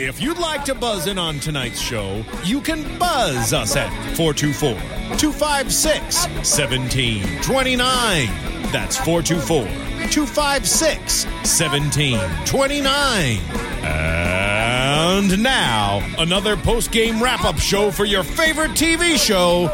If 0.00 0.22
you'd 0.22 0.38
like 0.38 0.64
to 0.66 0.76
buzz 0.76 1.08
in 1.08 1.18
on 1.18 1.40
tonight's 1.40 1.80
show, 1.80 2.24
you 2.44 2.60
can 2.60 2.84
buzz 3.00 3.52
us 3.52 3.74
at 3.74 3.90
424 4.16 4.74
256 5.18 6.28
1729. 6.28 8.26
That's 8.70 8.96
424 8.98 9.64
256 10.08 11.24
1729. 11.24 13.38
And 13.82 15.42
now, 15.42 16.08
another 16.16 16.56
post 16.56 16.92
game 16.92 17.20
wrap 17.20 17.44
up 17.44 17.58
show 17.58 17.90
for 17.90 18.04
your 18.04 18.22
favorite 18.22 18.76
TV 18.76 19.18
show. 19.18 19.68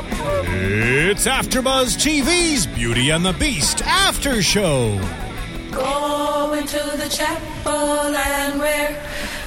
It's 0.46 1.26
AfterBuzz 1.26 1.98
TV's 1.98 2.66
Beauty 2.66 3.10
and 3.10 3.26
the 3.26 3.34
Beast 3.34 3.82
After 3.84 4.40
Show. 4.40 4.98
Go 5.70 6.54
into 6.54 6.78
the 6.96 7.10
chapel 7.10 8.16
and 8.16 8.58
where. 8.58 9.02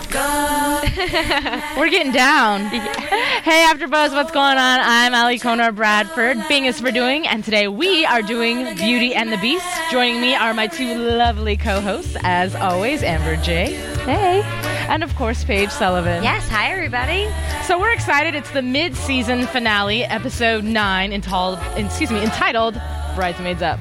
We're 1.77 1.89
getting 1.89 2.13
down. 2.13 2.61
hey, 2.61 3.63
After 3.63 3.88
AfterBuzz, 3.88 4.13
what's 4.13 4.31
going 4.31 4.58
on? 4.58 4.80
I'm 4.81 5.13
Ali 5.13 5.38
Kona 5.38 5.73
Bradford. 5.73 6.38
Bing 6.47 6.63
is 6.63 6.80
for 6.80 6.91
doing, 6.91 7.27
and 7.27 7.44
today 7.44 7.67
we 7.67 8.05
are 8.05 8.22
doing 8.22 8.73
Beauty 8.78 9.13
and 9.13 9.33
the 9.33 9.38
Beast. 9.38 9.66
Joining 9.91 10.22
me 10.22 10.33
are 10.33 10.53
my 10.53 10.67
two 10.67 10.95
lovely 10.95 11.58
co-hosts, 11.58 12.16
as 12.22 12.55
always, 12.55 13.03
Amber 13.03 13.35
J. 13.35 13.73
Hey. 14.05 14.44
And 14.88 15.03
of 15.03 15.13
course, 15.16 15.44
Paige 15.44 15.72
Sullivan. 15.72 16.23
Yes, 16.23 16.47
hi 16.47 16.72
everybody. 16.72 17.28
So 17.66 17.78
we're 17.78 17.91
excited. 17.91 18.33
It's 18.33 18.52
the 18.52 18.61
mid-season 18.61 19.45
finale, 19.47 20.05
episode 20.05 20.63
nine, 20.63 21.11
entitled, 21.11 21.59
excuse 21.75 22.11
me, 22.11 22.23
entitled 22.23 22.80
"Bridesmaids 23.13 23.61
Up." 23.61 23.80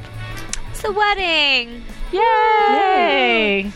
It's 0.72 0.82
the 0.82 0.90
wedding. 0.90 1.84
Yay! 2.12 3.70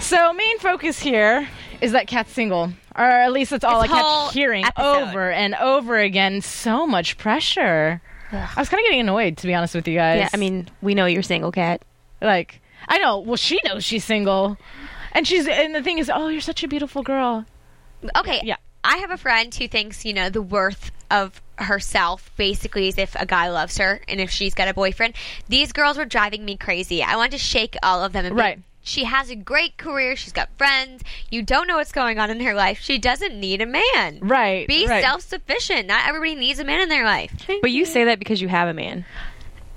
So 0.00 0.32
main 0.32 0.58
focus 0.58 0.98
here 0.98 1.48
is 1.82 1.92
that 1.92 2.06
Kat's 2.06 2.32
single, 2.32 2.72
or 2.96 3.04
at 3.04 3.30
least 3.32 3.50
that's 3.50 3.64
all 3.64 3.82
This 3.82 3.90
I 3.90 4.00
whole 4.00 4.22
kept 4.26 4.34
hearing 4.34 4.64
episode. 4.64 4.82
over 5.08 5.30
and 5.30 5.54
over 5.56 5.98
again. 5.98 6.40
So 6.40 6.86
much 6.86 7.18
pressure. 7.18 8.00
I 8.32 8.48
was 8.56 8.70
kind 8.70 8.80
of 8.80 8.84
getting 8.84 9.00
annoyed, 9.00 9.36
to 9.38 9.46
be 9.46 9.54
honest 9.54 9.74
with 9.74 9.86
you 9.86 9.96
guys. 9.98 10.20
Yeah, 10.20 10.28
I 10.32 10.38
mean, 10.38 10.68
we 10.80 10.94
know 10.94 11.04
you're 11.04 11.22
single, 11.22 11.52
Cat. 11.52 11.82
like 12.22 12.60
I 12.88 12.96
know. 12.98 13.18
Well, 13.18 13.36
she 13.36 13.58
knows 13.64 13.84
she's 13.84 14.04
single, 14.04 14.56
and 15.12 15.26
she's 15.26 15.46
and 15.46 15.74
the 15.74 15.82
thing 15.82 15.98
is, 15.98 16.10
oh, 16.12 16.28
you're 16.28 16.40
such 16.40 16.62
a 16.64 16.68
beautiful 16.68 17.02
girl. 17.02 17.44
Okay. 18.16 18.40
Yeah. 18.42 18.56
I 18.84 18.96
have 18.96 19.10
a 19.12 19.16
friend 19.16 19.54
who 19.54 19.68
thinks, 19.68 20.04
you 20.04 20.12
know, 20.12 20.28
the 20.30 20.42
worth 20.42 20.90
of 21.10 21.40
herself 21.56 22.32
basically 22.36 22.88
is 22.88 22.98
if 22.98 23.14
a 23.14 23.26
guy 23.26 23.48
loves 23.48 23.78
her 23.78 24.00
and 24.08 24.20
if 24.20 24.30
she's 24.30 24.54
got 24.54 24.66
a 24.66 24.74
boyfriend. 24.74 25.14
These 25.48 25.72
girls 25.72 25.96
were 25.96 26.04
driving 26.06 26.44
me 26.44 26.56
crazy. 26.56 27.02
I 27.02 27.14
wanted 27.16 27.32
to 27.32 27.38
shake 27.38 27.76
all 27.84 28.02
of 28.02 28.12
them. 28.12 28.24
And 28.26 28.34
be- 28.34 28.40
Right. 28.40 28.58
She 28.82 29.04
has 29.04 29.30
a 29.30 29.36
great 29.36 29.76
career. 29.76 30.16
She's 30.16 30.32
got 30.32 30.48
friends. 30.58 31.02
You 31.30 31.42
don't 31.42 31.68
know 31.68 31.76
what's 31.76 31.92
going 31.92 32.18
on 32.18 32.30
in 32.30 32.40
her 32.40 32.54
life. 32.54 32.80
She 32.80 32.98
doesn't 32.98 33.38
need 33.38 33.60
a 33.60 33.66
man. 33.66 34.18
Right. 34.20 34.66
Be 34.66 34.86
right. 34.86 35.02
self 35.02 35.22
sufficient. 35.22 35.86
Not 35.86 36.08
everybody 36.08 36.34
needs 36.34 36.58
a 36.58 36.64
man 36.64 36.80
in 36.80 36.88
their 36.88 37.04
life. 37.04 37.46
But 37.60 37.70
you 37.70 37.84
say 37.84 38.04
that 38.04 38.18
because 38.18 38.40
you 38.40 38.48
have 38.48 38.68
a 38.68 38.74
man. 38.74 39.04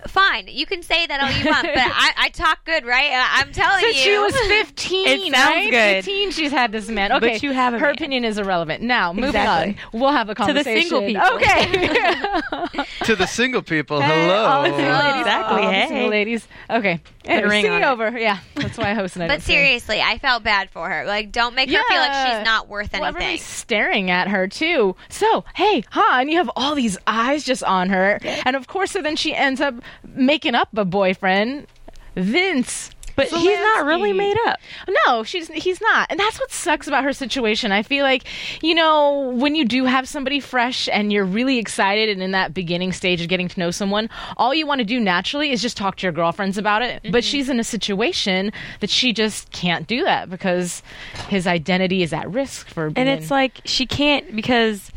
Fine. 0.07 0.47
You 0.49 0.65
can 0.65 0.81
say 0.83 1.05
that 1.07 1.21
all 1.21 1.31
you 1.31 1.45
want, 1.49 1.63
but 1.63 1.77
I, 1.77 2.11
I 2.17 2.29
talk 2.29 2.63
good, 2.65 2.85
right? 2.85 3.11
I, 3.11 3.41
I'm 3.41 3.51
telling 3.51 3.79
Since 3.81 3.97
you. 4.05 4.11
she 4.13 4.17
was 4.17 4.35
15, 4.35 5.07
It 5.07 5.19
sounds 5.33 5.33
right? 5.33 5.71
good. 5.71 6.05
15, 6.05 6.31
she's 6.31 6.51
had 6.51 6.71
this 6.71 6.87
man. 6.89 7.11
Okay, 7.13 7.33
But 7.33 7.43
you 7.43 7.51
have 7.53 7.73
a 7.73 7.79
her 7.79 7.85
man. 7.87 7.95
opinion 7.95 8.25
is 8.25 8.37
irrelevant. 8.37 8.83
Now, 8.83 9.13
moving 9.13 9.29
Exactly. 9.29 9.77
on, 9.93 9.99
we'll 9.99 10.11
have 10.11 10.29
a 10.29 10.35
conversation. 10.35 10.89
To 11.01 11.05
the 11.07 11.13
conversation. 11.13 11.71
single 11.73 12.01
people. 12.01 12.75
Okay. 12.75 12.85
to 13.05 13.15
the 13.15 13.25
single 13.25 13.61
people, 13.61 14.01
Hey, 14.01 14.23
hello. 14.27 14.45
all 14.45 14.63
the 14.63 14.69
single 14.75 14.93
ladies. 14.95 15.19
Exactly, 15.21 15.61
All 15.61 15.67
the 15.69 15.73
hey. 15.75 15.87
single 15.87 16.09
ladies. 16.09 16.47
Okay. 16.69 17.01
a 17.25 17.29
Anyway, 17.29 17.49
ring 17.49 17.63
singing 17.65 17.83
on 17.83 17.89
it. 17.99 18.05
over. 18.07 18.19
Yeah, 18.19 18.39
that's 18.55 18.77
why 18.77 18.91
I 18.91 18.93
host 18.93 19.13
tonight. 19.13 19.27
But 19.29 19.41
seriously, 19.41 20.01
I 20.01 20.17
felt 20.19 20.43
bad 20.43 20.69
for 20.69 20.87
her. 20.89 21.05
Like, 21.05 21.31
don't 21.31 21.55
make 21.55 21.69
her 21.71 21.81
feel 21.89 21.97
like 21.97 22.27
she's 22.37 22.45
not 22.45 22.67
worth 22.67 22.93
Well, 22.93 23.03
anything. 23.03 23.15
everybody's 23.23 23.43
staring 23.43 24.11
at 24.11 24.27
her 24.27 24.47
too. 24.47 24.95
So, 25.09 25.43
hey, 25.55 25.83
huh? 25.89 26.19
And 26.21 26.29
you 26.29 26.37
have 26.37 26.51
all 26.55 26.75
these 26.75 26.97
eyes 27.07 27.43
just 27.43 27.63
on 27.63 27.89
her, 27.89 28.19
and 28.45 28.55
of 28.55 28.67
course, 28.67 28.91
so 28.91 29.01
then 29.01 29.15
she 29.15 29.33
ends 29.33 29.59
up 29.61 29.73
making 30.03 30.55
up 30.55 30.69
a 30.75 30.85
boyfriend, 30.85 31.67
Vince. 32.15 32.91
But 33.15 33.29
he's 33.29 33.59
not 33.59 33.85
really 33.85 34.11
made 34.11 34.35
up. 34.45 34.59
No, 35.07 35.23
she's 35.23 35.47
he's 35.47 35.79
not. 35.79 36.07
And 36.09 36.19
that's 36.19 36.37
what 36.37 36.51
sucks 36.51 36.85
about 36.85 37.05
her 37.05 37.13
situation. 37.13 37.71
I 37.71 37.81
feel 37.81 38.03
like, 38.03 38.25
you 38.61 38.75
know, 38.75 39.29
when 39.35 39.55
you 39.55 39.63
do 39.63 39.85
have 39.85 40.05
somebody 40.05 40.41
fresh 40.41 40.89
and 40.91 41.13
you're 41.13 41.23
really 41.23 41.57
excited 41.57 42.09
and 42.09 42.21
in 42.21 42.31
that 42.31 42.53
beginning 42.53 42.91
stage 42.91 43.21
of 43.21 43.29
getting 43.29 43.47
to 43.47 43.57
know 43.57 43.71
someone, 43.71 44.09
all 44.35 44.53
you 44.53 44.67
want 44.67 44.79
to 44.79 44.85
do 44.85 44.99
naturally 44.99 45.51
is 45.51 45.61
just 45.61 45.77
talk 45.77 45.95
to 45.95 46.03
your 46.05 46.11
girlfriends 46.11 46.57
about 46.57 46.81
it. 46.81 47.03
But 47.03 47.11
mm-hmm. 47.11 47.19
she's 47.21 47.49
in 47.49 47.57
a 47.57 47.63
situation 47.63 48.51
that 48.81 48.89
she 48.89 49.13
just 49.13 49.49
can't 49.53 49.87
do 49.87 50.03
that 50.03 50.29
because 50.29 50.83
his 51.29 51.47
identity 51.47 52.03
is 52.03 52.11
at 52.11 52.29
risk 52.29 52.67
for 52.67 52.89
being 52.89 53.07
And 53.07 53.17
it's 53.17 53.31
like 53.31 53.61
she 53.63 53.85
can't 53.85 54.35
because 54.35 54.91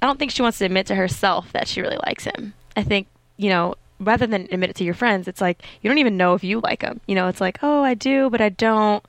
I 0.00 0.06
don't 0.06 0.18
think 0.18 0.30
she 0.30 0.40
wants 0.40 0.56
to 0.60 0.64
admit 0.64 0.86
to 0.86 0.94
herself 0.94 1.52
that 1.52 1.68
she 1.68 1.82
really 1.82 1.98
likes 2.06 2.24
him. 2.24 2.54
I 2.74 2.84
think, 2.84 3.06
you 3.36 3.50
know, 3.50 3.74
rather 4.00 4.26
than 4.26 4.48
admit 4.50 4.70
it 4.70 4.76
to 4.76 4.84
your 4.84 4.94
friends, 4.94 5.28
it's 5.28 5.40
like 5.40 5.62
you 5.82 5.88
don't 5.90 5.98
even 5.98 6.16
know 6.16 6.34
if 6.34 6.42
you 6.44 6.60
like 6.60 6.82
him. 6.82 7.00
You 7.06 7.14
know, 7.14 7.28
it's 7.28 7.40
like, 7.40 7.58
oh, 7.62 7.82
I 7.82 7.94
do, 7.94 8.30
but 8.30 8.40
I 8.40 8.48
don't. 8.48 9.04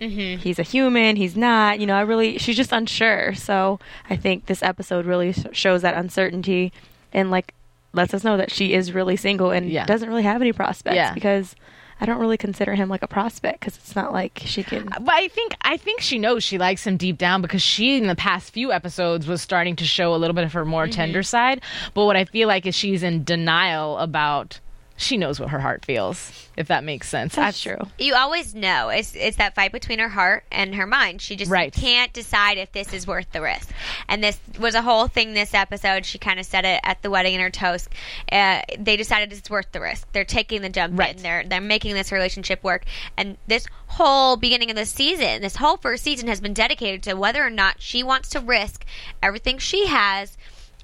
Mm-hmm. 0.00 0.40
He's 0.40 0.58
a 0.58 0.62
human. 0.64 1.16
He's 1.16 1.36
not. 1.36 1.78
You 1.78 1.86
know, 1.86 1.94
I 1.94 2.00
really. 2.00 2.38
She's 2.38 2.56
just 2.56 2.72
unsure. 2.72 3.34
So 3.34 3.78
I 4.10 4.16
think 4.16 4.46
this 4.46 4.62
episode 4.62 5.06
really 5.06 5.32
shows 5.52 5.82
that 5.82 5.94
uncertainty 5.94 6.72
and 7.12 7.30
like 7.30 7.54
lets 7.92 8.14
us 8.14 8.24
know 8.24 8.36
that 8.36 8.50
she 8.50 8.72
is 8.74 8.92
really 8.92 9.16
single 9.16 9.50
and 9.50 9.70
Yeah. 9.70 9.84
doesn't 9.86 10.08
really 10.08 10.22
have 10.22 10.40
any 10.40 10.52
prospects 10.52 10.96
Yeah. 10.96 11.12
because 11.12 11.54
I 12.02 12.04
don't 12.04 12.18
really 12.18 12.36
consider 12.36 12.74
him 12.74 12.88
like 12.88 13.04
a 13.04 13.06
prospect 13.06 13.60
because 13.60 13.76
it's 13.76 13.94
not 13.94 14.12
like 14.12 14.42
she 14.44 14.64
can. 14.64 14.92
Uh, 14.92 14.98
but 14.98 15.14
I 15.14 15.28
think 15.28 15.54
I 15.62 15.76
think 15.76 16.00
she 16.00 16.18
knows 16.18 16.42
she 16.42 16.58
likes 16.58 16.84
him 16.84 16.96
deep 16.96 17.16
down 17.16 17.42
because 17.42 17.62
she 17.62 17.96
in 17.96 18.08
the 18.08 18.16
past 18.16 18.52
few 18.52 18.72
episodes 18.72 19.28
was 19.28 19.40
starting 19.40 19.76
to 19.76 19.84
show 19.84 20.12
a 20.12 20.16
little 20.16 20.34
bit 20.34 20.42
of 20.42 20.52
her 20.52 20.64
more 20.64 20.86
mm-hmm. 20.86 20.94
tender 20.94 21.22
side. 21.22 21.62
But 21.94 22.06
what 22.06 22.16
I 22.16 22.24
feel 22.24 22.48
like 22.48 22.66
is 22.66 22.74
she's 22.74 23.04
in 23.04 23.22
denial 23.22 23.98
about 23.98 24.58
she 25.02 25.16
knows 25.16 25.38
what 25.40 25.50
her 25.50 25.58
heart 25.60 25.84
feels, 25.84 26.48
if 26.56 26.68
that 26.68 26.84
makes 26.84 27.08
sense. 27.08 27.34
That's 27.34 27.60
true. 27.60 27.78
You 27.98 28.14
always 28.14 28.54
know 28.54 28.88
it's 28.88 29.14
it's 29.14 29.36
that 29.38 29.54
fight 29.54 29.72
between 29.72 29.98
her 29.98 30.08
heart 30.08 30.44
and 30.52 30.74
her 30.74 30.86
mind. 30.86 31.20
She 31.20 31.36
just 31.36 31.50
Right. 31.50 31.72
can't 31.72 32.12
decide 32.12 32.58
if 32.58 32.72
this 32.72 32.92
is 32.92 33.06
worth 33.06 33.30
the 33.32 33.40
risk. 33.42 33.70
And 34.08 34.22
this 34.22 34.38
was 34.58 34.74
a 34.74 34.82
whole 34.82 35.08
thing 35.08 35.34
this 35.34 35.54
episode. 35.54 36.06
She 36.06 36.18
kind 36.18 36.38
of 36.40 36.46
said 36.46 36.64
it 36.64 36.80
at 36.84 37.02
the 37.02 37.10
wedding 37.10 37.34
in 37.34 37.40
her 37.40 37.50
toast. 37.50 37.88
Uh, 38.30 38.60
they 38.78 38.96
decided 38.96 39.32
it's 39.32 39.50
worth 39.50 39.70
the 39.72 39.80
risk. 39.80 40.06
They're 40.12 40.24
taking 40.24 40.62
the 40.62 40.68
jump 40.68 40.98
Right. 40.98 41.16
in. 41.16 41.22
They're 41.22 41.44
they're 41.44 41.60
making 41.60 41.94
this 41.94 42.12
relationship 42.12 42.62
work. 42.62 42.84
And 43.16 43.36
this 43.46 43.66
whole 43.88 44.36
beginning 44.36 44.70
of 44.70 44.76
the 44.76 44.86
season, 44.86 45.42
this 45.42 45.56
whole 45.56 45.76
first 45.76 46.02
season 46.04 46.28
has 46.28 46.40
been 46.40 46.54
dedicated 46.54 47.02
to 47.04 47.14
whether 47.14 47.44
or 47.44 47.50
not 47.50 47.76
she 47.80 48.02
wants 48.02 48.28
to 48.30 48.40
risk 48.40 48.84
everything 49.22 49.58
she 49.58 49.86
has 49.86 50.36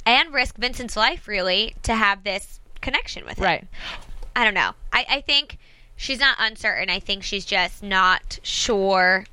and 0.04 0.32
risk 0.32 0.56
Vincent's 0.56 0.96
life 0.96 1.28
really 1.28 1.74
to 1.82 1.94
have 1.94 2.24
this 2.24 2.60
connection 2.80 3.24
with 3.24 3.38
him. 3.38 3.44
Right. 3.44 3.64
I 4.38 4.44
don't 4.44 4.54
know. 4.54 4.70
I, 4.92 5.04
I 5.10 5.20
think 5.20 5.58
she's 5.96 6.20
not 6.20 6.36
uncertain. 6.38 6.90
I 6.90 7.00
think 7.00 7.24
she's 7.24 7.44
just 7.44 7.82
not 7.82 8.38
sure 8.44 9.26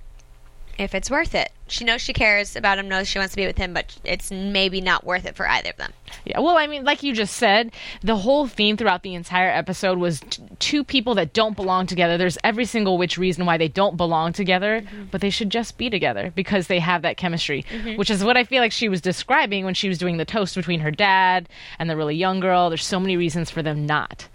if 0.80 0.96
it's 0.96 1.12
worth 1.12 1.36
it. 1.36 1.52
She 1.68 1.84
knows 1.84 2.02
she 2.02 2.12
cares 2.12 2.56
about 2.56 2.80
him, 2.80 2.90
knows 2.90 3.08
she 3.08 3.20
wants 3.20 3.34
to 3.34 3.38
be 3.38 3.46
with 3.46 3.60
him, 3.60 3.72
but 3.72 3.96
it's 4.04 4.32
maybe 4.32 4.82
not 4.82 5.04
worth 5.04 5.28
it 5.28 5.36
for 5.36 5.48
either 5.48 5.70
of 5.70 5.78
them. 5.78 5.94
Yeah, 6.26 6.40
well, 6.40 6.58
I 6.58 6.66
mean, 6.66 6.84
like 6.84 7.04
you 7.04 7.14
just 7.14 7.36
said, 7.36 7.72
the 8.02 8.18
whole 8.18 8.48
theme 8.48 8.78
throughout 8.78 9.04
the 9.04 9.14
entire 9.14 9.52
episode 9.52 10.00
was 10.00 10.22
t- 10.22 10.42
two 10.58 10.84
people 10.84 11.14
that 11.16 11.34
don't 11.34 11.56
belong 11.56 11.86
together. 11.86 12.18
There's 12.18 12.40
every 12.44 12.66
single 12.66 12.98
which 12.98 13.16
reason 13.16 13.46
why 13.46 13.58
they 13.58 13.68
don't 13.68 13.98
belong 13.98 14.34
together, 14.34 14.82
mm-hmm. 14.82 15.04
but 15.12 15.22
they 15.22 15.30
should 15.30 15.52
just 15.52 15.78
be 15.78 15.92
together 15.92 16.34
because 16.36 16.66
they 16.66 16.80
have 16.80 17.04
that 17.04 17.18
chemistry, 17.18 17.64
mm-hmm. 17.72 17.96
which 17.96 18.10
is 18.10 18.24
what 18.24 18.38
I 18.38 18.44
feel 18.44 18.62
like 18.62 18.72
she 18.72 18.90
was 18.90 19.02
describing 19.02 19.66
when 19.66 19.76
she 19.76 19.88
was 19.88 20.00
doing 20.00 20.18
the 20.18 20.26
toast 20.26 20.56
between 20.56 20.80
her 20.80 20.92
dad 20.92 21.48
and 21.78 21.92
the 21.92 21.96
really 21.96 22.16
young 22.16 22.40
girl. 22.40 22.70
There's 22.72 22.84
so 22.84 23.00
many 23.00 23.18
reasons 23.18 23.52
for 23.52 23.62
them 23.62 23.86
not. 23.86 24.28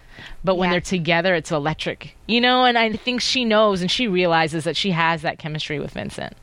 But 0.44 0.56
when 0.56 0.68
Yeah. 0.68 0.74
they're 0.74 0.80
together, 0.80 1.34
it's 1.34 1.50
electric, 1.50 2.16
you 2.26 2.40
know. 2.40 2.64
And 2.64 2.76
I 2.78 2.92
think 2.92 3.20
she 3.20 3.44
knows 3.44 3.80
and 3.80 3.90
she 3.90 4.08
realizes 4.08 4.64
that 4.64 4.76
she 4.76 4.90
has 4.92 5.22
that 5.22 5.38
chemistry 5.38 5.78
with 5.80 5.92
Vincent. 5.92 6.34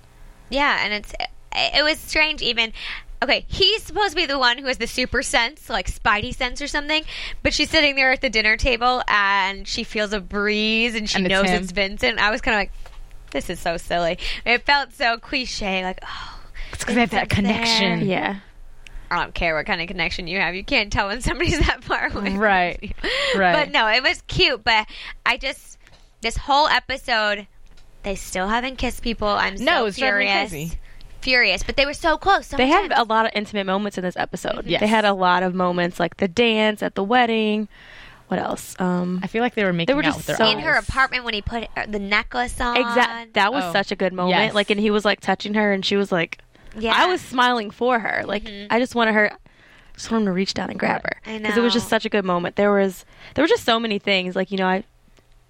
Yeah, 0.49 0.83
and 0.83 0.93
it's 0.93 1.13
it 1.53 1.83
was 1.83 1.97
strange 1.99 2.41
even 2.41 2.73
okay, 3.23 3.45
he's 3.47 3.81
supposed 3.81 4.11
to 4.11 4.15
be 4.15 4.27
the 4.27 4.37
one 4.37 4.59
who 4.59 4.67
has 4.67 4.77
the 4.77 4.85
super 4.85 5.23
sense, 5.23 5.71
like 5.71 5.91
Spidey 5.91 6.35
sense 6.35 6.61
or 6.61 6.67
something. 6.67 7.03
But 7.41 7.51
she's 7.51 7.69
sitting 7.71 7.95
there 7.95 8.11
at 8.11 8.21
the 8.21 8.29
dinner 8.29 8.55
table 8.57 9.01
and 9.07 9.67
she 9.67 9.83
feels 9.83 10.13
a 10.13 10.19
breeze 10.19 10.93
and 10.93 11.09
she 11.09 11.17
And 11.17 11.25
it's 11.25 11.31
knows 11.33 11.49
him. 11.49 11.63
it's 11.63 11.71
Vincent. 11.71 12.19
I 12.19 12.29
was 12.29 12.41
kind 12.41 12.53
of 12.53 12.59
like, 12.59 12.71
this 13.31 13.49
is 13.49 13.59
so 13.59 13.77
silly. 13.77 14.19
It 14.45 14.61
felt 14.67 14.93
so 14.93 15.17
cliche, 15.17 15.83
like, 15.83 15.97
oh, 16.05 16.39
It's 16.71 16.83
because 16.83 16.93
they 16.93 17.01
have 17.01 17.09
that 17.09 17.33
Vincent's 17.33 17.49
there. 17.49 17.65
connection. 17.65 18.07
Yeah. 18.07 18.35
I 19.09 19.19
don't 19.23 19.33
care 19.33 19.55
what 19.55 19.65
kind 19.65 19.81
of 19.81 19.87
connection 19.87 20.27
you 20.27 20.39
have. 20.39 20.55
You 20.55 20.63
can't 20.63 20.91
tell 20.91 21.07
when 21.07 21.21
somebody's 21.21 21.59
that 21.67 21.83
far 21.83 22.07
away. 22.13 22.35
Right. 22.37 22.95
Right. 23.35 23.53
But 23.53 23.71
no, 23.71 23.87
it 23.87 24.03
was 24.03 24.21
cute. 24.27 24.63
But 24.63 24.87
I 25.25 25.37
just 25.37 25.77
this 26.21 26.35
whole 26.37 26.67
episode, 26.67 27.47
they 28.03 28.15
still 28.15 28.47
haven't 28.47 28.77
kissed 28.77 29.01
people. 29.01 29.27
I'm 29.27 29.55
No, 29.55 29.81
so 29.81 29.85
it's 29.87 29.97
driving 29.97 30.27
furious. 30.27 30.49
crazy. 30.51 30.79
Furious, 31.21 31.63
but 31.63 31.75
they 31.75 31.85
were 31.85 31.93
so 31.93 32.17
close. 32.17 32.47
So 32.47 32.57
They 32.57 32.67
had 32.67 32.89
times. 32.89 33.01
a 33.01 33.03
lot 33.11 33.25
of 33.25 33.31
intimate 33.35 33.65
moments 33.65 33.97
in 33.97 34.03
this 34.03 34.15
episode. 34.15 34.65
Yes. 34.65 34.79
They 34.79 34.87
had 34.87 35.03
a 35.03 35.13
lot 35.13 35.43
of 35.43 35.53
moments 35.55 35.99
like 35.99 36.17
the 36.17 36.27
dance 36.27 36.81
at 36.83 36.95
the 36.95 37.03
wedding. 37.03 37.67
What 38.27 38.39
else? 38.39 38.75
Um, 38.79 39.19
I 39.23 39.27
feel 39.27 39.41
like 39.41 39.55
they 39.55 39.63
were 39.63 39.71
making 39.73 39.87
they 39.87 39.93
were 39.95 40.01
out 40.03 40.05
just 40.15 40.17
with 40.19 40.25
their 40.27 40.35
so- 40.37 40.49
in 40.49 40.59
her 40.59 40.73
apartment 40.73 41.23
when 41.23 41.33
he 41.33 41.41
put 41.41 41.67
uh, 41.75 41.85
the 41.87 41.99
necklace 41.99 42.59
on. 42.61 42.77
Exactly. 42.77 43.31
That 43.33 43.51
was 43.53 43.63
Oh. 43.65 43.71
such 43.73 43.91
a 43.91 43.95
good 43.95 44.13
moment. 44.13 44.37
Yes. 44.37 44.53
Like, 44.53 44.69
and 44.69 44.79
he 44.79 44.91
was 44.91 45.05
like 45.05 45.19
touching 45.21 45.53
her, 45.55 45.71
and 45.73 45.85
she 45.85 45.95
was 45.95 46.11
like, 46.11 46.37
Yeah. 46.77 46.93
I 46.95 47.07
was 47.07 47.21
smiling 47.21 47.71
for 47.71 47.99
her. 47.99 48.23
Like, 48.25 48.47
I 48.69 48.79
just 48.79 48.95
wanted 48.95 49.13
her. 49.13 49.31
Just 49.93 50.11
wanted 50.11 50.21
him 50.21 50.25
to 50.27 50.31
reach 50.33 50.53
down 50.53 50.69
and 50.69 50.77
grab 50.79 51.01
her 51.01 51.17
I 51.25 51.31
it 51.31 51.57
was 51.59 51.73
just 51.73 51.87
such 51.87 52.05
a 52.05 52.09
good 52.09 52.23
moment. 52.23 52.55
There 52.55 52.71
was 52.71 53.03
there 53.33 53.43
were 53.43 53.47
just 53.47 53.63
so 53.63 53.79
many 53.79 53.97
things. 53.97 54.35
Like 54.35 54.51
you 54.51 54.57
know, 54.57 54.67
I 54.67 54.83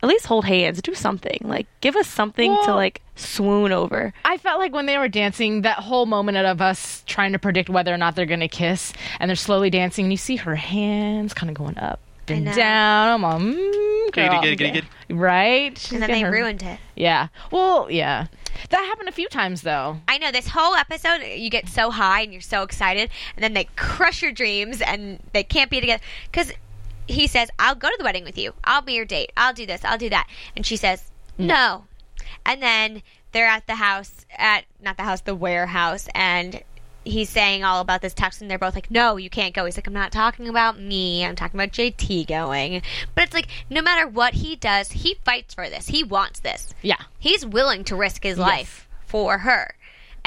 at 0.01 0.07
least 0.07 0.25
hold 0.25 0.45
hands, 0.45 0.81
do 0.81 0.94
something. 0.94 1.39
Like 1.44 1.68
give 1.81 1.95
us 1.97 2.07
something 2.07 2.56
to 2.63 2.74
like 2.74 3.01
swoon 3.15 3.71
over. 3.71 4.13
I 4.24 4.38
felt 4.38 4.59
like 4.59 4.74
when 4.74 4.85
they 4.85 4.97
were 4.97 5.07
dancing, 5.09 5.63
that 5.63 5.79
whole 5.79 6.06
moment 6.06 6.38
of 6.38 6.62
us 6.62 7.03
trying 7.07 7.33
to 7.33 7.39
predict 7.39 7.69
whether 7.69 7.94
or 7.94 7.97
not 7.97 8.15
they're 8.15 8.25
going 8.25 8.39
to 8.39 8.47
kiss, 8.47 8.94
and 9.19 9.29
they're 9.29 9.35
slowly 9.35 9.69
dancing, 9.69 10.06
and 10.06 10.13
you 10.13 10.18
see 10.18 10.38
her 10.38 10.56
hands 10.56 11.33
kind 11.33 11.50
of 11.50 11.56
going 11.56 11.77
up 11.77 12.00
and 12.27 12.45
down. 12.45 13.09
I'm 13.09 13.25
all, 13.25 13.39
mm, 13.39 14.12
Giddy, 14.13 14.27
girl. 14.29 14.41
giddy, 14.41 14.56
giddy, 14.56 14.71
giddy. 14.71 14.88
Right? 15.09 15.77
She's 15.77 15.94
and 15.94 16.03
then 16.03 16.12
they 16.12 16.21
her- 16.21 16.31
ruined 16.31 16.63
it. 16.63 16.79
Yeah. 16.95 17.27
Well, 17.51 17.89
yeah. 17.89 18.27
That 18.69 18.86
happened 18.86 19.09
a 19.09 19.13
few 19.13 19.27
times, 19.30 19.62
though. 19.62 19.98
I 20.07 20.18
know 20.18 20.31
this 20.31 20.50
whole 20.50 20.75
episode, 20.75 21.21
you 21.24 21.50
get 21.50 21.68
so 21.68 21.92
high 21.92 22.21
and 22.21 22.31
you're 22.31 22.42
so 22.42 22.63
excited, 22.63 23.09
and 23.36 23.44
then 23.44 23.54
they 23.54 23.65
crush 23.75 24.21
your 24.21 24.31
dreams 24.31 24.81
and 24.81 25.19
they 25.33 25.44
can't 25.44 25.69
be 25.69 25.80
together. 25.80 26.04
Because 26.31 26.51
he 27.07 27.27
says, 27.27 27.50
I'll 27.57 27.75
go 27.75 27.89
to 27.89 27.95
the 27.98 28.04
wedding 28.04 28.24
with 28.24 28.38
you. 28.38 28.54
I'll 28.63 28.81
be 28.81 28.94
your 28.94 29.06
date. 29.06 29.31
I'll 29.38 29.54
do 29.54 29.65
this. 29.65 29.83
I'll 29.86 29.98
do 29.98 30.09
that. 30.09 30.27
And 30.56 30.65
she 30.65 30.75
says, 30.77 31.09
mm. 31.39 31.45
no. 31.45 31.86
And 32.45 32.62
then 32.62 33.04
they're 33.31 33.48
at 33.48 33.68
the 33.68 33.75
house, 33.75 34.25
at 34.38 34.65
not 34.81 34.98
the 34.98 35.03
house, 35.03 35.21
the 35.21 35.36
warehouse, 35.36 36.07
and 36.13 36.63
he's 37.07 37.30
saying 37.30 37.63
all 37.63 37.81
about 37.81 38.01
this 38.01 38.13
text, 38.13 38.42
and 38.42 38.50
they're 38.50 38.59
both 38.59 38.75
like, 38.75 38.92
no, 38.92 39.18
you 39.18 39.30
can't 39.30 39.54
go. 39.54 39.65
He's 39.65 39.77
like, 39.77 39.88
I'm 39.88 39.94
not 39.94 40.12
talking 40.12 40.48
about 40.48 40.80
me. 40.80 41.25
I'm 41.25 41.36
talking 41.36 41.59
about 41.59 41.71
JT 41.71 42.27
going. 42.27 42.81
But 43.15 43.24
it's 43.25 43.33
like, 43.33 43.48
no 43.69 43.81
matter 43.81 44.07
what 44.07 44.36
he 44.36 44.56
does, 44.56 44.92
he 44.92 45.15
fights 45.25 45.54
for 45.54 45.69
this. 45.69 45.88
He 45.88 46.04
wants 46.04 46.39
this 46.39 46.74
Yeah. 46.81 47.01
he's 47.19 47.45
willing 47.45 47.83
to 47.86 47.95
risk 47.95 48.24
his 48.24 48.38
life 48.38 48.88
for 49.06 49.39
her. 49.39 49.75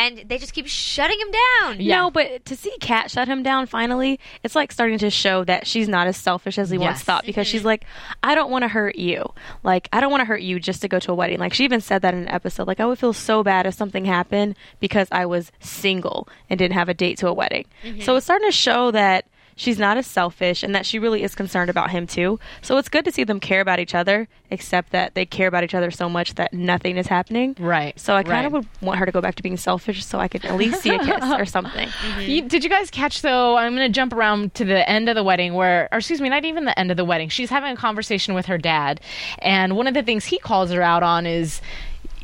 And 0.00 0.28
they 0.28 0.38
just 0.38 0.54
keep 0.54 0.66
shutting 0.66 1.20
him 1.20 1.30
down. 1.30 1.80
Yeah. 1.80 1.96
No, 1.96 2.10
but 2.10 2.46
to 2.46 2.56
see 2.56 2.74
Kat 2.80 3.10
shut 3.10 3.28
him 3.28 3.42
down 3.42 3.66
finally, 3.66 4.18
it's 4.42 4.56
like 4.56 4.72
starting 4.72 4.96
to 4.98 5.10
show 5.10 5.44
that 5.44 5.66
she's 5.66 5.88
not 5.88 6.06
as 6.06 6.16
selfish 6.16 6.56
as 6.56 6.70
he 6.70 6.78
once 6.78 7.02
thought 7.02 7.26
because 7.26 7.46
she's 7.46 7.60
mm-hmm. 7.60 7.66
like, 7.68 7.84
I 8.22 8.34
don't 8.34 8.50
want 8.50 8.62
to 8.62 8.68
hurt 8.68 8.96
you. 8.96 9.30
Like, 9.62 9.90
I 9.92 10.00
don't 10.00 10.10
want 10.10 10.22
to 10.22 10.24
hurt 10.24 10.40
you 10.40 10.58
just 10.58 10.80
to 10.80 10.88
go 10.88 10.98
to 11.00 11.12
a 11.12 11.14
wedding. 11.14 11.38
Like, 11.38 11.52
she 11.52 11.64
even 11.64 11.82
said 11.82 12.00
that 12.00 12.14
in 12.14 12.20
an 12.20 12.28
episode. 12.28 12.66
Like, 12.66 12.80
I 12.80 12.86
would 12.86 12.98
feel 12.98 13.12
so 13.12 13.42
bad 13.42 13.66
if 13.66 13.74
something 13.74 14.06
happened 14.06 14.56
because 14.80 15.06
I 15.12 15.26
was 15.26 15.52
single 15.60 16.28
and 16.48 16.56
didn't 16.58 16.74
have 16.74 16.88
a 16.88 16.94
date 16.94 17.18
to 17.18 17.28
a 17.28 17.34
wedding. 17.34 17.66
Mm-hmm. 17.84 18.00
So 18.00 18.16
it's 18.16 18.24
starting 18.24 18.48
to 18.48 18.52
show 18.52 18.90
that 18.92 19.26
she's 19.60 19.78
not 19.78 19.98
as 19.98 20.06
selfish 20.06 20.62
and 20.62 20.74
that 20.74 20.86
she 20.86 20.98
really 20.98 21.22
is 21.22 21.34
concerned 21.34 21.68
about 21.68 21.90
him 21.90 22.06
too. 22.06 22.40
So 22.62 22.78
it's 22.78 22.88
good 22.88 23.04
to 23.04 23.12
see 23.12 23.24
them 23.24 23.38
care 23.38 23.60
about 23.60 23.78
each 23.78 23.94
other, 23.94 24.26
except 24.50 24.90
that 24.92 25.14
they 25.14 25.26
care 25.26 25.48
about 25.48 25.64
each 25.64 25.74
other 25.74 25.90
so 25.90 26.08
much 26.08 26.34
that 26.36 26.54
nothing 26.54 26.96
is 26.96 27.06
happening. 27.06 27.54
Right. 27.58 27.98
So 28.00 28.14
I 28.14 28.22
kind 28.22 28.46
of 28.46 28.54
right. 28.54 28.64
would 28.64 28.86
want 28.86 28.98
her 28.98 29.04
to 29.04 29.12
go 29.12 29.20
back 29.20 29.34
to 29.34 29.42
being 29.42 29.58
selfish 29.58 30.02
so 30.02 30.18
I 30.18 30.28
could 30.28 30.46
at 30.46 30.56
least 30.56 30.80
see 30.80 30.94
a 30.94 30.98
kiss 30.98 31.22
or 31.22 31.44
something. 31.56 31.88
Mm-hmm. 31.88 32.20
You, 32.22 32.42
did 32.42 32.64
you 32.64 32.70
guys 32.70 32.90
catch 32.90 33.20
though? 33.20 33.58
I'm 33.58 33.76
going 33.76 33.86
to 33.86 33.94
jump 33.94 34.14
around 34.14 34.54
to 34.54 34.64
the 34.64 34.88
end 34.88 35.10
of 35.10 35.14
the 35.14 35.22
wedding, 35.22 35.52
where, 35.52 35.90
or 35.92 35.98
excuse 35.98 36.22
me, 36.22 36.30
not 36.30 36.46
even 36.46 36.64
the 36.64 36.78
end 36.78 36.90
of 36.90 36.96
the 36.96 37.04
wedding. 37.04 37.28
She's 37.28 37.50
having 37.50 37.70
a 37.70 37.76
conversation 37.76 38.32
with 38.32 38.46
her 38.46 38.56
dad, 38.56 39.02
and 39.40 39.76
one 39.76 39.86
of 39.86 39.92
the 39.92 40.02
things 40.02 40.24
he 40.24 40.38
calls 40.38 40.70
her 40.70 40.80
out 40.80 41.02
on 41.02 41.26
is 41.26 41.60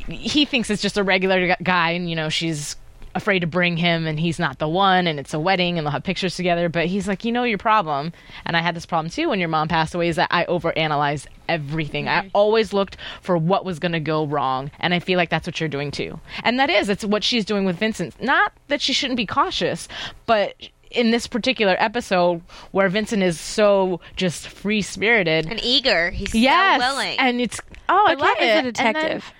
he 0.09 0.45
thinks 0.45 0.71
it's 0.71 0.81
just 0.81 0.97
a 0.97 1.03
regular 1.03 1.55
guy, 1.61 1.91
and 1.91 2.09
you 2.09 2.15
know 2.15 2.29
she's 2.29 2.77
afraid 3.15 3.39
to 3.39 3.47
bring 3.47 3.77
him, 3.77 4.05
and 4.07 4.19
he's 4.19 4.37
not 4.39 4.59
the 4.59 4.67
one, 4.67 5.07
and 5.07 5.19
it's 5.19 5.33
a 5.33 5.39
wedding, 5.39 5.77
and 5.77 5.85
they'll 5.85 5.91
have 5.91 6.03
pictures 6.03 6.35
together. 6.35 6.69
But 6.69 6.85
he's 6.87 7.07
like, 7.07 7.25
you 7.25 7.31
know, 7.31 7.43
your 7.43 7.57
problem, 7.57 8.13
and 8.45 8.55
I 8.55 8.61
had 8.61 8.75
this 8.75 8.85
problem 8.85 9.09
too 9.09 9.29
when 9.29 9.39
your 9.39 9.49
mom 9.49 9.67
passed 9.67 9.95
away, 9.95 10.07
is 10.09 10.15
that 10.17 10.27
I 10.31 10.45
overanalyze 10.45 11.25
everything. 11.49 12.07
I 12.07 12.29
always 12.33 12.73
looked 12.73 12.97
for 13.21 13.37
what 13.37 13.65
was 13.65 13.79
going 13.79 13.91
to 13.93 13.99
go 13.99 14.25
wrong, 14.25 14.71
and 14.79 14.93
I 14.93 14.99
feel 14.99 15.17
like 15.17 15.29
that's 15.29 15.47
what 15.47 15.59
you're 15.59 15.69
doing 15.69 15.91
too. 15.91 16.19
And 16.43 16.59
that 16.59 16.69
is, 16.69 16.89
it's 16.89 17.03
what 17.05 17.23
she's 17.23 17.45
doing 17.45 17.65
with 17.65 17.77
Vincent. 17.77 18.21
Not 18.21 18.51
that 18.67 18.81
she 18.81 18.93
shouldn't 18.93 19.17
be 19.17 19.25
cautious, 19.25 19.87
but 20.25 20.55
in 20.91 21.11
this 21.11 21.27
particular 21.27 21.75
episode 21.79 22.41
where 22.71 22.87
Vincent 22.87 23.21
is 23.21 23.37
so 23.39 23.99
just 24.15 24.47
free 24.47 24.81
spirited. 24.81 25.45
And 25.45 25.59
eager. 25.61 26.11
He's 26.11 26.33
Yes, 26.33 26.81
so 26.81 26.87
willing. 26.95 27.19
and 27.19 27.41
it's 27.41 27.59
oh, 27.89 28.05
I 28.07 28.15
But 28.15 28.21
love 28.21 28.37
Kat 28.37 28.43
is 28.43 28.55
it. 28.55 28.59
a 28.59 28.71
detective. 28.71 29.33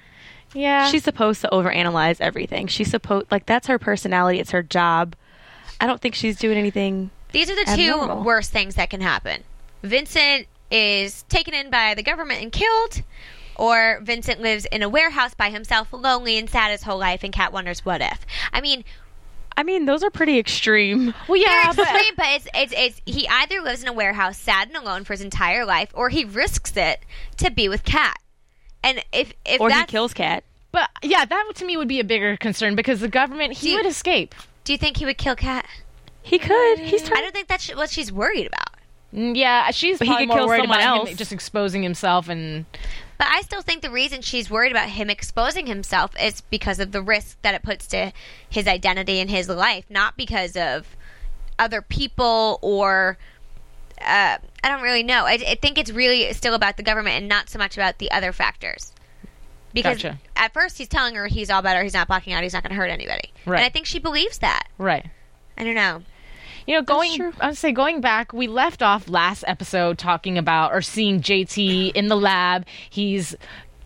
Yeah, 0.53 0.89
She's 0.89 1.03
supposed 1.03 1.41
to 1.41 1.49
overanalyze 1.51 2.21
everything. 2.21 2.67
She's 2.67 2.89
supposed 2.89 3.31
like 3.31 3.45
that's 3.45 3.67
her 3.67 3.79
personality. 3.79 4.39
It's 4.39 4.51
her 4.51 4.63
job. 4.63 5.15
I 5.79 5.87
don't 5.87 6.01
think 6.01 6.15
she's 6.15 6.37
doing 6.37 6.57
anything. 6.57 7.11
These 7.31 7.49
are 7.49 7.55
the 7.55 7.75
two 7.75 8.23
worst 8.23 8.51
things 8.51 8.75
that 8.75 8.89
can 8.89 9.01
happen. 9.01 9.43
Vincent 9.83 10.47
is 10.71 11.23
taken 11.23 11.53
in 11.53 11.69
by 11.69 11.93
the 11.93 12.03
government 12.03 12.41
and 12.41 12.51
killed, 12.51 13.03
or 13.55 13.99
Vincent 14.01 14.41
lives 14.41 14.65
in 14.65 14.81
a 14.81 14.89
warehouse 14.89 15.33
by 15.33 15.49
himself, 15.49 15.89
lonely 15.91 16.37
and 16.37 16.49
sad 16.49 16.71
his 16.71 16.83
whole 16.83 16.97
life, 16.97 17.23
and 17.23 17.33
Kat 17.33 17.53
wonders 17.53 17.85
what 17.85 18.01
if. 18.01 18.25
I 18.53 18.61
mean, 18.61 18.83
I 19.55 19.63
mean, 19.63 19.85
those 19.85 20.03
are 20.03 20.11
pretty 20.11 20.37
extreme. 20.37 21.13
well, 21.27 21.37
yeah, 21.37 21.73
they're 21.73 21.85
but 21.85 21.95
extreme, 21.95 22.13
but 22.15 22.25
it's, 22.29 22.47
it's 22.53 22.73
it's 22.75 23.01
he 23.05 23.27
either 23.27 23.61
lives 23.61 23.81
in 23.81 23.89
a 23.89 23.93
warehouse, 23.93 24.37
sad 24.37 24.69
and 24.69 24.77
alone 24.77 25.03
for 25.03 25.13
his 25.13 25.21
entire 25.21 25.65
life, 25.65 25.89
or 25.93 26.09
he 26.09 26.23
risks 26.25 26.77
it 26.77 27.01
to 27.37 27.51
be 27.51 27.67
with 27.67 27.83
Kat. 27.83 28.17
And 28.87 29.03
if 29.11 29.33
if 29.45 29.59
Or 29.59 29.69
he 29.69 29.83
kills 29.85 30.13
Kat. 30.13 30.43
but 30.71 30.89
yeah, 31.03 31.25
that 31.25 31.51
to 31.55 31.65
me 31.65 31.75
would 31.77 31.87
be 31.87 31.99
a 31.99 32.03
bigger 32.03 32.37
concern 32.37 32.75
because 32.75 32.99
the 33.01 33.07
government 33.09 33.53
he 33.53 33.71
you- 33.71 33.77
would 33.77 33.85
escape. 33.85 34.33
do 34.63 34.71
you 34.71 34.77
think 34.77 34.97
he 34.97 35.05
would 35.05 35.17
kill 35.17 35.35
Kat? 35.35 35.65
He 36.21 36.39
could. 36.39 36.79
He's 36.79 37.03
Trying- 37.03 37.19
I 37.19 37.21
don't 37.21 37.33
think 37.33 37.47
that's 37.47 37.69
what 37.75 37.89
she's 37.89 38.11
worried 38.11 38.47
about. 38.47 38.75
Mm, 39.13 39.35
Yeah, 39.37 39.71
she's 39.71 39.97
But 39.97 40.07
he 40.07 40.11
probably 40.13 40.25
could 40.25 40.29
more 40.29 40.37
kill 40.39 40.47
worried 40.47 40.61
someone 40.61 40.79
about 40.79 40.97
else. 40.99 41.09
him 41.09 41.17
just 41.17 41.31
exposing 41.31 41.83
himself 41.83 42.27
and 42.29 42.65
But 43.17 43.27
I 43.31 43.41
still 43.41 43.61
think 43.61 43.81
the 43.81 43.89
reason 43.89 44.21
she's 44.21 44.49
worried 44.49 44.71
about 44.71 44.89
him 44.89 45.09
exposing 45.09 45.65
himself 45.67 46.11
is 46.21 46.41
because 46.41 46.79
of 46.79 46.91
the 46.91 47.01
risk 47.01 47.37
that 47.41 47.55
it 47.55 47.63
puts 47.63 47.87
to 47.87 48.11
his 48.49 48.67
identity 48.67 49.19
and 49.19 49.29
his 49.29 49.49
life, 49.49 49.85
not 49.89 50.15
because 50.17 50.55
of 50.55 50.95
other 51.59 51.81
people 51.81 52.59
or. 52.61 53.17
Uh, 54.01 54.37
I 54.63 54.69
don't 54.69 54.81
really 54.81 55.03
know. 55.03 55.25
I, 55.25 55.33
I 55.33 55.57
think 55.61 55.77
it's 55.77 55.91
really 55.91 56.31
still 56.33 56.53
about 56.53 56.77
the 56.77 56.83
government 56.83 57.15
and 57.17 57.27
not 57.27 57.49
so 57.49 57.57
much 57.59 57.77
about 57.77 57.97
the 57.99 58.11
other 58.11 58.31
factors. 58.31 58.93
Because 59.73 60.01
Gotcha. 60.01 60.19
at 60.35 60.53
first 60.53 60.77
he's 60.77 60.87
telling 60.87 61.15
her 61.15 61.27
he's 61.27 61.49
all 61.49 61.61
better, 61.61 61.83
he's 61.83 61.93
not 61.93 62.07
blocking 62.07 62.33
out, 62.33 62.41
he's 62.43 62.53
not 62.53 62.63
going 62.63 62.71
to 62.71 62.75
hurt 62.77 62.89
anybody. 62.89 63.31
Right. 63.45 63.57
And 63.57 63.65
I 63.65 63.69
think 63.69 63.85
she 63.85 63.99
believes 63.99 64.39
that. 64.39 64.67
right. 64.77 65.05
I 65.57 65.63
don't 65.63 65.75
know. 65.75 66.03
You 66.67 66.75
know, 66.75 66.81
going 66.83 67.15
true. 67.15 67.33
I 67.39 67.47
would 67.47 67.57
say 67.57 67.71
going 67.71 68.01
back, 68.01 68.33
we 68.33 68.47
left 68.47 68.83
off 68.83 69.07
last 69.09 69.43
episode 69.47 69.97
talking 69.97 70.37
about 70.37 70.73
or 70.73 70.81
seeing 70.81 71.21
JT 71.21 71.93
in 71.93 72.09
the 72.09 72.15
lab. 72.17 72.65
He's 72.89 73.35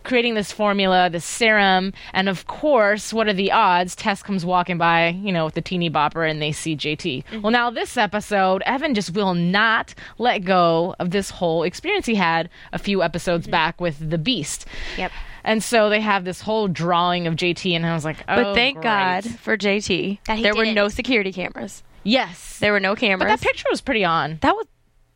creating 0.04 0.34
this 0.34 0.52
formula, 0.52 1.08
this 1.10 1.24
serum, 1.24 1.92
and 2.12 2.28
of 2.28 2.46
course, 2.46 3.12
what 3.12 3.28
are 3.28 3.32
the 3.32 3.52
odds? 3.52 3.94
Tess 3.94 4.22
comes 4.22 4.44
walking 4.44 4.78
by, 4.78 5.08
you 5.08 5.32
know, 5.32 5.44
with 5.44 5.54
the 5.54 5.62
teeny 5.62 5.90
bopper, 5.90 6.28
and 6.28 6.40
they 6.40 6.52
see 6.52 6.76
JT. 6.76 7.24
Mm-hmm. 7.24 7.40
Well, 7.40 7.52
now 7.52 7.70
this 7.70 7.96
episode, 7.96 8.62
Evan 8.66 8.94
just 8.94 9.14
will 9.14 9.34
not 9.34 9.94
let 10.18 10.44
go 10.44 10.94
of 10.98 11.10
this 11.10 11.30
whole 11.30 11.62
experience 11.62 12.06
he 12.06 12.14
had 12.14 12.48
a 12.72 12.78
few 12.78 13.02
episodes 13.02 13.44
mm-hmm. 13.44 13.52
back 13.52 13.80
with 13.80 14.10
the 14.10 14.18
Beast. 14.18 14.66
Yep. 14.96 15.12
And 15.44 15.62
so 15.62 15.88
they 15.88 16.00
have 16.00 16.24
this 16.24 16.40
whole 16.40 16.68
drawing 16.68 17.26
of 17.26 17.34
JT, 17.34 17.72
and 17.74 17.84
I 17.84 17.94
was 17.94 18.04
like, 18.04 18.18
oh, 18.28 18.42
but 18.42 18.54
thank 18.54 18.76
great. 18.76 18.84
God 18.84 19.24
for 19.24 19.56
JT, 19.56 20.18
That 20.26 20.36
he 20.36 20.42
there 20.42 20.54
were 20.54 20.66
no 20.66 20.88
security 20.88 21.32
cameras. 21.32 21.82
Yes. 22.04 22.58
There 22.58 22.72
were 22.72 22.80
no 22.80 22.94
cameras. 22.94 23.30
but 23.30 23.40
that 23.40 23.46
picture 23.46 23.66
was 23.70 23.80
pretty 23.80 24.04
on. 24.04 24.38
that 24.42 24.54
was 24.54 24.66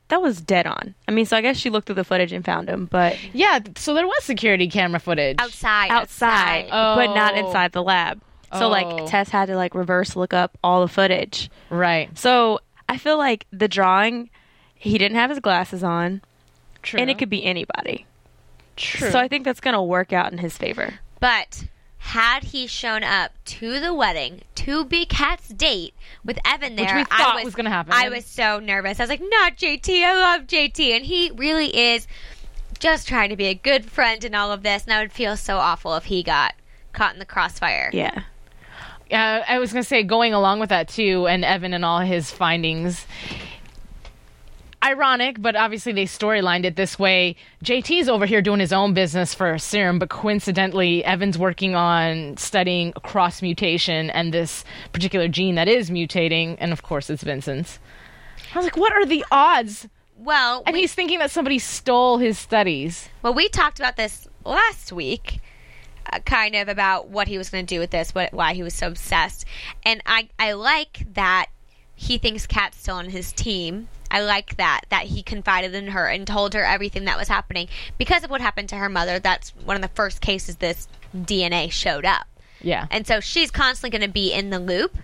that 0.08 0.22
was 0.22 0.40
dead 0.40 0.66
on. 0.66 0.94
I 1.08 1.10
mean, 1.10 1.26
so 1.26 1.36
I 1.36 1.40
guess 1.40 1.56
she 1.56 1.70
looked 1.70 1.86
through 1.86 1.96
the 1.96 2.04
footage 2.04 2.32
and 2.32 2.44
found 2.44 2.68
him, 2.68 2.86
but 2.86 3.16
Yeah, 3.32 3.58
so 3.76 3.92
there 3.94 4.06
was 4.06 4.22
security 4.24 4.68
camera 4.68 5.00
footage. 5.00 5.36
Outside. 5.38 5.90
outside, 5.90 6.66
Oh. 6.70 6.94
but 6.96 7.14
not 7.14 7.34
oh. 7.34 7.46
inside 7.46 7.72
the 7.72 7.82
lab. 7.82 8.20
So 8.52 8.66
Oh. 8.66 8.68
like 8.68 9.06
Tess 9.10 9.28
had 9.28 9.46
to 9.46 9.56
like 9.56 9.74
reverse 9.74 10.14
look 10.14 10.32
up 10.32 10.56
all 10.62 10.80
the 10.82 10.88
footage. 10.88 11.50
Right. 11.70 12.16
So 12.16 12.60
I 12.88 12.98
feel 12.98 13.18
like 13.18 13.46
the 13.50 13.66
drawing, 13.68 14.30
he 14.74 14.96
didn't 14.98 15.16
have 15.16 15.30
his 15.30 15.40
glasses 15.40 15.82
on, 15.82 16.22
True. 16.82 17.00
and 17.00 17.10
it 17.10 17.18
could 17.18 17.30
be 17.30 17.44
anybody. 17.44 18.06
True. 18.76 19.10
So 19.10 19.18
I 19.18 19.26
think 19.26 19.44
that's 19.44 19.60
gonna 19.60 19.82
work 19.82 20.12
out 20.12 20.30
in 20.30 20.38
his 20.38 20.56
favor. 20.56 20.94
But 21.18 21.64
had 22.06 22.44
he 22.44 22.68
shown 22.68 23.02
up 23.02 23.32
to 23.44 23.80
the 23.80 23.92
wedding 23.92 24.42
to 24.54 24.84
be 24.84 25.04
Kat's 25.04 25.48
date 25.48 25.92
with 26.24 26.38
Evan 26.44 26.76
there, 26.76 26.98
Which 26.98 27.08
we 27.10 27.16
I 27.16 27.34
was, 27.34 27.44
was 27.46 27.54
gonna 27.56 27.70
happen. 27.70 27.92
I 27.92 28.08
was 28.08 28.24
so 28.24 28.60
nervous. 28.60 29.00
I 29.00 29.02
was 29.02 29.10
like, 29.10 29.20
"Not 29.20 29.56
JT. 29.56 30.04
I 30.04 30.14
love 30.14 30.46
JT," 30.46 30.94
and 30.94 31.04
he 31.04 31.32
really 31.32 31.76
is 31.76 32.06
just 32.78 33.08
trying 33.08 33.30
to 33.30 33.36
be 33.36 33.46
a 33.46 33.54
good 33.54 33.86
friend 33.86 34.22
in 34.24 34.36
all 34.36 34.52
of 34.52 34.62
this. 34.62 34.84
And 34.84 34.92
I 34.92 35.00
would 35.00 35.10
feel 35.12 35.36
so 35.36 35.56
awful 35.56 35.96
if 35.96 36.04
he 36.04 36.22
got 36.22 36.54
caught 36.92 37.12
in 37.12 37.18
the 37.18 37.26
crossfire. 37.26 37.90
Yeah. 37.92 38.22
Uh, 39.10 39.42
I 39.48 39.58
was 39.58 39.72
going 39.72 39.82
to 39.82 39.88
say, 39.88 40.02
going 40.02 40.32
along 40.32 40.60
with 40.60 40.68
that 40.68 40.88
too, 40.88 41.26
and 41.26 41.44
Evan 41.44 41.74
and 41.74 41.84
all 41.84 42.00
his 42.00 42.30
findings. 42.30 43.04
Ironic, 44.90 45.42
but 45.42 45.56
obviously 45.56 45.92
they 45.92 46.06
storylined 46.06 46.64
it 46.64 46.76
this 46.76 46.96
way. 46.98 47.34
JT's 47.64 48.08
over 48.08 48.24
here 48.24 48.40
doing 48.40 48.60
his 48.60 48.72
own 48.72 48.94
business 48.94 49.34
for 49.34 49.58
Serum, 49.58 49.98
but 49.98 50.10
coincidentally, 50.10 51.04
Evan's 51.04 51.36
working 51.36 51.74
on 51.74 52.36
studying 52.36 52.92
cross 52.92 53.42
mutation 53.42 54.10
and 54.10 54.32
this 54.32 54.64
particular 54.92 55.26
gene 55.26 55.56
that 55.56 55.66
is 55.66 55.90
mutating, 55.90 56.56
and 56.60 56.72
of 56.72 56.82
course, 56.84 57.10
it's 57.10 57.24
Vincent's. 57.24 57.80
I 58.54 58.58
was 58.58 58.64
like, 58.66 58.76
what 58.76 58.92
are 58.92 59.04
the 59.04 59.24
odds? 59.32 59.88
Well, 60.18 60.62
And 60.66 60.74
we- 60.74 60.82
he's 60.82 60.94
thinking 60.94 61.18
that 61.18 61.30
somebody 61.32 61.58
stole 61.58 62.18
his 62.18 62.38
studies. 62.38 63.08
Well, 63.22 63.34
we 63.34 63.48
talked 63.48 63.80
about 63.80 63.96
this 63.96 64.28
last 64.44 64.92
week, 64.92 65.40
uh, 66.12 66.20
kind 66.20 66.54
of 66.54 66.68
about 66.68 67.08
what 67.08 67.26
he 67.26 67.38
was 67.38 67.50
going 67.50 67.66
to 67.66 67.74
do 67.74 67.80
with 67.80 67.90
this, 67.90 68.14
what, 68.14 68.32
why 68.32 68.54
he 68.54 68.62
was 68.62 68.72
so 68.74 68.86
obsessed, 68.86 69.44
and 69.84 70.00
I 70.06 70.28
I 70.38 70.52
like 70.52 71.12
that 71.14 71.46
he 71.96 72.18
thinks 72.18 72.46
Kat's 72.46 72.78
still 72.78 72.94
on 72.96 73.10
his 73.10 73.32
team. 73.32 73.88
I 74.10 74.20
like 74.20 74.56
that 74.56 74.82
that 74.90 75.04
he 75.04 75.22
confided 75.22 75.74
in 75.74 75.88
her 75.88 76.06
and 76.08 76.26
told 76.26 76.54
her 76.54 76.64
everything 76.64 77.04
that 77.06 77.18
was 77.18 77.28
happening 77.28 77.68
because 77.98 78.24
of 78.24 78.30
what 78.30 78.40
happened 78.40 78.68
to 78.70 78.76
her 78.76 78.88
mother. 78.88 79.18
That's 79.18 79.50
one 79.64 79.76
of 79.76 79.82
the 79.82 79.88
first 79.94 80.20
cases 80.20 80.56
this 80.56 80.88
DNA 81.14 81.70
showed 81.72 82.04
up, 82.04 82.26
Yeah. 82.62 82.86
and 82.90 83.06
so 83.06 83.20
she's 83.20 83.50
constantly 83.50 83.96
going 83.98 84.08
to 84.08 84.12
be 84.12 84.32
in 84.32 84.50
the 84.50 84.58
loop. 84.60 84.96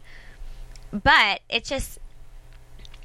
But 0.92 1.40
it's 1.48 1.68
just. 1.68 1.98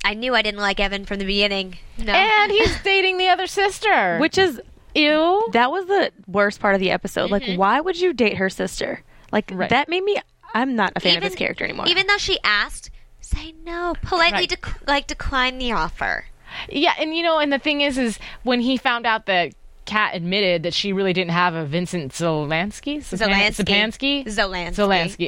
I 0.06 0.13
knew 0.13 0.36
I 0.36 0.42
didn't 0.42 0.60
like 0.62 0.80
Evan 0.80 1.06
from 1.06 1.20
the 1.20 1.25
beginning. 1.25 1.77
No. 1.98 2.13
And 2.13 2.51
he's 2.51 2.82
dating 2.84 3.18
the 3.18 3.27
other 3.30 3.48
sister. 3.48 4.20
Which 4.20 4.38
is 4.38 4.62
ew. 4.96 5.48
that 5.54 5.72
was 5.72 5.86
the 5.88 6.12
worst 6.27 6.60
part 6.60 6.75
of 6.75 6.80
the 6.82 6.92
episode. 6.92 7.30
Mm-hmm. 7.30 7.51
Like, 7.51 7.58
why 7.60 7.82
would 7.82 8.00
you 8.00 8.13
date 8.13 8.38
her 8.38 8.50
sister? 8.50 9.04
Like 9.32 9.50
Right. 9.54 9.70
that 9.70 9.89
made 9.89 10.04
me. 10.04 10.18
I'm 10.54 10.75
not 10.75 10.94
a 10.96 11.00
fan 11.00 11.18
of 11.18 11.24
this 11.24 11.36
character 11.36 11.66
anymore. 11.66 11.88
Even 11.88 12.08
though 12.08 12.18
she 12.18 12.39
asked, 12.44 12.89
say 13.21 13.53
no, 13.65 13.95
politely 14.03 14.39
Right. 14.41 14.50
dec- 14.50 14.88
like 14.88 15.07
decline 15.07 15.57
the 15.57 15.71
offer. 15.71 16.25
Yeah, 16.69 16.93
and 17.00 17.15
you 17.15 17.24
know, 17.24 17.39
and 17.39 17.51
the 17.51 17.59
thing 17.59 17.81
is, 17.81 17.97
is 17.97 18.19
when 18.43 18.62
he 18.62 18.77
found 18.77 19.05
out 19.05 19.25
that 19.27 19.53
Kat 19.86 20.15
admitted 20.15 20.63
that 20.63 20.74
she 20.74 20.91
really 20.91 21.13
didn't 21.13 21.31
have 21.31 21.53
a 21.53 21.63
Vincent 21.65 22.12
Zolansky, 22.12 22.97
Zapan- 22.97 23.27
Zolansky. 23.53 24.25
Zolansky, 24.25 24.25
Zolansky. 24.25 24.75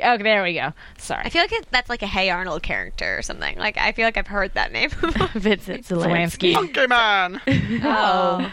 Zolansky. 0.02 0.14
Okay, 0.16 0.24
there 0.24 0.44
we 0.44 0.54
go. 0.54 0.74
Sorry, 0.98 1.22
I 1.26 1.30
feel 1.30 1.42
like 1.42 1.52
it, 1.54 1.68
that's 1.72 1.90
like 1.90 2.02
a 2.02 2.08
Hey 2.08 2.30
Arnold 2.30 2.62
character 2.64 3.18
or 3.18 3.22
something. 3.22 3.58
Like 3.58 3.78
I 3.78 3.92
feel 3.94 4.06
like 4.06 4.18
I've 4.18 4.28
heard 4.28 4.54
that 4.56 4.72
name. 4.74 4.90
Vincent 5.34 5.86
Zelensky. 5.86 6.54
Zolansky. 6.56 6.70
Okay, 6.70 6.88
man. 6.88 7.42
oh, 7.84 8.52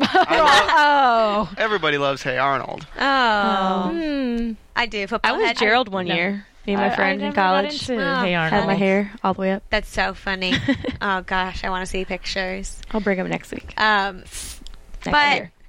oh, 0.00 1.52
Everybody 1.58 1.98
loves 1.98 2.22
Hey 2.22 2.38
Arnold. 2.38 2.86
oh, 2.98 3.90
hmm. 3.92 4.52
I 4.74 4.86
do. 4.86 5.06
Football 5.06 5.34
I 5.34 5.36
was 5.36 5.46
head. 5.48 5.56
Gerald 5.58 5.88
one 5.88 6.06
No. 6.06 6.14
year. 6.14 6.46
Me 6.66 6.74
and 6.74 6.80
my 6.82 6.92
I 6.92 6.96
friend 6.96 7.20
in 7.20 7.24
never 7.26 7.34
got 7.36 7.42
college 7.64 7.88
into 7.88 7.94
Oh. 8.02 8.20
Hey 8.22 8.32
had 8.32 8.52
Arnold. 8.52 8.66
my 8.68 8.74
hair 8.74 9.12
all 9.24 9.34
the 9.34 9.40
way 9.40 9.52
up. 9.52 9.62
That's 9.70 9.88
so 9.88 10.14
funny. 10.14 10.54
oh 11.02 11.22
gosh, 11.22 11.64
I 11.64 11.70
want 11.70 11.84
to 11.84 11.90
see 11.90 12.04
pictures. 12.04 12.80
I'll 12.92 13.00
bring 13.00 13.18
them 13.18 13.28
next 13.28 13.50
week. 13.52 13.72
Um, 13.80 14.18
Next 14.18 14.60
But- 15.04 15.34
year. 15.36 15.52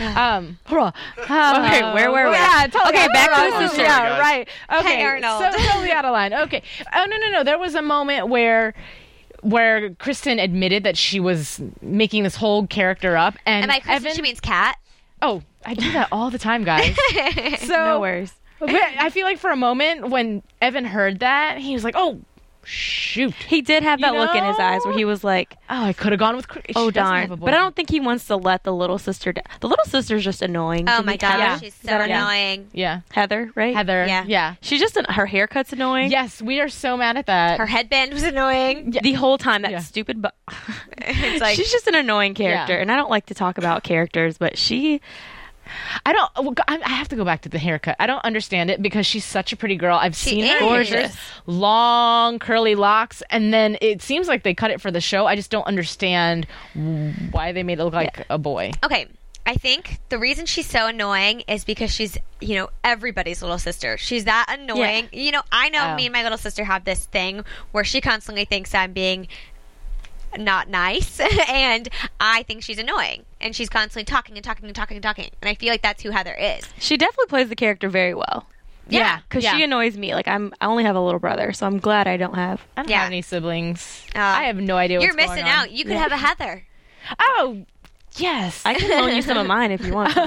Um, 0.00 0.58
Okay, 0.68 1.82
where 1.94 2.10
were 2.10 2.26
we? 2.26 2.32
Yeah, 2.34 2.66
totally 2.70 2.88
Okay, 2.92 3.04
out 3.04 3.12
back 3.12 3.30
of 3.30 3.36
to 3.36 3.44
the 3.44 3.50
line. 3.56 3.68
sister. 3.68 3.82
Yeah, 3.82 4.08
Guys. 4.08 4.20
right. 4.20 4.48
Okay, 4.80 4.96
Hey, 4.96 5.04
Arnold. 5.04 5.40
so 5.40 5.50
totally 5.64 5.90
out 5.92 6.04
of 6.04 6.12
line. 6.12 6.34
Okay. 6.34 6.62
Oh 6.94 7.06
no, 7.08 7.16
no, 7.16 7.30
no. 7.30 7.44
There 7.44 7.58
was 7.58 7.74
a 7.74 7.82
moment 7.82 8.28
where. 8.28 8.74
Where 9.42 9.90
Kristin 9.90 10.42
admitted 10.42 10.82
that 10.84 10.96
she 10.96 11.20
was 11.20 11.60
making 11.80 12.24
this 12.24 12.34
whole 12.34 12.66
character 12.66 13.16
up, 13.16 13.34
and 13.46 13.64
and 13.64 13.68
by 13.70 13.78
Kristin, 13.80 13.94
Evan, 13.96 14.14
she 14.14 14.22
means 14.22 14.40
cat. 14.40 14.76
oh, 15.22 15.42
I 15.64 15.74
do 15.74 15.92
that 15.92 16.08
all 16.10 16.30
the 16.30 16.38
time, 16.38 16.64
guys. 16.64 16.96
so 17.60 17.68
No 17.68 18.00
worries. 18.00 18.32
But 18.58 18.70
I 18.74 19.10
feel 19.10 19.24
like 19.26 19.38
for 19.38 19.50
a 19.50 19.56
moment 19.56 20.08
when 20.08 20.42
Evan 20.62 20.84
heard 20.84 21.20
that, 21.20 21.58
he 21.58 21.74
was 21.74 21.84
like, 21.84 21.94
"Oh, 21.96 22.20
shoot! 22.64 23.32
He 23.34 23.60
did 23.62 23.82
have 23.82 24.00
You 24.00 24.06
that 24.06 24.14
look 24.14 24.34
in 24.34 24.42
his 24.44 24.58
eyes 24.58 24.80
where 24.84 24.94
he 24.96 25.04
was 25.04 25.22
like, 25.22 25.56
Oh, 25.70 25.84
I 25.84 25.92
could 25.92 26.12
have 26.12 26.18
gone 26.18 26.34
with. 26.36 26.48
Chris. 26.48 26.64
"Oh 26.74 26.90
darn!" 26.90 27.28
But 27.36 27.54
I 27.54 27.58
don't 27.58 27.76
think 27.76 27.90
he 27.90 28.00
wants 28.00 28.26
to 28.28 28.36
let 28.36 28.64
the 28.64 28.72
little 28.72 28.98
sister. 28.98 29.32
down. 29.32 29.44
The 29.60 29.68
little 29.68 29.84
sister's 29.84 30.24
just 30.24 30.42
annoying. 30.42 30.88
Oh 30.88 30.98
to 30.98 31.02
my 31.04 31.12
me, 31.12 31.18
god, 31.18 31.38
Yeah. 31.38 31.58
she's 31.58 31.74
so 31.74 31.86
that 31.88 32.08
annoying. 32.10 32.68
Yeah, 32.72 33.00
Heather, 33.12 33.50
right? 33.54 33.74
Heather. 33.76 34.04
Yeah. 34.06 34.24
yeah. 34.26 34.54
She's 34.62 34.80
just 34.80 34.96
an, 34.96 35.04
her 35.10 35.26
haircut's 35.26 35.72
annoying. 35.72 36.10
Yes, 36.10 36.40
we 36.42 36.60
are 36.60 36.68
so 36.68 36.96
mad 36.96 37.16
at 37.16 37.26
that. 37.26 37.58
Her 37.58 37.66
headband 37.66 38.12
was 38.14 38.22
annoying. 38.22 38.96
The 39.02 39.12
whole 39.12 39.38
time 39.38 39.62
that 39.62 39.70
Yeah. 39.70 39.78
stupid. 39.80 40.22
Bu- 40.22 40.28
It's 40.98 41.40
like 41.40 41.56
she's 41.56 41.70
just 41.70 41.86
an 41.86 41.94
annoying 41.94 42.34
character, 42.34 42.74
Yeah. 42.74 42.80
and 42.80 42.90
I 42.90 42.96
don't 42.96 43.10
like 43.10 43.26
to 43.26 43.34
talk 43.34 43.58
about 43.58 43.82
characters, 43.84 44.38
but 44.38 44.56
she. 44.58 45.00
I 46.04 46.12
don't. 46.12 46.58
I 46.68 46.78
I 46.84 46.88
have 46.90 47.08
to 47.08 47.16
go 47.16 47.24
back 47.24 47.42
to 47.42 47.48
the 47.48 47.58
haircut. 47.58 47.96
I 47.98 48.06
don't 48.06 48.24
understand 48.24 48.70
it 48.70 48.80
because 48.82 49.06
she's 49.06 49.24
such 49.24 49.52
a 49.52 49.56
pretty 49.56 49.76
girl. 49.76 49.96
I've 50.00 50.16
She 50.16 50.30
seen 50.30 50.46
her 50.46 50.58
Gorgeous. 50.60 51.16
long 51.46 52.38
curly 52.38 52.74
locks, 52.74 53.22
and 53.30 53.52
then 53.52 53.76
it 53.80 54.02
seems 54.02 54.28
like 54.28 54.42
they 54.42 54.54
cut 54.54 54.70
it 54.70 54.80
for 54.80 54.90
the 54.90 55.00
show. 55.00 55.26
I 55.26 55.36
just 55.36 55.50
don't 55.50 55.66
understand 55.66 56.46
why 57.30 57.52
they 57.52 57.62
made 57.62 57.78
it 57.78 57.84
look 57.84 57.94
like 57.94 58.24
a 58.30 58.38
boy. 58.38 58.72
okay. 58.84 59.06
I 59.48 59.54
think 59.54 60.00
the 60.08 60.18
reason 60.18 60.44
she's 60.44 60.66
so 60.66 60.88
annoying 60.88 61.42
is 61.46 61.64
because 61.64 61.92
she's, 61.92 62.18
you 62.40 62.56
know, 62.56 62.68
everybody's 62.82 63.42
little 63.42 63.60
sister. 63.60 63.96
She's 63.96 64.24
that 64.24 64.46
annoying. 64.48 65.08
You 65.12 65.30
know, 65.30 65.42
I 65.52 65.68
know 65.68 65.90
Oh. 65.92 65.94
me 65.94 66.06
and 66.06 66.12
my 66.12 66.24
little 66.24 66.36
sister 66.36 66.64
have 66.64 66.84
this 66.84 67.04
thing 67.06 67.44
where 67.70 67.84
she 67.84 68.00
constantly 68.00 68.44
thinks 68.44 68.74
I'm 68.74 68.92
being 68.92 69.28
not 70.36 70.68
nice 70.68 71.20
and 71.48 71.88
I 72.18 72.42
think 72.42 72.64
she's 72.64 72.80
annoying. 72.80 73.24
And 73.40 73.54
she's 73.54 73.68
constantly 73.68 74.04
talking 74.04 74.36
and 74.36 74.44
talking 74.44 74.64
and 74.66 74.74
talking 74.74 74.96
and 74.96 75.02
talking. 75.02 75.30
And 75.42 75.48
I 75.48 75.54
feel 75.54 75.68
like 75.70 75.82
that's 75.82 76.02
who 76.02 76.10
Heather 76.10 76.34
is. 76.34 76.64
She 76.78 76.96
definitely 76.96 77.26
plays 77.28 77.48
the 77.48 77.56
character 77.56 77.88
very 77.88 78.14
well. 78.14 78.46
Yeah. 78.88 79.20
Because 79.28 79.44
Yeah. 79.44 79.56
she 79.56 79.62
annoys 79.64 79.96
me. 79.98 80.14
Like 80.14 80.26
I'm, 80.28 80.52
I 80.60 80.66
only 80.66 80.84
have 80.84 80.96
a 80.96 81.00
little 81.00 81.20
brother, 81.20 81.52
so 81.52 81.66
I'm 81.66 81.78
glad 81.78 82.06
I 82.08 82.16
don't 82.16 82.34
have. 82.34 82.62
I 82.76 82.82
don't 82.82 82.90
Yeah. 82.90 83.00
have 83.00 83.08
any 83.08 83.20
siblings. 83.22 84.04
Uh, 84.14 84.20
I 84.20 84.44
have 84.44 84.56
no 84.56 84.76
idea. 84.76 85.00
You're 85.00 85.08
what's 85.10 85.16
going 85.26 85.30
missing 85.30 85.44
on. 85.44 85.50
out. 85.50 85.70
You 85.72 85.84
could 85.84 85.96
have 85.96 86.12
a 86.12 86.16
Heather. 86.16 86.64
Oh, 87.20 87.64
yes. 88.16 88.62
I 88.64 88.74
can 88.74 88.88
loan 88.90 89.14
you 89.14 89.22
some 89.22 89.36
of 89.36 89.46
mine 89.46 89.70
if 89.70 89.84
you 89.84 89.92
want. 89.92 90.14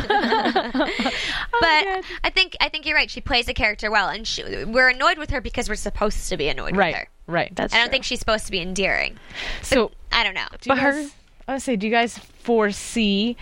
But 1.61 2.03
I 2.23 2.29
think 2.33 2.55
I 2.61 2.69
think 2.69 2.85
you're 2.85 2.95
right. 2.95 3.09
She 3.09 3.21
plays 3.21 3.45
the 3.47 3.53
character 3.53 3.91
well, 3.91 4.07
and 4.07 4.25
she, 4.27 4.43
we're 4.65 4.89
annoyed 4.89 5.17
with 5.17 5.29
her 5.31 5.41
because 5.41 5.67
we're 5.67 5.75
supposed 5.75 6.29
to 6.29 6.37
be 6.37 6.47
annoyed 6.47 6.75
with 6.75 6.95
her. 6.95 7.07
right. 7.27 7.53
That's 7.55 7.73
I 7.73 7.77
don't 7.77 7.87
true. 7.87 7.91
think 7.91 8.03
she's 8.05 8.19
supposed 8.19 8.45
to 8.45 8.51
be 8.51 8.61
endearing. 8.61 9.17
so. 9.61 9.91
I 10.11 10.23
don't 10.23 10.33
know. 10.33 10.47
Do 10.61 10.69
you 10.69 10.75
But 10.75 10.79
her- 10.79 10.91
guys, 10.93 11.13
I 11.49 11.53
would 11.53 11.61
say, 11.61 11.75
do 11.75 11.87
you 11.87 11.91
guys 11.91 12.17
foresee 12.17 13.35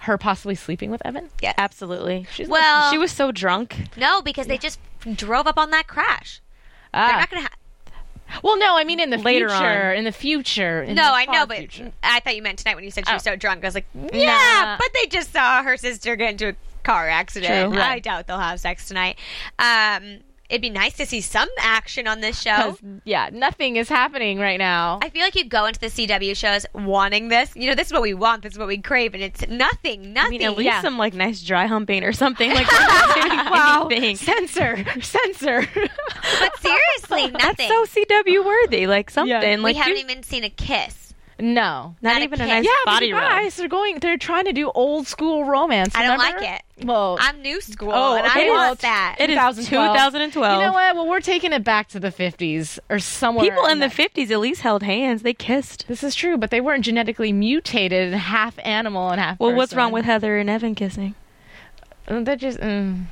her 0.00 0.16
possibly 0.16 0.54
sleeping 0.54 0.90
with 0.90 1.04
Evan? 1.04 1.28
Yeah, 1.42 1.52
Absolutely. 1.58 2.26
She's 2.32 2.48
Well, 2.48 2.90
she 2.90 2.96
was 2.98 3.12
so 3.12 3.30
drunk. 3.32 3.76
no, 3.96 4.22
because 4.22 4.46
they 4.46 4.56
just 4.58 4.80
drove 5.14 5.46
up 5.46 5.58
on 5.58 5.70
that 5.70 5.86
crash. 5.86 6.40
They're 6.92 7.02
Ah. 7.02 7.18
not 7.20 7.30
gonna. 7.30 7.42
Ha- 7.42 8.40
Well, 8.42 8.56
no, 8.58 8.76
I 8.78 8.84
mean 8.84 8.98
in 9.00 9.10
the 9.10 9.18
Later 9.18 9.48
future. 9.48 9.90
on. 9.90 9.96
In 9.96 10.04
the 10.04 10.12
future. 10.12 10.82
in 10.84 10.94
no, 10.94 11.04
the 11.04 11.12
I 11.12 11.24
know, 11.26 11.46
but 11.46 11.58
future. 11.58 11.92
I 12.02 12.20
thought 12.20 12.34
you 12.36 12.42
meant 12.42 12.58
tonight 12.60 12.76
when 12.76 12.84
you 12.84 12.90
said 12.90 13.06
she 13.06 13.12
was 13.12 13.26
Oh. 13.26 13.32
so 13.32 13.36
drunk. 13.36 13.62
I 13.64 13.66
was 13.66 13.74
like, 13.74 13.86
yeah, 14.12 14.62
Nah. 14.64 14.76
but 14.78 14.88
they 14.94 15.06
just 15.06 15.32
saw 15.32 15.62
her 15.62 15.76
sister 15.76 16.16
get 16.16 16.30
into 16.30 16.48
a 16.50 16.54
car 16.82 17.08
accident. 17.08 17.72
True. 17.74 17.82
I 17.82 17.98
doubt 17.98 18.26
they'll 18.26 18.38
have 18.38 18.58
sex 18.60 18.88
tonight. 18.88 19.18
Um, 19.58 20.20
it'd 20.50 20.60
be 20.60 20.70
nice 20.70 20.94
to 20.98 21.06
see 21.06 21.20
some 21.20 21.48
action 21.58 22.06
on 22.06 22.20
this 22.20 22.40
show. 22.40 22.76
yeah, 23.04 23.30
nothing 23.32 23.76
is 23.76 23.88
happening 23.88 24.38
right 24.38 24.58
now. 24.58 24.98
I 25.02 25.08
feel 25.08 25.22
like 25.22 25.34
you 25.36 25.44
go 25.44 25.64
into 25.66 25.80
the 25.80 25.86
CW 25.86 26.36
shows 26.36 26.66
wanting 26.74 27.28
this. 27.28 27.54
You 27.54 27.68
know, 27.68 27.74
this 27.74 27.86
is 27.86 27.92
what 27.92 28.02
we 28.02 28.14
want. 28.14 28.42
This 28.42 28.52
is 28.54 28.58
what 28.58 28.68
we 28.68 28.78
crave, 28.78 29.14
and 29.14 29.22
it's 29.22 29.46
nothing. 29.48 30.02
I 30.02 30.12
Nothing. 30.12 30.30
mean, 30.30 30.42
at 30.42 30.56
least 30.56 30.66
yeah. 30.66 30.82
some 30.82 30.98
like 30.98 31.14
nice 31.14 31.42
dry 31.42 31.66
humping 31.66 32.04
or 32.04 32.12
something. 32.12 32.52
Like 32.52 32.70
wow, 32.72 33.88
anything. 33.90 34.16
censor, 34.16 34.84
censor. 35.00 35.66
but 35.74 36.58
seriously, 36.60 37.30
nothing. 37.30 37.68
That's 37.68 37.94
so 37.94 38.04
CW 38.04 38.44
worthy. 38.44 38.86
Like 38.86 39.10
something. 39.10 39.30
Yeah. 39.30 39.56
Like 39.56 39.64
we 39.64 39.74
haven't 39.74 39.98
even 39.98 40.22
seen 40.22 40.44
a 40.44 40.50
kiss. 40.50 41.09
No. 41.40 41.94
not, 42.00 42.12
not 42.14 42.20
a 42.20 42.24
even 42.24 42.40
a 42.40 42.44
kiss. 42.44 42.48
nice 42.48 42.64
Yeah, 42.64 42.70
body 42.92 43.06
you 43.06 43.14
rub. 43.14 43.28
guys, 43.30 43.56
they're 43.56 43.68
going. 43.68 43.98
They're 43.98 44.16
trying 44.16 44.44
to 44.44 44.52
do 44.52 44.70
old 44.74 45.06
school 45.06 45.44
romance. 45.44 45.94
I 45.94 46.06
don't 46.06 46.18
like 46.18 46.40
it. 46.42 46.62
Well, 46.86 47.18
I'm 47.20 47.42
new 47.42 47.60
school, 47.60 47.90
Oh, 47.92 48.16
and 48.16 48.26
okay, 48.26 48.46
I 48.48 48.50
well, 48.50 48.68
want 48.68 48.80
that. 48.80 49.16
It 49.18 49.28
is 49.28 49.34
2012. 49.36 49.96
2012. 49.96 50.60
You 50.60 50.66
know 50.66 50.72
what? 50.72 50.96
Well, 50.96 51.06
we're 51.08 51.20
taking 51.20 51.52
it 51.52 51.62
back 51.62 51.88
to 51.88 52.00
the 52.00 52.08
50s 52.10 52.78
or 52.88 52.98
somewhere. 52.98 53.44
People 53.50 53.66
in 53.66 53.80
the 53.80 53.88
that- 53.88 54.14
50s 54.14 54.30
at 54.30 54.40
least 54.40 54.62
held 54.62 54.82
hands. 54.82 55.20
They 55.22 55.34
kissed. 55.34 55.86
This 55.88 56.02
is 56.02 56.14
true, 56.14 56.38
but 56.38 56.50
they 56.50 56.60
weren't 56.62 56.84
genetically 56.84 57.32
mutated, 57.32 58.12
and 58.12 58.14
half 58.20 58.58
animal 58.64 59.10
and 59.10 59.20
half. 59.20 59.38
Well, 59.38 59.54
what's 59.54 59.74
wrong 59.74 59.92
with 59.92 60.06
Heather 60.06 60.38
and 60.38 60.48
Evan 60.48 60.74
kissing? 60.74 61.14
Uh, 62.08 62.20
That 62.20 62.38
just. 62.38 62.58
Mm, 62.60 63.04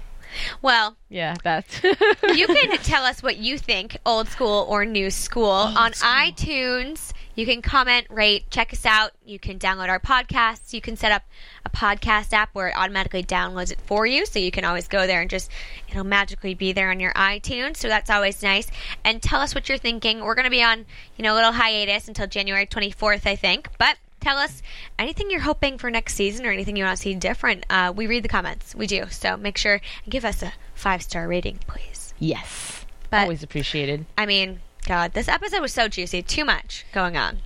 well, 0.62 0.96
yeah, 1.10 1.34
that's. 1.44 1.82
you 1.82 2.46
can 2.46 2.76
tell 2.78 3.04
us 3.04 3.22
what 3.22 3.36
you 3.38 3.58
think, 3.58 3.96
old 4.06 4.28
school 4.28 4.66
or 4.68 4.84
new 4.86 5.10
school, 5.10 5.50
on 5.50 5.92
iTunes. 5.92 7.12
You 7.38 7.46
can 7.46 7.62
comment, 7.62 8.08
rate, 8.10 8.50
check 8.50 8.72
us 8.72 8.84
out. 8.84 9.12
You 9.24 9.38
can 9.38 9.60
download 9.60 9.88
our 9.88 10.00
podcasts. 10.00 10.72
You 10.72 10.80
can 10.80 10.96
set 10.96 11.12
up 11.12 11.22
a 11.64 11.70
podcast 11.70 12.32
app 12.32 12.52
where 12.52 12.66
it 12.66 12.74
automatically 12.76 13.22
downloads 13.22 13.70
it 13.70 13.80
for 13.82 14.04
you. 14.06 14.26
So 14.26 14.40
you 14.40 14.50
can 14.50 14.64
always 14.64 14.88
go 14.88 15.06
there 15.06 15.20
and 15.20 15.30
just, 15.30 15.48
it'll 15.88 16.02
magically 16.02 16.54
be 16.54 16.72
there 16.72 16.90
on 16.90 16.98
your 16.98 17.12
iTunes. 17.12 17.76
So 17.76 17.86
that's 17.86 18.10
always 18.10 18.42
nice. 18.42 18.66
And 19.04 19.22
tell 19.22 19.40
us 19.40 19.54
what 19.54 19.68
you're 19.68 19.78
thinking. 19.78 20.24
We're 20.24 20.34
going 20.34 20.46
to 20.46 20.50
be 20.50 20.64
on, 20.64 20.84
you 21.16 21.22
know, 21.22 21.32
a 21.32 21.36
little 21.36 21.52
hiatus 21.52 22.08
until 22.08 22.26
January 22.26 22.66
24th, 22.66 23.24
I 23.24 23.36
think. 23.36 23.68
But 23.78 23.98
tell 24.18 24.36
us 24.36 24.60
anything 24.98 25.30
you're 25.30 25.38
hoping 25.38 25.78
for 25.78 25.92
next 25.92 26.14
season 26.16 26.44
or 26.44 26.50
anything 26.50 26.74
you 26.74 26.82
want 26.82 26.96
to 26.96 27.00
see 27.04 27.14
different. 27.14 27.64
Uh, 27.70 27.92
we 27.94 28.08
read 28.08 28.24
the 28.24 28.28
comments. 28.28 28.74
We 28.74 28.88
do. 28.88 29.04
So 29.10 29.36
make 29.36 29.56
sure 29.58 29.74
and 29.74 30.10
give 30.10 30.24
us 30.24 30.42
a 30.42 30.54
five 30.74 31.02
star 31.02 31.28
rating, 31.28 31.60
please. 31.68 32.14
Yes. 32.18 32.84
But- 33.10 33.22
Always 33.22 33.44
appreciated. 33.44 34.06
I 34.18 34.26
mean, 34.26 34.58
God, 34.88 35.12
this 35.12 35.28
episode 35.28 35.60
was 35.60 35.74
so 35.74 35.86
juicy. 35.86 36.22
Too 36.22 36.46
much 36.46 36.86
going 36.94 37.14
on. 37.14 37.40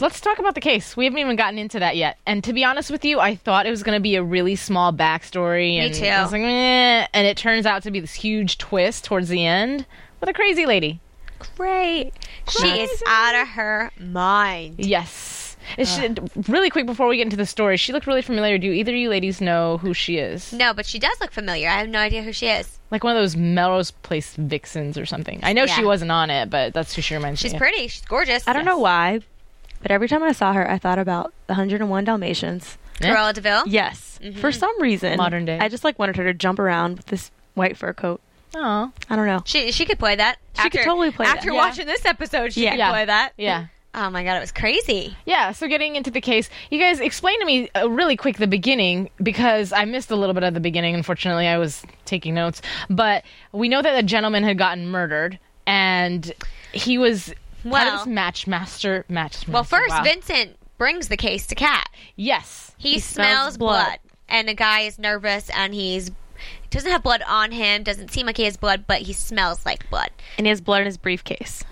Let's 0.00 0.18
talk 0.18 0.38
about 0.38 0.54
the 0.54 0.62
case. 0.62 0.96
We 0.96 1.04
haven't 1.04 1.18
even 1.18 1.36
gotten 1.36 1.58
into 1.58 1.78
that 1.78 1.94
yet. 1.94 2.16
And 2.24 2.42
to 2.42 2.54
be 2.54 2.64
honest 2.64 2.90
with 2.90 3.04
you, 3.04 3.20
I 3.20 3.34
thought 3.34 3.66
it 3.66 3.70
was 3.70 3.82
going 3.82 3.98
to 3.98 4.02
be 4.02 4.16
a 4.16 4.22
really 4.22 4.56
small 4.56 4.94
backstory. 4.94 5.74
and 5.74 5.92
too. 5.92 6.06
I 6.06 6.22
was 6.22 6.32
like, 6.32 6.40
and 6.40 7.26
it 7.26 7.36
turns 7.36 7.66
out 7.66 7.82
to 7.82 7.90
be 7.90 8.00
this 8.00 8.14
huge 8.14 8.56
twist 8.56 9.04
towards 9.04 9.28
the 9.28 9.44
end 9.44 9.84
with 10.20 10.30
a 10.30 10.32
crazy 10.32 10.64
lady. 10.64 10.98
Great. 11.54 12.12
She 12.48 12.80
is 12.80 13.02
out 13.06 13.34
of 13.34 13.48
her 13.48 13.90
mind. 14.00 14.76
Yes. 14.78 15.35
Is 15.78 15.94
she, 15.94 16.08
really 16.48 16.70
quick 16.70 16.86
before 16.86 17.08
we 17.08 17.16
get 17.16 17.22
into 17.24 17.36
the 17.36 17.46
story, 17.46 17.76
she 17.76 17.92
looked 17.92 18.06
really 18.06 18.22
familiar. 18.22 18.58
Do 18.58 18.70
either 18.70 18.92
of 18.92 18.96
you 18.96 19.08
ladies 19.08 19.40
know 19.40 19.78
who 19.78 19.92
she 19.94 20.18
is? 20.18 20.52
No, 20.52 20.72
but 20.72 20.86
she 20.86 20.98
does 20.98 21.20
look 21.20 21.32
familiar. 21.32 21.68
I 21.68 21.78
have 21.78 21.88
no 21.88 21.98
idea 21.98 22.22
who 22.22 22.32
she 22.32 22.48
is. 22.48 22.78
Like 22.90 23.02
one 23.04 23.16
of 23.16 23.20
those 23.22 23.36
Melrose 23.36 23.90
Place 23.90 24.34
vixens 24.36 24.96
or 24.96 25.06
something. 25.06 25.40
I 25.42 25.52
know 25.52 25.66
she 25.66 25.84
wasn't 25.84 26.12
on 26.12 26.30
it, 26.30 26.50
but 26.50 26.72
that's 26.72 26.94
who 26.94 27.02
she 27.02 27.14
reminds 27.14 27.40
She's 27.40 27.52
me. 27.52 27.56
of. 27.56 27.62
She's 27.62 27.68
pretty. 27.68 27.88
She's 27.88 28.04
gorgeous. 28.04 28.46
I 28.46 28.52
don't 28.52 28.64
know 28.64 28.78
why, 28.78 29.20
but 29.82 29.90
every 29.90 30.08
time 30.08 30.22
I 30.22 30.32
saw 30.32 30.52
her, 30.52 30.70
I 30.70 30.78
thought 30.78 30.98
about 30.98 31.32
the 31.46 31.54
101 31.54 32.04
Dalmatians. 32.04 32.78
Yeah. 33.00 33.14
Cruella 33.14 33.34
de 33.34 33.40
Vil. 33.42 33.62
Yes, 33.66 34.18
mm-hmm. 34.22 34.38
for 34.40 34.50
some 34.50 34.80
reason, 34.80 35.18
Modern 35.18 35.44
day. 35.44 35.58
I 35.58 35.68
just 35.68 35.84
like 35.84 35.98
wanted 35.98 36.16
her 36.16 36.24
to 36.24 36.32
jump 36.32 36.58
around 36.58 36.96
with 36.96 37.06
this 37.06 37.30
white 37.54 37.76
fur 37.76 37.92
coat. 37.92 38.20
Aw. 38.54 38.90
I 39.10 39.16
don't 39.16 39.26
know. 39.26 39.42
She 39.44 39.70
she 39.72 39.84
could 39.84 39.98
play 39.98 40.16
that. 40.16 40.38
She 40.62 40.70
could 40.70 40.82
totally 40.82 41.10
play 41.10 41.26
that. 41.26 41.38
After 41.38 41.50
Yeah. 41.50 41.58
watching 41.58 41.86
this 41.86 42.06
episode, 42.06 42.52
she 42.54 42.62
Yeah. 42.64 42.70
could 42.70 42.78
Yeah. 42.78 42.90
play 42.90 43.04
that. 43.04 43.32
Yeah. 43.36 43.66
Oh 43.98 44.10
my 44.10 44.22
god, 44.24 44.36
it 44.36 44.40
was 44.40 44.52
crazy. 44.52 45.16
Yeah, 45.24 45.52
so 45.52 45.66
getting 45.68 45.96
into 45.96 46.10
the 46.10 46.20
case, 46.20 46.50
you 46.70 46.78
guys 46.78 47.00
explain 47.00 47.40
to 47.40 47.46
me 47.46 47.70
uh, 47.74 47.88
really 47.88 48.14
quick 48.16 48.36
the 48.36 48.46
beginning 48.46 49.08
because 49.22 49.72
I 49.72 49.86
missed 49.86 50.10
a 50.10 50.16
little 50.16 50.34
bit 50.34 50.42
of 50.44 50.52
the 50.52 50.60
beginning. 50.60 50.94
Unfortunately, 50.94 51.46
I 51.48 51.56
was 51.56 51.82
taking 52.04 52.34
notes. 52.34 52.60
But 52.90 53.24
we 53.52 53.70
know 53.70 53.80
that 53.80 53.98
a 53.98 54.02
gentleman 54.02 54.44
had 54.44 54.58
gotten 54.58 54.86
murdered 54.88 55.38
and 55.66 56.30
he 56.72 56.98
was 56.98 57.32
Well- 57.64 57.94
of 57.94 58.00
this 58.00 58.06
match 58.06 58.46
master. 58.46 59.06
Well, 59.08 59.64
first 59.64 59.90
wow. 59.90 60.02
Vincent 60.04 60.56
brings 60.76 61.08
the 61.08 61.16
case 61.16 61.46
to 61.46 61.54
Kat. 61.54 61.88
Yes. 62.16 62.74
He, 62.76 62.98
smells 62.98 63.14
smells, 63.54 63.56
blood. 63.56 63.84
blood. 63.86 63.98
and 64.28 64.46
the 64.48 64.54
guy 64.54 64.80
is 64.80 64.98
nervous, 64.98 65.48
and 65.50 65.72
he's 65.72 66.10
doesn't 66.70 66.90
have 66.90 67.02
blood 67.02 67.22
on 67.28 67.52
him. 67.52 67.82
Doesn't 67.82 68.10
seem 68.10 68.26
like 68.26 68.36
he 68.36 68.44
has 68.44 68.56
blood, 68.56 68.84
but 68.86 69.02
he 69.02 69.12
smells 69.12 69.64
like 69.66 69.88
blood. 69.90 70.10
And 70.38 70.46
he 70.46 70.48
has 70.50 70.60
blood 70.60 70.80
in 70.80 70.86
his 70.86 70.96
briefcase. 70.96 71.64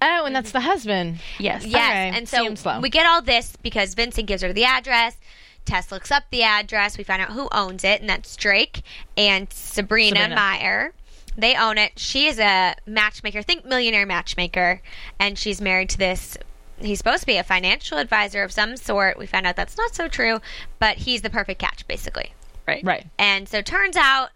Oh, 0.00 0.24
and 0.24 0.34
that's 0.34 0.52
the 0.52 0.60
husband. 0.60 1.18
Yes. 1.38 1.64
Yes, 1.64 1.90
Okay, 1.90 2.18
and 2.18 2.28
so 2.28 2.44
him 2.44 2.56
slow. 2.56 2.80
we 2.80 2.88
get 2.90 3.06
all 3.06 3.22
this 3.22 3.56
because 3.62 3.94
Vincent 3.94 4.26
gives 4.26 4.42
her 4.42 4.52
the 4.52 4.64
address. 4.64 5.16
Tess 5.64 5.92
looks 5.92 6.10
up 6.10 6.24
the 6.30 6.42
address. 6.42 6.98
We 6.98 7.04
find 7.04 7.22
out 7.22 7.30
who 7.30 7.48
owns 7.52 7.84
it, 7.84 8.00
and 8.00 8.10
that's 8.10 8.34
Drake 8.36 8.82
and 9.16 9.52
Sabrina, 9.52 10.16
Sabrina. 10.16 10.34
Meyer. 10.34 10.92
They 11.36 11.54
own 11.56 11.78
it. 11.78 11.98
She 11.98 12.26
is 12.26 12.38
a 12.38 12.74
matchmaker, 12.84 13.42
think 13.42 13.64
millionaire 13.64 14.04
matchmaker, 14.04 14.82
and 15.18 15.38
she's 15.38 15.60
married 15.60 15.88
to 15.90 15.98
this. 15.98 16.36
He's 16.78 16.98
supposed 16.98 17.20
to 17.20 17.26
be 17.26 17.36
a 17.36 17.44
financial 17.44 17.96
advisor 17.98 18.42
of 18.42 18.50
some 18.52 18.76
sort. 18.76 19.16
We 19.16 19.26
find 19.26 19.46
out 19.46 19.54
that's 19.56 19.78
not 19.78 19.94
so 19.94 20.08
true, 20.08 20.40
but 20.80 20.96
he's 20.98 21.22
the 21.22 21.30
perfect 21.30 21.60
catch, 21.60 21.86
basically. 21.86 22.34
Right. 22.66 22.84
Right. 22.84 23.06
And 23.18 23.48
so 23.48 23.58
it 23.58 23.66
turns 23.66 23.96
out 23.96 24.30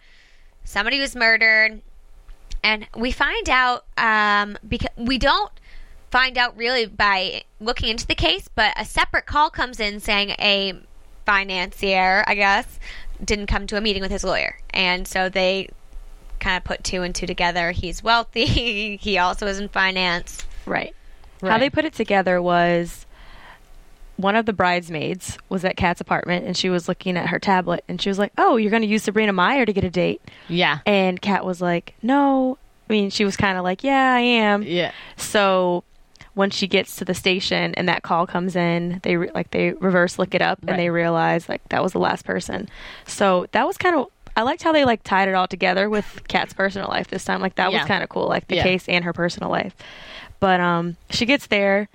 somebody 0.66 1.00
was 1.00 1.16
murdered, 1.16 1.80
and 2.62 2.86
we 2.94 3.12
find 3.12 3.48
out 3.48 3.86
um, 3.96 4.58
because 4.68 4.90
we 4.98 5.16
don't 5.16 5.50
find 6.10 6.36
out 6.36 6.56
really 6.56 6.84
by 6.84 7.42
looking 7.60 7.88
into 7.88 8.06
the 8.06 8.14
case, 8.14 8.48
but 8.54 8.74
a 8.76 8.84
separate 8.84 9.24
call 9.24 9.48
comes 9.48 9.80
in 9.80 10.00
saying 10.00 10.30
a 10.38 10.74
financier, 11.24 12.22
I 12.26 12.34
guess, 12.34 12.78
didn't 13.24 13.46
come 13.46 13.66
to 13.68 13.76
a 13.76 13.80
meeting 13.80 14.02
with 14.02 14.10
his 14.10 14.24
lawyer, 14.24 14.58
and 14.70 15.08
so 15.08 15.28
they 15.28 15.70
kind 16.40 16.56
of 16.56 16.64
put 16.64 16.84
two 16.84 17.02
and 17.02 17.14
two 17.14 17.26
together. 17.26 17.70
He's 17.70 18.02
wealthy. 18.02 18.96
he 19.00 19.18
also 19.18 19.46
is 19.46 19.58
in 19.58 19.68
finance. 19.68 20.44
Right. 20.66 20.94
How 21.42 21.58
they 21.58 21.70
put 21.70 21.84
it 21.84 21.92
together 21.92 22.42
was 22.42 23.05
one 24.16 24.34
of 24.36 24.46
the 24.46 24.52
bridesmaids 24.52 25.38
was 25.48 25.64
at 25.64 25.76
Kat's 25.76 26.00
apartment 26.00 26.46
and 26.46 26.56
she 26.56 26.68
was 26.70 26.88
looking 26.88 27.16
at 27.16 27.28
her 27.28 27.38
tablet 27.38 27.84
and 27.88 28.00
she 28.00 28.08
was 28.08 28.18
like, 28.18 28.32
"Oh, 28.38 28.56
you're 28.56 28.70
going 28.70 28.82
to 28.82 28.88
use 28.88 29.02
Sabrina 29.02 29.32
Meyer 29.32 29.66
to 29.66 29.72
get 29.72 29.84
a 29.84 29.90
date." 29.90 30.20
Yeah. 30.48 30.78
And 30.86 31.20
Kat 31.20 31.44
was 31.44 31.60
like, 31.60 31.94
"No." 32.02 32.58
I 32.88 32.92
mean, 32.92 33.10
she 33.10 33.24
was 33.24 33.36
kind 33.36 33.58
of 33.58 33.64
like, 33.64 33.82
"Yeah, 33.84 34.14
I 34.14 34.20
am." 34.20 34.62
Yeah. 34.62 34.92
So 35.16 35.84
when 36.34 36.50
she 36.50 36.66
gets 36.66 36.96
to 36.96 37.04
the 37.04 37.14
station 37.14 37.74
and 37.76 37.88
that 37.88 38.02
call 38.02 38.26
comes 38.26 38.56
in, 38.56 39.00
they 39.02 39.16
re- 39.16 39.30
like 39.34 39.50
they 39.52 39.72
reverse 39.72 40.18
look 40.18 40.34
it 40.34 40.42
up 40.42 40.58
Right. 40.62 40.70
and 40.72 40.78
they 40.78 40.90
realize 40.90 41.48
like 41.48 41.66
that 41.70 41.82
was 41.82 41.92
the 41.92 41.98
last 41.98 42.24
person. 42.24 42.68
So 43.06 43.46
that 43.52 43.66
was 43.66 43.76
kind 43.78 43.96
of 43.96 44.06
I 44.36 44.42
liked 44.42 44.62
how 44.62 44.70
they 44.72 44.84
like 44.84 45.02
tied 45.02 45.28
it 45.28 45.34
all 45.34 45.48
together 45.48 45.88
with 45.88 46.22
Kat's 46.28 46.52
personal 46.52 46.88
life 46.88 47.08
this 47.08 47.24
time. 47.24 47.40
Like 47.40 47.54
that 47.54 47.72
Yeah. 47.72 47.78
was 47.78 47.88
kind 47.88 48.02
of 48.02 48.10
cool, 48.10 48.28
like 48.28 48.48
the 48.48 48.56
Yeah. 48.56 48.64
case 48.64 48.86
and 48.86 49.02
her 49.04 49.14
personal 49.14 49.48
life. 49.50 49.74
But 50.40 50.60
um, 50.60 50.96
she 51.08 51.24
gets 51.24 51.46
there, 51.46 51.88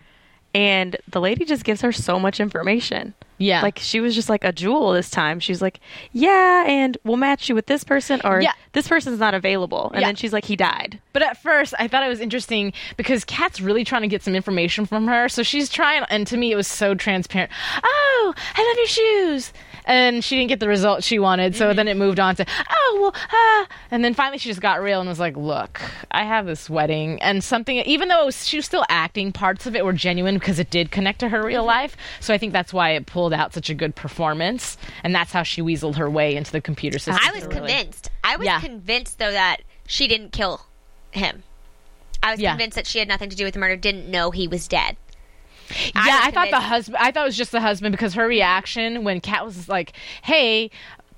and 0.53 0.97
the 1.07 1.21
lady 1.21 1.45
just 1.45 1.63
gives 1.63 1.81
her 1.81 1.91
so 1.91 2.19
much 2.19 2.39
information. 2.39 3.13
Yeah. 3.37 3.63
Like 3.63 3.79
she 3.79 3.99
was 4.01 4.13
just 4.13 4.29
like 4.29 4.43
a 4.43 4.51
jewel 4.51 4.91
this 4.91 5.09
time. 5.09 5.39
She's 5.39 5.63
like, 5.63 5.79
"Yeah, 6.13 6.63
and 6.67 6.95
we'll 7.03 7.17
match 7.17 7.49
you 7.49 7.55
with 7.55 7.65
this 7.65 7.83
person, 7.83 8.21
or 8.23 8.39
Yeah. 8.39 8.51
this 8.73 8.87
person's 8.87 9.19
not 9.19 9.33
available." 9.33 9.89
And 9.95 10.01
Yeah. 10.01 10.09
then 10.09 10.15
she's 10.15 10.31
like, 10.31 10.45
"He 10.45 10.55
died." 10.55 10.99
But 11.11 11.23
at 11.23 11.41
first, 11.41 11.73
I 11.79 11.87
thought 11.87 12.03
it 12.03 12.07
was 12.07 12.19
interesting 12.19 12.71
because 12.97 13.25
Kat's 13.25 13.59
really 13.59 13.83
trying 13.83 14.03
to 14.03 14.07
get 14.07 14.21
some 14.21 14.35
information 14.35 14.85
from 14.85 15.07
her. 15.07 15.27
So 15.27 15.41
she's 15.41 15.69
trying, 15.69 16.03
and 16.11 16.27
to 16.27 16.37
me, 16.37 16.51
it 16.51 16.55
was 16.55 16.67
so 16.67 16.93
transparent. 16.93 17.51
Ah, 17.83 18.00
Oh, 18.37 18.41
I 18.55 18.67
love 18.67 18.77
your 18.77 18.87
shoes. 18.87 19.53
And 19.85 20.23
she 20.23 20.37
didn't 20.37 20.49
get 20.49 20.59
the 20.59 20.67
result 20.67 21.03
she 21.03 21.17
wanted. 21.17 21.55
So 21.55 21.73
then 21.73 21.87
it 21.87 21.97
moved 21.97 22.19
on 22.19 22.35
to, 22.35 22.45
oh, 22.69 22.99
well, 23.01 23.15
ah. 23.31 23.67
And 23.89 24.05
then 24.05 24.13
finally, 24.13 24.37
she 24.37 24.47
just 24.47 24.61
got 24.61 24.79
real 24.79 24.99
and 24.99 25.09
was 25.09 25.19
like, 25.19 25.35
look, 25.35 25.81
I 26.11 26.23
have 26.23 26.45
this 26.45 26.69
wedding. 26.69 27.19
And 27.21 27.43
something, 27.43 27.77
even 27.77 28.07
though 28.07 28.21
it 28.21 28.25
was, 28.27 28.47
she 28.47 28.57
was 28.57 28.65
still 28.65 28.85
acting, 28.89 29.31
parts 29.31 29.65
of 29.65 29.75
it 29.75 29.83
were 29.83 29.91
genuine 29.93 30.35
because 30.35 30.59
it 30.59 30.69
did 30.69 30.91
connect 30.91 31.19
to 31.21 31.29
her 31.29 31.43
real 31.43 31.65
life. 31.65 31.97
So 32.19 32.31
I 32.31 32.37
think 32.37 32.53
that's 32.53 32.71
why 32.71 32.91
it 32.91 33.07
pulled 33.07 33.33
out 33.33 33.53
such 33.53 33.71
a 33.71 33.73
good 33.73 33.95
performance. 33.95 34.77
And 35.03 35.15
that's 35.15 35.31
how 35.31 35.41
she 35.41 35.63
weaseled 35.63 35.95
her 35.95 36.09
way 36.09 36.35
into 36.35 36.51
the 36.51 36.61
computer 36.61 36.99
system. 36.99 37.17
I 37.27 37.31
was 37.31 37.47
convinced. 37.47 38.11
I 38.23 38.37
was 38.37 38.45
Yeah. 38.45 38.59
convinced 38.61 39.17
though 39.17 39.31
that 39.31 39.57
she 39.87 40.07
didn't 40.07 40.31
kill 40.31 40.61
him. 41.09 41.41
I 42.21 42.31
was 42.31 42.39
Yeah. 42.39 42.51
convinced 42.51 42.75
that 42.75 42.85
she 42.85 42.99
had 42.99 43.07
nothing 43.07 43.31
to 43.31 43.35
do 43.35 43.45
with 43.45 43.55
the 43.55 43.59
murder. 43.59 43.75
Didn't 43.75 44.07
know 44.09 44.29
he 44.29 44.47
was 44.47 44.67
dead. 44.67 44.95
Yeah, 45.95 46.01
was 46.01 46.27
I, 46.27 46.31
thought 46.31 46.49
the 46.49 46.59
husband. 46.59 46.97
I 46.99 47.11
thought 47.11 47.23
it 47.23 47.27
was 47.29 47.37
just 47.37 47.51
the 47.51 47.61
husband 47.61 47.91
because 47.93 48.13
her 48.15 48.27
reaction 48.27 49.03
when 49.03 49.21
Kat 49.21 49.45
was 49.45 49.67
like, 49.69 49.93
"Hey." 50.23 50.69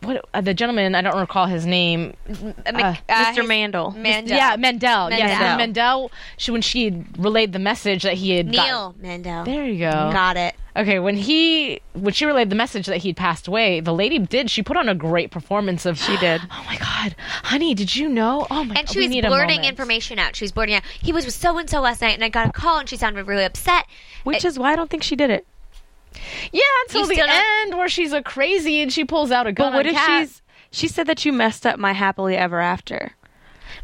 What 0.02 0.26
uh, 0.34 0.42
the 0.42 0.54
gentleman? 0.54 0.96
I 0.96 1.02
don't 1.02 1.18
recall 1.18 1.46
his 1.46 1.66
name. 1.66 2.13
Uh, 2.30 2.52
uh, 2.66 2.94
Mr. 3.08 3.38
his- 3.38 3.48
Mandel. 3.48 3.92
Mandel. 3.92 4.36
Yeah, 4.36 4.58
Mandel. 4.58 5.10
Yes, 5.12 5.58
Mendel. 5.58 6.02
when 6.02 6.12
She 6.36 6.52
when 6.52 6.62
she 6.62 7.06
relayed 7.18 7.54
the 7.54 7.60
message 7.60 8.04
that 8.04 8.16
he 8.16 8.32
had. 8.32 8.52
got- 8.52 8.66
Neil 8.66 8.96
Mandel. 9.00 9.46
there 9.46 9.66
you 9.66 9.80
go. 9.80 9.92
Got 10.12 10.36
it. 10.36 10.56
Okay, 10.75 10.97
when 10.97 11.15
he 11.15 11.81
when 11.93 12.13
she 12.13 12.25
relayed 12.25 12.49
the 12.49 12.55
message 12.55 12.88
that 12.88 12.97
he'd 12.97 13.15
passed 13.15 13.47
away, 13.47 13.79
the 13.79 13.93
lady 13.93 14.17
did. 14.17 14.49
She 14.49 14.63
put 14.63 14.75
on 14.75 14.89
a 14.89 14.95
great 14.95 15.29
performance 15.29 15.86
of. 15.86 15.99
She 15.99 16.17
did. 16.17 16.41
Oh 16.51 16.63
my 16.65 16.77
god, 16.77 17.15
honey, 17.43 17.75
did 17.75 17.95
you 17.95 18.09
know? 18.09 18.47
Oh 18.49 18.63
my. 18.63 18.73
God. 18.73 18.77
And 18.79 18.88
god, 18.88 18.93
she 18.93 18.99
we 18.99 19.05
was 19.05 19.15
need 19.15 19.25
a 19.25 19.27
blurting 19.27 19.63
information 19.65 20.17
out. 20.17 20.36
She 20.36 20.43
was 20.45 20.51
blurting 20.51 20.75
out. 20.75 20.83
He 21.01 21.12
was 21.12 21.25
with 21.25 21.33
so 21.36 21.57
and 21.59 21.69
so 21.69 21.81
last 21.81 22.01
night, 22.01 22.15
and 22.15 22.23
I 22.23 22.29
got 22.29 22.47
a 22.49 22.51
call, 22.51 22.79
and 22.79 22.89
she 22.89 22.97
sounded 22.97 23.27
really 23.27 23.43
upset. 23.43 23.86
Which 24.23 24.38
It- 24.38 24.45
is 24.45 24.57
why 24.57 24.73
I 24.73 24.75
don't 24.75 24.89
think 24.89 25.03
she 25.03 25.15
did 25.15 25.29
it. 25.29 25.45
Yeah, 26.51 26.62
until 26.88 27.05
the 27.05 27.13
still 27.15 27.27
don't- 27.27 27.45
end 27.63 27.77
where 27.77 27.89
she's 27.89 28.13
a 28.13 28.21
crazy 28.21 28.81
and 28.81 28.91
she 28.91 29.03
pulls 29.03 29.31
out 29.31 29.45
a 29.47 29.51
gun. 29.51 29.71
But 29.71 29.77
what 29.77 29.86
on 29.88 29.91
if 29.91 29.97
Kat. 29.97 30.21
she's? 30.27 30.41
She 30.71 30.88
said 30.88 31.05
that 31.07 31.23
you 31.25 31.31
messed 31.33 31.65
up 31.67 31.77
my 31.79 31.93
happily 31.93 32.36
ever 32.36 32.59
after. 32.59 33.12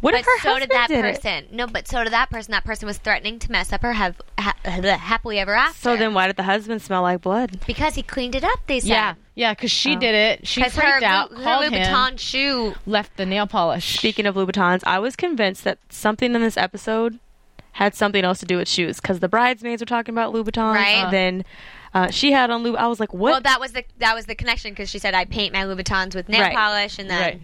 What 0.02 0.12
but 0.13 0.19
if 0.21 0.25
her 0.25 0.39
so 0.41 0.49
husband 0.49 0.69
did 0.69 0.75
that 0.78 0.88
did 0.88 1.06
it? 1.06 1.15
person. 1.15 1.45
No, 1.52 1.67
but 1.67 1.88
so 1.88 2.04
did 2.04 2.13
that 2.13 2.30
person. 2.30 2.52
That 2.52 2.63
person 2.63 2.86
was 2.86 2.97
threatening 2.97 3.39
to 3.39 3.52
mess 3.52 3.71
up 3.73 3.82
her 3.82 3.93
have, 3.93 4.21
ha- 4.39 4.56
happily 4.63 5.39
ever 5.39 5.54
after. 5.54 5.80
So 5.80 5.97
then, 5.97 6.13
why 6.13 6.28
did 6.28 6.36
the 6.36 6.43
husband 6.43 6.82
smell 6.82 7.02
like 7.02 7.21
blood? 7.21 7.60
because 7.67 7.95
he 7.95 8.02
cleaned 8.04 8.36
it 8.36 8.43
up, 8.43 8.60
they 8.67 8.80
said. 8.80 8.89
Yeah, 8.89 9.13
yeah, 9.36 9.54
because 9.54 9.71
she 9.71 9.95
Oh. 9.95 9.99
did 9.99 10.15
it. 10.15 10.47
She 10.47 10.62
freaked 10.62 10.75
her, 10.78 11.04
out, 11.04 11.32
Lu- 11.32 11.38
her 11.38 11.43
called 11.43 11.65
Louboutin 11.65 12.10
him, 12.12 12.17
shoe. 12.17 12.75
left 12.86 13.17
the 13.17 13.25
nail 13.25 13.47
polish. 13.47 13.97
Speaking 13.97 14.25
of 14.25 14.36
Louboutins, 14.36 14.82
I 14.86 14.99
was 14.99 15.15
convinced 15.15 15.63
that 15.63 15.80
something 15.89 16.34
in 16.36 16.41
this 16.41 16.58
episode 16.58 17.19
had 17.73 17.95
something 17.95 18.23
else 18.25 18.39
to 18.39 18.45
do 18.45 18.58
with 18.58 18.67
shoes 18.67 18.99
because 18.99 19.19
the 19.19 19.30
bridesmaids 19.30 19.82
were 19.82 19.86
talking 19.86 20.13
about 20.13 20.34
Louboutins. 20.34 20.73
Right. 20.75 20.95
And 20.97 21.13
then 21.13 21.45
uh, 21.93 22.10
she 22.12 22.32
had 22.32 22.49
on 22.49 22.63
Loub. 22.63 22.75
I 22.75 22.88
was 22.88 22.99
like, 22.99 23.13
what? 23.13 23.32
Well, 23.32 23.41
that 23.41 23.60
was 23.60 23.71
the 23.71 23.84
that 23.99 24.13
was 24.15 24.25
the 24.25 24.36
connection 24.36 24.71
because 24.71 24.89
she 24.89 24.99
said 24.99 25.13
I 25.13 25.25
paint 25.25 25.54
my 25.54 25.63
Louboutins 25.63 26.13
with 26.15 26.28
nail 26.30 26.41
Right. 26.41 26.56
polish, 26.56 26.99
and 26.99 27.10
then 27.10 27.21
Right. 27.21 27.41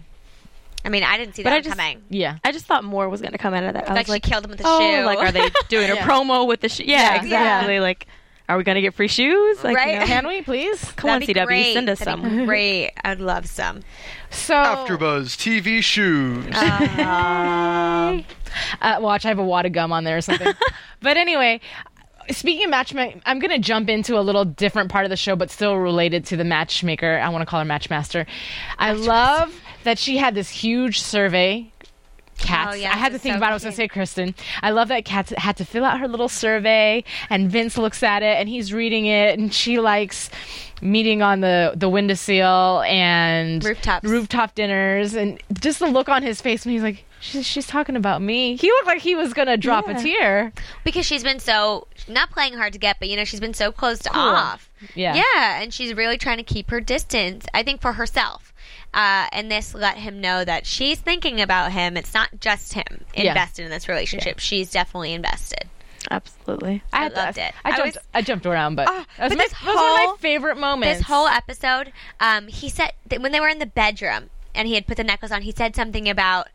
I 0.86 0.88
mean 0.88 1.02
I 1.02 1.18
didn't 1.18 1.34
see 1.34 1.42
But 1.42 1.50
that 1.50 1.56
I 1.56 1.60
just- 1.60 1.76
coming. 1.76 2.02
Yeah. 2.08 2.38
I 2.44 2.52
just 2.52 2.64
thought 2.66 2.84
more 2.84 3.08
was 3.08 3.20
going 3.20 3.32
to 3.32 3.38
come 3.38 3.52
out 3.52 3.64
of 3.64 3.74
that. 3.74 3.90
I 3.90 3.94
Like 3.94 3.98
was 3.98 4.06
she 4.06 4.12
like, 4.12 4.22
killed 4.22 4.44
him 4.44 4.50
with 4.52 4.60
a 4.60 4.64
oh, 4.64 4.78
shoe. 4.80 5.04
like 5.04 5.18
are 5.18 5.32
they 5.32 5.48
doing 5.68 5.88
Yeah. 5.88 5.94
a 5.94 6.08
promo 6.08 6.46
with 6.46 6.60
the 6.60 6.68
shoe? 6.68 6.84
Yeah, 6.86 7.14
Yeah. 7.16 7.22
exactly. 7.22 7.80
Like 7.80 8.06
are 8.48 8.56
we 8.56 8.62
gonna 8.62 8.80
get 8.80 8.94
free 8.94 9.08
shoes? 9.08 9.64
Like, 9.64 9.72
you 9.72 9.76
Right. 9.76 9.98
know, 9.98 10.06
Can 10.06 10.26
we 10.28 10.40
please? 10.42 10.80
come 10.92 11.10
on, 11.10 11.18
That'd 11.20 11.34
be 11.34 11.40
CW, 11.40 11.46
great. 11.46 11.74
send 11.74 11.88
us 11.90 11.98
That'd 11.98 12.22
some. 12.22 12.38
be 12.38 12.44
great. 12.46 12.92
I'd 13.04 13.18
love 13.20 13.46
some. 13.46 13.80
So 14.30 14.54
AfterBuzz 14.54 15.36
TV 15.36 15.82
shoes. 15.82 16.46
uh, 18.80 18.98
watch, 19.00 19.24
I 19.24 19.28
have 19.28 19.38
a 19.40 19.44
wad 19.44 19.66
of 19.66 19.72
gum 19.72 19.92
on 19.92 20.04
there 20.04 20.16
or 20.16 20.20
something. 20.20 20.52
but 21.02 21.16
anyway, 21.16 21.60
speaking 22.30 22.64
of 22.64 22.70
matchmaking, 22.70 23.22
I'm 23.26 23.38
going 23.38 23.50
to 23.50 23.58
jump 23.58 23.88
into 23.88 24.18
a 24.18 24.22
little 24.22 24.44
different 24.44 24.90
part 24.90 25.04
of 25.04 25.10
the 25.10 25.16
show, 25.16 25.36
but 25.36 25.50
still 25.50 25.76
related 25.76 26.24
to 26.26 26.36
the 26.36 26.44
matchmaker. 26.44 27.18
I 27.18 27.28
want 27.30 27.42
to 27.42 27.46
call 27.46 27.60
her 27.60 27.66
Matchmaster. 27.66 28.26
I 28.78 28.92
love 28.92 29.60
that 29.86 29.98
she 29.98 30.16
had 30.16 30.34
this 30.34 30.50
huge 30.50 31.00
survey. 31.00 31.70
Cats. 32.38 32.72
Oh, 32.72 32.76
yeah, 32.76 32.90
I 32.92 32.96
had 32.96 33.12
to 33.12 33.18
think 33.18 33.32
so 33.32 33.36
about 33.38 33.46
it. 33.46 33.50
I 33.52 33.54
was 33.54 33.62
going 33.62 33.72
to 33.72 33.76
say 33.76 33.88
Kristin. 33.88 34.34
I 34.60 34.70
love 34.70 34.88
that 34.88 35.06
Kat 35.06 35.30
had 35.30 35.56
to 35.56 35.64
fill 35.64 35.86
out 35.86 36.00
her 36.00 36.06
little 36.06 36.28
survey, 36.28 37.02
and 37.30 37.50
Vince 37.50 37.78
looks 37.78 38.02
at 38.02 38.22
it 38.22 38.36
and 38.38 38.46
he's 38.46 38.74
reading 38.74 39.06
it, 39.06 39.38
and 39.38 39.54
she 39.54 39.78
likes 39.78 40.28
meeting 40.82 41.22
on 41.22 41.40
the 41.40 41.72
the 41.74 41.88
windowsill 41.88 42.82
and 42.82 43.64
Rooftops. 43.64 44.06
rooftop 44.06 44.54
dinners, 44.54 45.14
and 45.14 45.40
just 45.60 45.78
the 45.78 45.86
look 45.86 46.10
on 46.10 46.22
his 46.22 46.42
face 46.42 46.66
when 46.66 46.74
he's 46.74 46.82
like, 46.82 47.06
she's, 47.20 47.46
she's 47.46 47.66
talking 47.66 47.96
about 47.96 48.20
me. 48.22 48.56
He 48.56 48.68
looked 48.68 48.86
like 48.86 49.00
he 49.02 49.14
was 49.14 49.32
gonna 49.32 49.56
drop 49.56 49.86
Yeah. 49.86 49.98
a 49.98 50.02
tear. 50.02 50.52
Because 50.84 51.06
she's 51.06 51.22
been 51.22 51.38
so 51.40 51.86
not 52.08 52.30
playing 52.30 52.54
hard 52.54 52.72
to 52.74 52.78
get, 52.78 52.98
but 52.98 53.08
you 53.08 53.16
know 53.16 53.24
she's 53.24 53.40
been 53.40 53.54
so 53.54 53.72
closed 53.72 54.06
off. 54.12 54.70
Yeah. 54.94 55.14
Yeah, 55.14 55.60
and 55.62 55.72
she's 55.72 55.94
really 55.94 56.18
trying 56.18 56.36
to 56.38 56.42
keep 56.42 56.70
her 56.70 56.80
distance. 56.80 57.46
I 57.54 57.62
think 57.62 57.80
for 57.80 57.94
herself. 57.94 58.52
Uh, 58.94 59.26
and 59.32 59.50
this 59.50 59.74
let 59.74 59.98
him 59.98 60.20
know 60.20 60.44
that 60.44 60.64
she's 60.64 60.98
thinking 60.98 61.40
about 61.40 61.72
him. 61.72 61.96
It's 61.96 62.14
not 62.14 62.28
just 62.40 62.72
him 62.74 63.04
Yeah. 63.14 63.30
invested 63.30 63.64
in 63.64 63.70
this 63.70 63.88
relationship. 63.88 64.38
She's 64.38 64.70
definitely 64.70 65.12
invested. 65.12 65.64
Absolutely. 66.10 66.82
I 66.92 67.02
had 67.04 67.14
loved 67.16 67.34
to- 67.34 67.46
it. 67.46 67.54
I 67.64 67.70
I 67.70 67.76
jumped. 67.76 67.94
was- 67.96 68.04
I 68.14 68.22
jumped 68.22 68.46
around, 68.46 68.76
but 68.76 68.86
that 68.86 68.96
was, 68.96 69.06
but 69.18 69.38
my, 69.38 69.44
this 69.44 69.52
that 69.52 69.66
was 69.66 69.76
one 69.76 70.06
my 70.10 70.14
favorite 70.20 70.56
moments. 70.56 70.98
This 70.98 71.06
whole 71.06 71.26
episode, 71.26 71.92
um, 72.20 72.46
he 72.48 72.68
said 72.68 72.92
that 73.06 73.20
when 73.20 73.32
they 73.32 73.40
were 73.40 73.48
in 73.48 73.58
the 73.58 73.66
bedroom 73.66 74.30
and 74.54 74.68
he 74.68 74.74
had 74.74 74.86
put 74.86 74.96
the 74.96 75.04
necklace 75.04 75.32
on, 75.32 75.42
he 75.42 75.52
said 75.52 75.74
something 75.74 76.08
about 76.08 76.48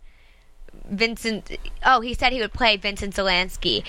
Vincent. 0.92 1.58
Oh, 1.86 2.02
he 2.02 2.14
said 2.14 2.34
he 2.34 2.42
would 2.42 2.54
play 2.54 2.78
Vincent 2.78 3.16
Zelensky. 3.16 3.84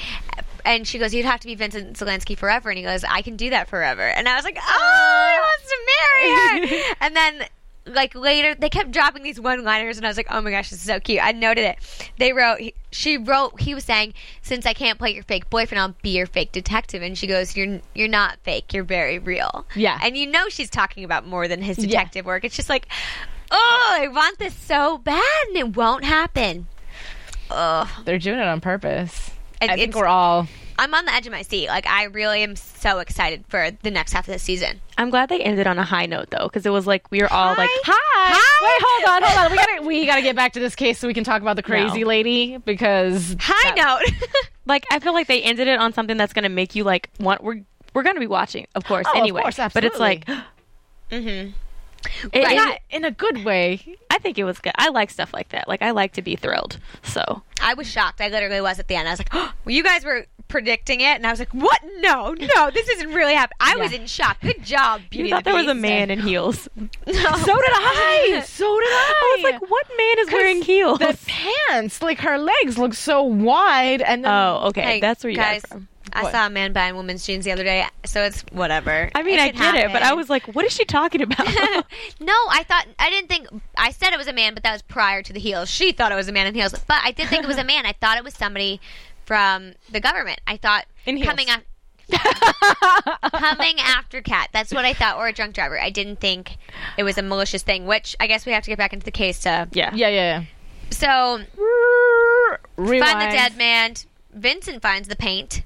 And 0.64 0.86
she 0.86 0.98
goes, 0.98 1.12
"You'd 1.12 1.26
have 1.26 1.40
to 1.40 1.46
be 1.46 1.56
Vincent 1.56 1.96
Zelensky 1.96 2.38
forever." 2.38 2.70
And 2.70 2.78
he 2.78 2.84
goes, 2.84 3.04
"I 3.04 3.20
can 3.20 3.36
do 3.36 3.50
that 3.50 3.68
forever." 3.68 4.02
And 4.02 4.28
I 4.28 4.36
was 4.36 4.44
like, 4.44 4.56
"Oh, 4.56 4.62
he 4.62 5.38
ah. 5.38 5.40
wants 5.42 5.68
to 5.68 6.68
marry 6.68 6.78
her." 6.78 6.94
and 7.00 7.16
then, 7.16 7.44
like 7.84 8.14
later, 8.14 8.54
they 8.54 8.68
kept 8.70 8.92
dropping 8.92 9.24
these 9.24 9.40
one-liners, 9.40 9.96
and 9.96 10.06
I 10.06 10.08
was 10.08 10.16
like, 10.16 10.28
"Oh 10.30 10.40
my 10.40 10.52
gosh, 10.52 10.70
this 10.70 10.78
is 10.78 10.86
so 10.86 11.00
cute." 11.00 11.18
I 11.20 11.32
noted 11.32 11.64
it. 11.64 11.78
They 12.18 12.32
wrote, 12.32 12.60
he, 12.60 12.74
she 12.92 13.18
wrote, 13.18 13.60
he 13.60 13.74
was 13.74 13.82
saying, 13.82 14.14
"Since 14.42 14.64
I 14.64 14.72
can't 14.72 15.00
play 15.00 15.12
your 15.12 15.24
fake 15.24 15.50
boyfriend, 15.50 15.80
I'll 15.80 15.96
be 16.00 16.10
your 16.10 16.26
fake 16.26 16.52
detective." 16.52 17.02
And 17.02 17.18
she 17.18 17.26
goes, 17.26 17.56
"You're 17.56 17.80
you're 17.96 18.06
not 18.06 18.38
fake. 18.44 18.72
You're 18.72 18.84
very 18.84 19.18
real." 19.18 19.66
Yeah. 19.74 19.98
And 20.00 20.16
you 20.16 20.28
know 20.28 20.48
she's 20.48 20.70
talking 20.70 21.02
about 21.02 21.26
more 21.26 21.48
than 21.48 21.60
his 21.60 21.76
Yeah. 21.78 21.86
detective 21.86 22.24
work. 22.24 22.44
It's 22.44 22.54
just 22.54 22.68
like, 22.68 22.86
oh, 23.50 23.98
I 24.00 24.06
want 24.08 24.38
this 24.38 24.54
so 24.54 24.98
bad, 24.98 25.22
and 25.48 25.56
it 25.56 25.76
won't 25.76 26.04
happen. 26.04 26.68
Ugh. 27.52 27.88
They're 28.04 28.18
doing 28.18 28.38
it 28.38 28.46
on 28.46 28.60
purpose. 28.60 29.30
And 29.60 29.70
I 29.70 29.76
think 29.76 29.94
we're 29.94 30.06
all. 30.06 30.48
I'm 30.78 30.92
on 30.94 31.04
the 31.04 31.12
edge 31.12 31.26
of 31.26 31.32
my 31.32 31.42
seat. 31.42 31.68
Like, 31.68 31.86
I 31.86 32.04
really 32.04 32.42
am 32.42 32.56
so 32.56 32.98
excited 32.98 33.44
for 33.48 33.70
the 33.82 33.90
next 33.90 34.12
half 34.12 34.26
of 34.26 34.32
the 34.32 34.38
season. 34.38 34.80
I'm 34.98 35.10
glad 35.10 35.28
they 35.28 35.40
ended 35.40 35.66
on 35.66 35.78
a 35.78 35.84
high 35.84 36.06
note 36.06 36.30
though, 36.30 36.44
because 36.48 36.66
it 36.66 36.70
was 36.70 36.86
like 36.86 37.08
we 37.12 37.20
were 37.20 37.32
all 37.32 37.54
like, 37.54 37.68
Hi. 37.84 37.92
hi. 38.16 38.66
Wait, 38.66 38.82
hold 38.84 39.22
on, 39.22 39.28
hold 39.30 39.44
on. 39.46 39.50
We 39.52 39.56
gotta 39.56 39.82
we 39.86 40.06
gotta 40.06 40.22
get 40.22 40.34
back 40.34 40.54
to 40.54 40.60
this 40.60 40.74
case 40.74 40.98
so 40.98 41.06
we 41.06 41.14
can 41.14 41.22
talk 41.24 41.42
about 41.42 41.56
the 41.56 41.62
crazy 41.62 42.00
No. 42.00 42.06
lady 42.08 42.56
because 42.56 43.36
High 43.38 43.74
that- 43.74 44.00
note. 44.10 44.30
like 44.66 44.84
I 44.90 44.98
feel 44.98 45.12
like 45.12 45.26
they 45.28 45.42
ended 45.42 45.68
it 45.68 45.78
on 45.78 45.92
something 45.92 46.16
that's 46.16 46.32
gonna 46.32 46.48
make 46.48 46.74
you 46.74 46.82
like 46.84 47.10
want. 47.20 47.44
We're 47.44 47.60
we're 47.94 48.02
gonna 48.02 48.18
be 48.20 48.26
watching, 48.26 48.66
of 48.74 48.84
course, 48.84 49.06
Oh, 49.08 49.12
of 49.12 49.18
anyway. 49.18 49.42
course, 49.42 49.58
but 49.74 49.84
it's 49.84 49.98
like, 49.98 50.24
mm-hmm. 51.10 51.50
It- 52.32 52.44
Right. 52.44 52.56
not 52.56 52.78
in 52.90 53.04
a 53.04 53.10
good 53.10 53.44
way. 53.44 53.96
I 54.10 54.18
think 54.18 54.38
it 54.38 54.44
was 54.44 54.58
good. 54.58 54.72
I 54.76 54.88
like 54.90 55.10
stuff 55.10 55.32
like 55.32 55.48
that. 55.50 55.68
Like 55.68 55.82
I 55.82 55.90
like 55.92 56.12
to 56.14 56.22
be 56.22 56.36
thrilled. 56.36 56.78
So 57.02 57.42
I 57.62 57.74
was 57.74 57.86
shocked. 57.90 58.20
I 58.20 58.28
literally 58.28 58.60
was 58.60 58.78
at 58.78 58.88
the 58.88 58.94
end. 58.94 59.08
I 59.08 59.12
was 59.12 59.20
like, 59.20 59.30
oh, 59.32 59.52
well, 59.64 59.74
you 59.74 59.82
guys 59.82 60.04
were 60.04 60.26
predicting 60.48 61.00
it, 61.00 61.16
and 61.16 61.26
I 61.26 61.30
was 61.30 61.38
like, 61.38 61.52
what? 61.54 61.80
No, 62.00 62.32
no, 62.34 62.70
this 62.70 62.86
isn't 62.88 63.12
really 63.14 63.32
happening. 63.34 63.56
I 63.60 63.76
was 63.76 63.92
in 63.92 64.06
shock. 64.06 64.38
Good 64.42 64.62
job, 64.62 65.00
Beauty 65.08 65.30
you 65.30 65.34
thought 65.34 65.44
the 65.44 65.50
there 65.50 65.58
was 65.58 65.66
a 65.66 65.72
Beast. 65.72 65.80
man 65.82 66.10
in 66.10 66.20
heels. 66.20 66.68
No. 66.76 67.12
So 67.14 67.16
did 67.16 67.70
I. 67.72 68.42
So 68.46 68.78
did 68.80 68.86
I. 68.88 69.12
I 69.14 69.36
was 69.36 69.52
like, 69.52 69.70
what 69.70 69.86
man 69.96 70.18
is 70.18 70.30
wearing 70.32 70.62
heels? 70.62 70.98
the 70.98 71.18
pants, 71.26 72.02
like 72.02 72.18
her 72.20 72.38
legs 72.38 72.76
look 72.78 72.92
so 72.94 73.22
wide, 73.22 74.02
and 74.02 74.24
then 74.24 74.30
oh, 74.32 74.64
okay, 74.68 74.82
Hey, 74.82 75.00
that's 75.00 75.24
where 75.24 75.30
you 75.30 75.36
guys, 75.36 75.62
got 75.62 75.70
from. 75.70 75.88
I 76.14 76.24
What? 76.24 76.32
saw 76.32 76.46
a 76.46 76.50
man 76.50 76.72
buying 76.72 76.94
women's 76.96 77.24
jeans 77.26 77.44
the 77.44 77.52
other 77.52 77.64
day, 77.64 77.86
so 78.04 78.22
it's 78.22 78.42
whatever. 78.52 79.10
I 79.14 79.22
mean, 79.22 79.38
I 79.38 79.50
can 79.50 79.74
get 79.74 79.84
it, 79.86 79.92
but 79.92 80.02
I 80.02 80.12
was 80.14 80.28
like, 80.28 80.46
what 80.54 80.64
is 80.64 80.72
she 80.72 80.84
talking 80.84 81.22
about? 81.22 81.38
no, 82.20 82.32
I 82.50 82.64
thought 82.68 82.86
I 82.98 83.08
didn't 83.10 83.28
think 83.28 83.48
I 83.76 83.90
said 83.92 84.12
it 84.12 84.18
was 84.18 84.28
a 84.28 84.32
man, 84.32 84.54
but 84.54 84.62
that 84.62 84.72
was 84.72 84.82
prior 84.82 85.22
to 85.22 85.32
the 85.32 85.40
heels. 85.40 85.70
She 85.70 85.92
thought 85.92 86.12
it 86.12 86.16
was 86.16 86.28
a 86.28 86.32
man 86.32 86.46
in 86.46 86.54
heels, 86.54 86.72
but 86.86 86.98
I 87.02 87.12
did 87.12 87.28
think 87.28 87.44
it 87.44 87.48
was 87.48 87.58
a 87.58 87.64
man. 87.72 87.86
I 87.86 87.92
thought 87.92 88.18
it 88.18 88.24
was 88.24 88.34
somebody 88.34 88.80
from 89.24 89.72
the 89.90 90.00
government. 90.00 90.40
I 90.46 90.56
thought 90.58 90.84
In 91.06 91.16
heels. 91.16 91.28
coming 91.28 91.48
af- 91.48 91.62
coming 93.32 93.76
after 93.80 94.20
Cat. 94.20 94.48
That's 94.52 94.72
what 94.74 94.84
I 94.84 94.92
thought, 94.92 95.16
or 95.16 95.28
a 95.28 95.32
drunk 95.32 95.54
driver. 95.54 95.80
I 95.80 95.90
didn't 95.90 96.20
think 96.20 96.56
it 96.98 97.04
was 97.04 97.16
a 97.16 97.22
malicious 97.22 97.62
thing. 97.62 97.86
Which 97.86 98.16
I 98.20 98.26
guess 98.26 98.44
we 98.44 98.52
have 98.52 98.64
to 98.64 98.70
get 98.70 98.78
back 98.78 98.92
into 98.92 99.04
the 99.04 99.10
case 99.10 99.40
to. 99.40 99.68
yeah. 99.72 99.94
yeah, 99.94 100.08
yeah. 100.08 100.44
So. 100.90 101.40
Rewind. 102.76 103.04
find 103.10 103.32
the 103.32 103.36
dead 103.36 103.56
man. 103.56 103.94
Vincent 104.34 104.82
finds 104.82 105.08
the 105.08 105.16
paint. 105.16 105.62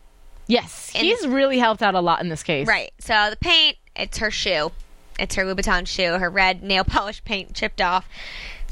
Yes, 0.47 0.93
And- 0.95 1.05
he's 1.05 1.27
really 1.27 1.59
helped 1.59 1.83
out 1.83 1.95
a 1.95 2.01
lot 2.01 2.21
in 2.21 2.29
this 2.29 2.43
case. 2.43 2.67
Right. 2.69 2.93
So 2.99 3.29
the 3.31 3.37
paint, 3.37 3.77
it's 3.97 4.19
her 4.19 4.31
shoe. 4.31 4.73
It's 5.19 5.35
her 5.35 5.45
Louboutin 5.45 5.87
shoe, 5.87 6.19
her 6.19 6.29
red 6.31 6.63
nail 6.63 6.85
polish 6.89 7.23
paint 7.25 7.55
chipped 7.55 7.81
off. 7.81 8.09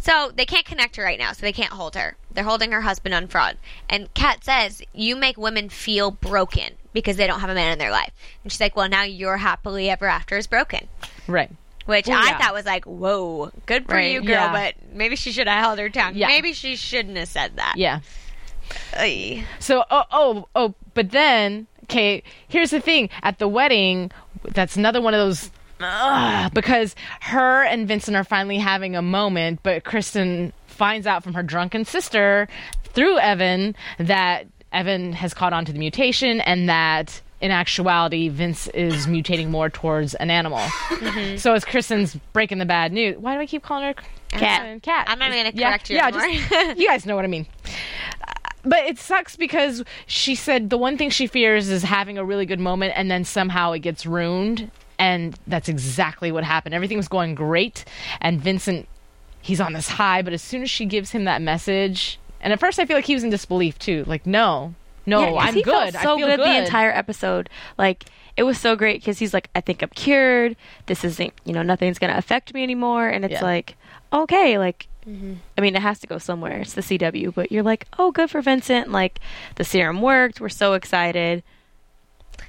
So 0.00 0.30
they 0.34 0.44
can't 0.44 0.66
connect 0.66 0.96
her 0.96 1.02
right 1.02 1.18
now, 1.18 1.32
so 1.32 1.40
they 1.40 1.52
can't 1.52 1.72
hold 1.72 1.94
her. 1.94 2.16
They're 2.30 2.44
holding 2.44 2.72
her 2.72 2.82
husband 2.82 3.14
on 3.14 3.26
fraud. 3.26 3.56
And 3.88 4.12
Kat 4.12 4.44
says, 4.44 4.82
You 4.92 5.16
make 5.16 5.38
women 5.38 5.70
feel 5.70 6.10
broken 6.10 6.74
because 6.92 7.16
they 7.16 7.26
don't 7.26 7.40
have 7.40 7.48
a 7.48 7.54
man 7.54 7.72
in 7.72 7.78
their 7.78 7.90
life. 7.90 8.12
And 8.42 8.52
she's 8.52 8.60
like, 8.60 8.76
Well, 8.76 8.88
now 8.88 9.02
your 9.04 9.38
happily 9.38 9.88
ever 9.88 10.04
after 10.06 10.36
is 10.36 10.46
broken. 10.46 10.88
Right. 11.26 11.50
Which 11.86 12.06
Well, 12.06 12.18
I 12.18 12.30
yeah. 12.30 12.38
thought 12.38 12.52
was 12.52 12.66
like, 12.66 12.84
Whoa, 12.84 13.50
good 13.64 13.86
for 13.86 13.94
Right, 13.94 14.12
you, 14.12 14.20
girl, 14.20 14.28
yeah. 14.32 14.52
but 14.52 14.74
maybe 14.94 15.16
she 15.16 15.32
should 15.32 15.48
have 15.48 15.64
held 15.64 15.78
her 15.78 15.88
tongue. 15.88 16.12
Yeah. 16.16 16.26
Maybe 16.28 16.52
she 16.52 16.76
shouldn't 16.76 17.16
have 17.16 17.28
said 17.28 17.56
that. 17.56 17.74
Yeah. 17.78 18.00
So, 19.58 19.84
oh, 19.90 20.04
oh, 20.10 20.48
oh, 20.54 20.74
but 20.94 21.10
then, 21.10 21.66
okay, 21.84 22.22
here's 22.48 22.70
the 22.70 22.80
thing. 22.80 23.10
At 23.22 23.38
the 23.38 23.48
wedding, 23.48 24.10
that's 24.52 24.76
another 24.76 25.00
one 25.00 25.14
of 25.14 25.18
those. 25.18 25.50
Because 26.54 26.94
her 27.20 27.64
and 27.64 27.86
Vincent 27.88 28.16
are 28.16 28.24
finally 28.24 28.58
having 28.58 28.96
a 28.96 29.02
moment, 29.02 29.60
but 29.62 29.84
Kristin 29.84 30.52
finds 30.66 31.06
out 31.06 31.22
from 31.22 31.34
her 31.34 31.42
drunken 31.42 31.84
sister 31.84 32.48
through 32.84 33.18
Evan 33.18 33.74
that 33.98 34.46
Evan 34.72 35.12
has 35.12 35.34
caught 35.34 35.52
on 35.52 35.64
to 35.64 35.72
the 35.72 35.78
mutation 35.78 36.40
and 36.40 36.68
that 36.68 37.20
in 37.40 37.50
actuality 37.50 38.28
Vince 38.28 38.68
is 38.68 39.06
mutating 39.06 39.48
more 39.48 39.68
towards 39.68 40.14
an 40.14 40.30
animal. 40.30 40.58
Mm-hmm. 40.58 41.36
So 41.36 41.52
as 41.52 41.64
Kristin's 41.64 42.16
breaking 42.32 42.58
the 42.58 42.64
bad 42.66 42.92
news, 42.92 43.18
why 43.18 43.34
do 43.34 43.40
I 43.40 43.46
keep 43.46 43.62
calling 43.62 43.84
her 43.84 43.94
Cat. 44.30 44.82
Cat. 44.82 45.06
I'm 45.08 45.18
not 45.18 45.30
gonna 45.30 45.52
Yeah, 45.54 45.70
correct 45.70 45.90
you 45.90 45.96
yeah, 45.96 46.08
anymore. 46.08 46.28
just- 46.50 46.78
you 46.78 46.88
guys 46.88 47.06
know 47.06 47.14
what 47.14 47.24
I 47.24 47.28
mean. 47.28 47.46
But 48.64 48.84
it 48.84 48.98
sucks 48.98 49.36
because 49.36 49.82
she 50.06 50.34
said 50.34 50.70
the 50.70 50.78
one 50.78 50.96
thing 50.96 51.10
she 51.10 51.26
fears 51.26 51.68
is 51.68 51.82
having 51.82 52.16
a 52.18 52.24
really 52.24 52.46
good 52.46 52.60
moment 52.60 52.94
and 52.96 53.10
then 53.10 53.24
somehow 53.24 53.72
it 53.72 53.80
gets 53.80 54.06
ruined. 54.06 54.70
And 54.98 55.38
that's 55.46 55.68
exactly 55.68 56.32
what 56.32 56.44
happened. 56.44 56.74
Everything 56.74 56.96
was 56.96 57.08
going 57.08 57.34
great. 57.34 57.84
And 58.20 58.40
Vincent, 58.40 58.88
he's 59.42 59.60
on 59.60 59.72
this 59.72 59.88
high. 59.88 60.22
But 60.22 60.32
as 60.32 60.40
soon 60.42 60.62
as 60.62 60.70
she 60.70 60.86
gives 60.86 61.10
him 61.10 61.24
that 61.24 61.42
message, 61.42 62.18
and 62.40 62.52
at 62.52 62.60
first 62.60 62.78
I 62.78 62.86
feel 62.86 62.96
like 62.96 63.04
he 63.06 63.14
was 63.14 63.24
in 63.24 63.30
disbelief 63.30 63.78
too. 63.78 64.04
Like, 64.06 64.24
no, 64.26 64.74
no, 65.04 65.20
Yeah, 65.34 65.40
I'm 65.40 65.54
good. 65.60 65.92
So 65.94 65.98
I 65.98 66.02
feel 66.02 66.18
good, 66.18 66.36
good 66.38 66.40
the 66.48 66.64
entire 66.64 66.90
episode. 66.90 67.50
Like 67.76 68.04
it 68.36 68.44
was 68.44 68.58
so 68.58 68.76
great 68.76 69.00
because 69.00 69.18
he's 69.18 69.34
like, 69.34 69.50
I 69.54 69.60
think 69.60 69.82
I'm 69.82 69.90
cured. 69.90 70.56
This 70.86 71.04
isn't, 71.04 71.32
you 71.44 71.52
know, 71.52 71.62
nothing's 71.62 71.98
gonna 71.98 72.16
affect 72.16 72.54
me 72.54 72.62
anymore. 72.62 73.08
And 73.08 73.24
it's 73.24 73.32
Yeah. 73.32 73.42
like, 73.44 73.76
okay, 74.12 74.58
like, 74.58 74.86
I 75.06 75.60
mean, 75.60 75.76
it 75.76 75.82
has 75.82 75.98
to 76.00 76.06
go 76.06 76.18
somewhere. 76.18 76.60
It's 76.60 76.74
the 76.74 76.80
CW, 76.80 77.34
but 77.34 77.52
you're 77.52 77.62
like, 77.62 77.86
oh, 77.98 78.10
good 78.10 78.30
for 78.30 78.40
Vincent. 78.40 78.90
Like 78.90 79.20
the 79.56 79.64
serum 79.64 80.00
worked. 80.00 80.40
We're 80.40 80.48
so 80.48 80.72
excited. 80.74 81.42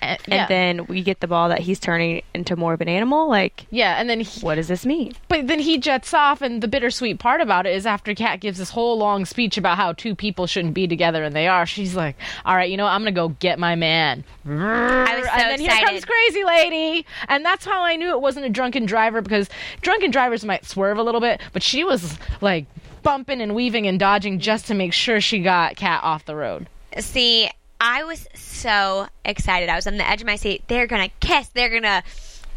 And, 0.02 0.20
And 0.26 0.34
yeah. 0.34 0.48
then 0.48 0.86
we 0.86 1.02
get 1.04 1.20
the 1.20 1.28
ball 1.28 1.50
that 1.50 1.60
he's 1.60 1.80
turning 1.80 2.22
into 2.34 2.56
more 2.56 2.74
of 2.74 2.82
an 2.82 2.90
animal. 2.90 3.30
Like, 3.30 3.66
yeah, 3.70 4.00
and 4.00 4.10
then 4.10 4.20
he, 4.22 4.40
what 4.42 4.56
does 4.56 4.68
this 4.68 4.86
mean? 4.86 5.14
But 5.28 5.48
then 5.48 5.60
he 5.60 5.78
jets 5.78 6.14
off, 6.14 6.42
and 6.42 6.62
the 6.62 6.68
bittersweet 6.68 7.20
part 7.20 7.42
about 7.42 7.66
it 7.66 7.76
is 7.76 7.86
after 7.86 8.14
Kat 8.14 8.40
gives 8.40 8.58
this 8.58 8.70
whole 8.70 8.98
long 8.98 9.26
speech 9.26 9.58
about 9.58 9.78
how 9.78 9.94
two 9.94 10.16
people 10.16 10.48
shouldn't 10.48 10.74
be 10.74 10.88
together, 10.88 11.24
and 11.24 11.36
they 11.36 11.48
are. 11.48 11.66
She's 11.66 11.96
like, 11.96 12.16
"All 12.46 12.56
right, 12.56 12.70
you 12.70 12.78
know, 12.78 12.86
what? 12.86 12.92
I'm 12.92 13.02
gonna 13.02 13.12
go 13.12 13.30
get 13.30 13.60
my 13.60 13.76
man." 13.76 14.24
I 14.46 15.16
was 15.18 15.26
so 15.26 15.32
and 15.32 15.50
then 15.52 15.60
here 15.60 15.86
comes 15.86 16.06
crazy 16.06 16.44
lady, 16.44 17.06
and 17.28 17.44
that's 17.44 17.66
how 17.66 17.84
I 17.84 17.96
knew 17.96 18.12
it 18.12 18.22
wasn't 18.22 18.46
a 18.46 18.50
drunken 18.50 18.86
driver 18.86 19.22
because 19.22 19.50
drunken 19.82 20.12
drivers 20.12 20.46
might 20.46 20.66
swerve 20.66 20.98
a 20.98 21.04
little 21.04 21.22
bit, 21.22 21.42
but 21.54 21.64
she 21.64 21.84
was 21.84 22.18
like 22.42 22.66
bumping 23.04 23.42
and 23.42 23.54
weaving 23.56 23.88
and 23.88 24.00
dodging 24.00 24.40
just 24.40 24.66
to 24.68 24.74
make 24.74 24.94
sure 24.94 25.22
she 25.22 25.40
got 25.40 25.76
Kat 25.76 26.04
off 26.04 26.26
the 26.26 26.36
road. 26.36 26.68
See, 27.00 27.50
I 27.80 28.04
was 28.04 28.28
so 28.34 29.08
excited. 29.24 29.70
I 29.70 29.76
was 29.76 29.88
on 29.88 29.98
the 29.98 30.08
edge 30.08 30.22
of 30.22 30.28
my 30.28 30.36
seat. 30.38 30.64
They're 30.68 30.88
gonna 30.88 31.10
kiss. 31.20 31.48
They're 31.50 31.70
gonna 31.70 32.04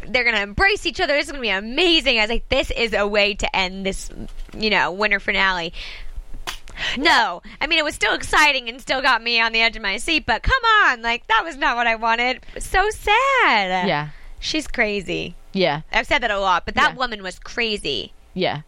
they're 0.07 0.23
gonna 0.23 0.41
embrace 0.41 0.85
each 0.85 0.99
other. 1.01 1.13
This 1.13 1.25
is 1.25 1.31
gonna 1.31 1.41
be 1.41 1.49
amazing. 1.49 2.17
I 2.19 2.21
was 2.21 2.29
like, 2.29 2.47
this 2.49 2.71
is 2.71 2.93
a 2.93 3.05
way 3.05 3.33
to 3.35 3.55
end 3.55 3.85
this, 3.85 4.09
you 4.57 4.69
know, 4.69 4.91
winter 4.91 5.19
finale. 5.19 5.73
No, 6.97 7.41
I 7.59 7.67
mean 7.67 7.77
it 7.77 7.83
was 7.83 7.95
still 7.95 8.13
exciting 8.13 8.69
and 8.69 8.79
still 8.79 9.01
got 9.01 9.21
me 9.21 9.41
on 9.41 9.51
the 9.51 9.59
edge 9.59 9.75
of 9.75 9.81
my 9.81 9.97
seat. 9.97 10.25
But 10.25 10.43
come 10.43 10.63
on, 10.85 11.01
like 11.01 11.27
that 11.27 11.43
was 11.43 11.57
not 11.57 11.75
what 11.75 11.87
I 11.87 11.95
wanted. 11.95 12.41
So 12.57 12.89
sad. 12.89 13.87
Yeah. 13.87 14.09
she's 14.39 14.67
crazy. 14.67 15.35
Yeah. 15.51 15.81
I've 15.91 16.07
said 16.07 16.19
that 16.23 16.31
a 16.31 16.39
lot, 16.39 16.65
but 16.65 16.75
that 16.75 16.91
Yeah. 16.91 16.95
woman 16.97 17.21
was 17.21 17.37
crazy. 17.39 18.13
Yeah. 18.33 18.61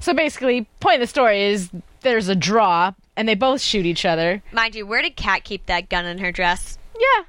So 0.00 0.12
basically, 0.12 0.66
point 0.80 0.96
of 0.96 1.00
the 1.00 1.06
story 1.06 1.44
is 1.44 1.70
there's 2.02 2.28
a 2.28 2.34
draw, 2.34 2.92
and 3.16 3.28
they 3.28 3.34
both 3.34 3.60
shoot 3.60 3.86
each 3.86 4.04
other. 4.04 4.42
Mind 4.52 4.74
you, 4.74 4.86
where 4.86 5.02
did 5.02 5.16
Kat 5.16 5.44
keep 5.44 5.66
that 5.66 5.88
gun 5.88 6.04
in 6.06 6.18
her 6.18 6.32
dress? 6.32 6.78
Yeah. 6.98 7.24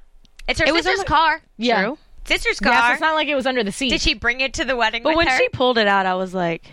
It's 0.48 0.60
her 0.60 0.66
It 0.66 0.74
sister's 0.74 1.00
on 1.00 1.06
the- 1.06 1.06
car. 1.06 1.42
Yeah. 1.58 1.84
True. 1.84 1.98
Sister's 2.26 2.60
Yeah, 2.62 2.68
so 2.76 2.82
car. 2.82 2.92
it's 2.94 3.02
not 3.02 3.16
like 3.16 3.28
it 3.30 3.36
was 3.36 3.46
under 3.46 3.64
the 3.64 3.72
seat. 3.72 3.90
Did 3.90 4.02
she 4.02 4.14
bring 4.14 4.42
it 4.42 4.54
to 4.56 4.66
the 4.66 4.76
wedding 4.76 5.02
But 5.04 5.10
with 5.12 5.18
when 5.18 5.28
her? 5.28 5.38
she 5.38 5.48
pulled 5.50 5.78
it 5.78 5.88
out, 5.88 6.06
I 6.06 6.16
was 6.16 6.34
like, 6.34 6.72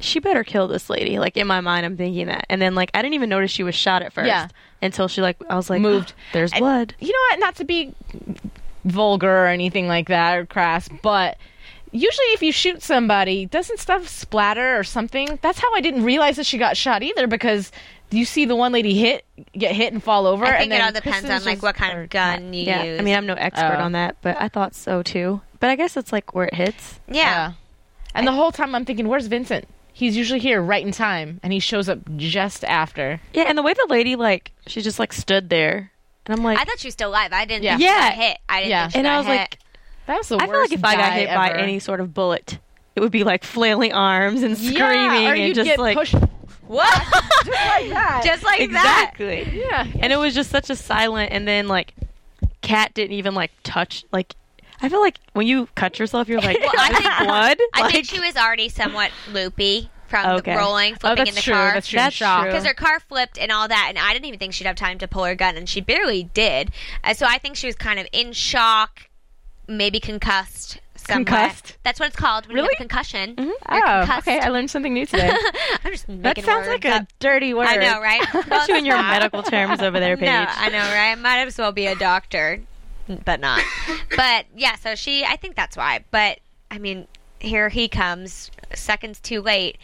she 0.00 0.18
better 0.20 0.44
kill 0.44 0.68
this 0.68 0.90
lady. 0.90 1.18
Like 1.18 1.36
in 1.38 1.46
my 1.46 1.60
mind, 1.62 1.86
I'm 1.86 1.96
thinking 1.96 2.26
that, 2.26 2.44
and 2.50 2.60
then 2.60 2.74
like 2.74 2.90
I 2.92 3.00
didn't 3.00 3.14
even 3.14 3.30
notice 3.30 3.50
she 3.50 3.62
was 3.62 3.74
shot 3.74 4.02
at 4.02 4.12
first. 4.12 4.26
Yeah. 4.26 4.48
Until 4.82 5.08
she 5.08 5.22
like 5.22 5.36
I 5.48 5.56
was 5.56 5.70
like 5.70 5.80
Moved. 5.80 6.12
Oh, 6.14 6.20
there's 6.34 6.52
And- 6.52 6.60
blood. 6.60 6.94
you 7.00 7.08
know 7.08 7.18
what? 7.30 7.38
Not 7.40 7.54
to 7.56 7.64
be 7.64 7.94
vulgar 8.84 9.44
or 9.44 9.46
anything 9.46 9.88
like 9.88 10.08
that 10.08 10.36
or 10.36 10.44
crass, 10.46 10.88
but 11.02 11.38
usually 11.94 12.26
if 12.34 12.42
you 12.42 12.52
shoot 12.52 12.82
somebody, 12.82 13.46
doesn't 13.46 13.78
stuff 13.78 14.06
splatter 14.08 14.76
or 14.78 14.84
something? 14.84 15.38
That's 15.40 15.58
how 15.58 15.72
I 15.74 15.80
didn't 15.80 16.04
realize 16.04 16.36
that 16.36 16.44
she 16.46 16.58
got 16.58 16.76
shot 16.76 17.02
either 17.02 17.26
because 17.26 17.72
you 18.10 18.24
see 18.26 18.44
the 18.44 18.54
one 18.56 18.72
lady 18.72 18.94
hit 18.98 19.24
get 19.52 19.72
hit 19.72 19.92
and 19.92 20.02
fall 20.02 20.26
over. 20.26 20.44
I 20.44 20.48
and 20.50 20.58
think 20.58 20.66
it 20.72 20.74
then 20.76 20.80
all 20.84 20.92
depends 20.92 21.20
Kristen's 21.20 21.46
on 21.46 21.52
like 21.52 21.62
what 21.62 21.74
kind 21.74 21.98
of 21.98 22.10
gun 22.10 22.52
you 22.52 22.64
Yeah. 22.64 22.82
use. 22.82 23.00
I 23.00 23.02
mean, 23.02 23.16
I'm 23.16 23.26
no 23.26 23.34
expert 23.34 23.76
Oh. 23.78 23.84
on 23.84 23.92
that, 23.92 24.16
but 24.20 24.36
I 24.40 24.48
thought 24.48 24.74
so 24.74 25.02
too. 25.02 25.40
But 25.60 25.70
I 25.70 25.76
guess 25.76 25.96
it's 25.96 26.12
like 26.12 26.34
where 26.34 26.46
it 26.46 26.54
hits. 26.54 27.00
yeah. 27.08 27.52
And 28.14 28.26
the 28.28 28.32
whole 28.32 28.52
time 28.52 28.74
I'm 28.76 28.84
thinking, 28.84 29.08
where's 29.08 29.26
Vincent? 29.26 29.66
He's 29.92 30.16
usually 30.16 30.38
here 30.40 30.60
right 30.62 30.84
in 30.84 30.92
time, 30.92 31.40
and 31.42 31.52
he 31.52 31.58
shows 31.58 31.88
up 31.88 31.98
just 32.16 32.64
after. 32.64 33.20
Yeah, 33.32 33.44
and 33.44 33.56
the 33.58 33.62
way 33.62 33.72
the 33.74 33.86
lady 33.88 34.14
like 34.16 34.52
she 34.66 34.82
just 34.82 34.98
like 35.00 35.12
stood 35.12 35.48
there, 35.50 35.90
and 36.26 36.36
I'm 36.38 36.44
like, 36.44 36.58
I 36.58 36.64
thought 36.64 36.78
she 36.78 36.86
was 36.88 36.94
still 36.94 37.10
alive. 37.10 37.32
I 37.32 37.44
didn't 37.44 37.64
Yeah. 37.64 37.76
think 37.76 37.80
she 37.80 37.86
Yeah. 37.86 38.08
got 38.10 38.14
hit. 38.14 38.38
I 38.48 38.58
didn't 38.60 38.70
Yeah. 38.70 38.82
think 38.84 38.92
she 38.92 38.98
and 38.98 39.06
got 39.06 39.12
I 39.14 39.18
was 39.18 39.26
hit. 39.26 39.36
like, 39.36 39.58
That's 40.06 40.28
the 40.28 40.36
I 40.36 40.46
worst. 40.46 40.50
feel 40.50 40.60
like 40.60 40.72
if 40.72 40.84
I 40.84 40.94
got 40.96 41.10
guy 41.10 41.18
hit 41.20 41.28
by 41.34 41.50
any 41.58 41.78
sort 41.78 42.00
of 42.00 42.12
bullet, 42.14 42.58
it 42.96 43.00
would 43.00 43.12
be 43.12 43.24
like 43.24 43.44
flailing 43.44 43.92
arms 43.92 44.42
and 44.42 44.56
screaming 44.56 44.76
yeah, 44.82 45.28
or 45.30 45.34
and 45.34 45.42
you'd 45.42 45.54
just 45.54 45.66
get 45.68 45.78
like 45.78 45.96
pushed 45.96 46.14
what? 46.66 47.02
just 47.44 47.46
like 47.46 47.90
that. 47.90 48.22
Just 48.24 48.42
like 48.44 48.58
that. 48.70 49.12
exactly. 49.18 49.60
yeah, 49.60 49.86
and 50.00 50.12
it 50.12 50.16
was 50.16 50.34
just 50.34 50.50
such 50.50 50.70
a 50.70 50.76
silent 50.76 51.32
and 51.32 51.46
then 51.48 51.68
like 51.68 51.94
cat 52.62 52.92
didn't 52.94 53.12
even 53.12 53.34
like 53.34 53.50
touch 53.62 54.04
like 54.10 54.34
i 54.80 54.88
feel 54.88 55.00
like 55.00 55.18
when 55.34 55.46
you 55.46 55.68
cut 55.74 55.98
yourself 55.98 56.28
you're 56.28 56.40
like 56.40 56.58
Well, 56.60 56.72
I 56.78 56.88
think- 56.92 57.26
blood 57.28 57.58
I 57.74 57.80
like, 57.82 57.92
think 57.92 58.06
she 58.06 58.20
was 58.20 58.36
already 58.36 58.70
somewhat 58.70 59.10
loopy 59.32 59.90
from 60.08 60.26
Okay. 60.36 60.52
the 60.52 60.58
rolling, 60.58 60.94
Oh, 60.94 60.96
flipping 61.00 61.16
that's 61.24 61.30
in 61.30 61.34
the 61.34 61.40
true. 61.42 61.54
car. 61.54 61.72
That's 61.74 61.88
true. 61.88 61.96
That's 61.98 62.16
true. 62.16 62.26
because 62.44 62.64
her 62.64 62.74
car 62.74 63.00
flipped 63.00 63.38
and 63.38 63.50
all 63.50 63.66
that, 63.68 63.86
and 63.88 63.98
I 63.98 64.12
didn't 64.12 64.26
even 64.26 64.38
think 64.38 64.52
she'd 64.52 64.66
have 64.66 64.76
time 64.76 64.98
to 64.98 65.08
pull 65.08 65.24
her 65.24 65.34
gun, 65.34 65.56
and 65.56 65.68
she 65.68 65.80
barely 65.80 66.24
did. 66.34 66.70
Uh, 67.02 67.14
so 67.14 67.26
I 67.26 67.38
think 67.38 67.56
she 67.56 67.66
was 67.66 67.74
kind 67.74 67.98
of 67.98 68.06
in 68.12 68.32
shock, 68.32 69.08
maybe 69.68 70.00
concussed. 70.00 70.80
Somewhat. 70.96 71.26
Concussed? 71.26 71.76
That's 71.82 72.00
what 72.00 72.06
it's 72.06 72.16
called. 72.16 72.46
When 72.46 72.54
Really? 72.56 72.68
You 72.72 72.76
concussion. 72.78 73.36
Mm-hmm. 73.36 73.74
You're 73.74 73.84
Oh, 73.86 73.98
concussed. 74.06 74.18
okay. 74.28 74.40
I 74.40 74.48
learned 74.48 74.70
something 74.70 74.94
new 74.94 75.04
today. 75.06 75.30
I'm 75.84 75.92
just 75.92 76.06
that 76.08 76.42
sounds 76.42 76.66
like 76.66 76.84
a 76.84 77.06
dirty 77.18 77.52
word. 77.52 77.66
I 77.66 77.76
know, 77.76 78.00
right? 78.00 78.22
Well, 78.48 78.66
you 78.68 78.76
in 78.76 78.86
your 78.86 78.96
medical 79.02 79.42
terms 79.42 79.80
over 79.82 80.00
there 80.00 80.16
Paige. 80.18 80.26
No, 80.28 80.46
I 80.48 80.68
know, 80.70 80.78
right? 80.78 81.10
I 81.12 81.14
might 81.16 81.46
as 81.46 81.58
well 81.58 81.72
be 81.72 81.86
a 81.86 81.94
doctor, 81.96 82.60
but 83.24 83.40
not. 83.40 83.62
but 84.16 84.46
yeah, 84.56 84.76
so 84.76 84.94
she, 84.94 85.24
I 85.24 85.36
think 85.36 85.56
that's 85.56 85.76
why. 85.76 86.04
But 86.10 86.38
I 86.70 86.78
mean, 86.78 87.06
here 87.40 87.68
he 87.68 87.88
comes, 87.88 88.50
seconds 88.74 89.20
too 89.20 89.42
late, 89.42 89.76